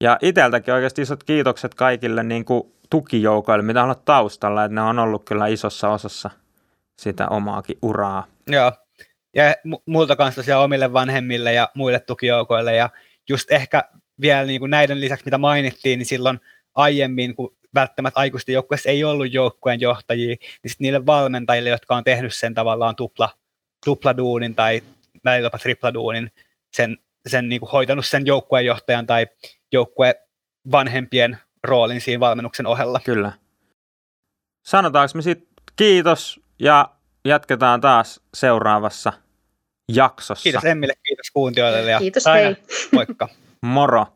Ja 0.02 0.18
itseltäkin 0.22 0.74
oikeasti 0.74 1.02
isot 1.02 1.24
kiitokset 1.24 1.74
kaikille 1.74 2.22
niin 2.22 2.44
kuin 2.44 2.72
tukijoukoille, 2.90 3.64
mitä 3.64 3.82
on 3.82 3.94
taustalla, 4.04 4.64
että 4.64 4.74
ne 4.74 4.80
on 4.80 4.98
ollut 4.98 5.24
kyllä 5.24 5.46
isossa 5.46 5.88
osassa 5.88 6.30
sitä 6.98 7.28
omaakin 7.28 7.78
uraa. 7.82 8.26
Joo, 8.46 8.72
ja 9.36 9.54
multa 9.86 10.16
kanssa 10.16 10.42
tosiaan 10.42 10.64
omille 10.64 10.92
vanhemmille 10.92 11.52
ja 11.52 11.68
muille 11.74 12.00
tukijoukoille, 12.00 12.76
ja 12.76 12.90
just 13.28 13.52
ehkä 13.52 13.84
vielä 14.20 14.44
niin 14.44 14.60
kuin 14.60 14.70
näiden 14.70 15.00
lisäksi, 15.00 15.24
mitä 15.24 15.38
mainittiin, 15.38 15.98
niin 15.98 16.06
silloin 16.06 16.40
aiemmin, 16.74 17.34
kun 17.34 17.56
välttämättä 17.74 18.20
aikuisten 18.20 18.52
joukkueessa 18.52 18.88
ei 18.88 19.04
ollut 19.04 19.32
joukkueen 19.32 19.80
johtajia, 19.80 20.26
niin 20.26 20.70
sitten 20.70 20.84
niille 20.84 21.06
valmentajille, 21.06 21.70
jotka 21.70 21.96
on 21.96 22.04
tehnyt 22.04 22.34
sen 22.34 22.54
tavallaan 22.54 22.96
tupla, 22.96 23.28
tupladuunin 23.84 24.54
tai 24.54 24.82
välillä 25.24 25.46
jopa 25.46 25.58
tripladuunin, 25.58 26.30
sen, 26.72 26.98
sen 27.26 27.48
niin 27.48 27.60
kuin 27.60 27.70
hoitanut 27.70 28.06
sen 28.06 28.26
joukkueenjohtajan 28.26 29.06
tai 29.06 29.26
joukkue 29.72 30.14
vanhempien 30.72 31.38
roolin 31.64 32.00
siinä 32.00 32.20
valmennuksen 32.20 32.66
ohella. 32.66 33.00
Kyllä. 33.04 33.32
Sanotaanko 34.66 35.12
me 35.14 35.22
sitten 35.22 35.48
kiitos 35.76 36.40
ja 36.58 36.88
jatketaan 37.24 37.80
taas 37.80 38.20
seuraavassa 38.34 39.12
jaksossa. 39.88 40.42
Kiitos 40.42 40.64
Emmille, 40.64 40.94
kiitos 41.02 41.30
kuuntelijoille 41.30 41.90
ja 41.90 41.98
kiitos, 41.98 42.24
hei. 42.26 42.56
Moikka. 42.92 43.28
Moro. 43.62 44.06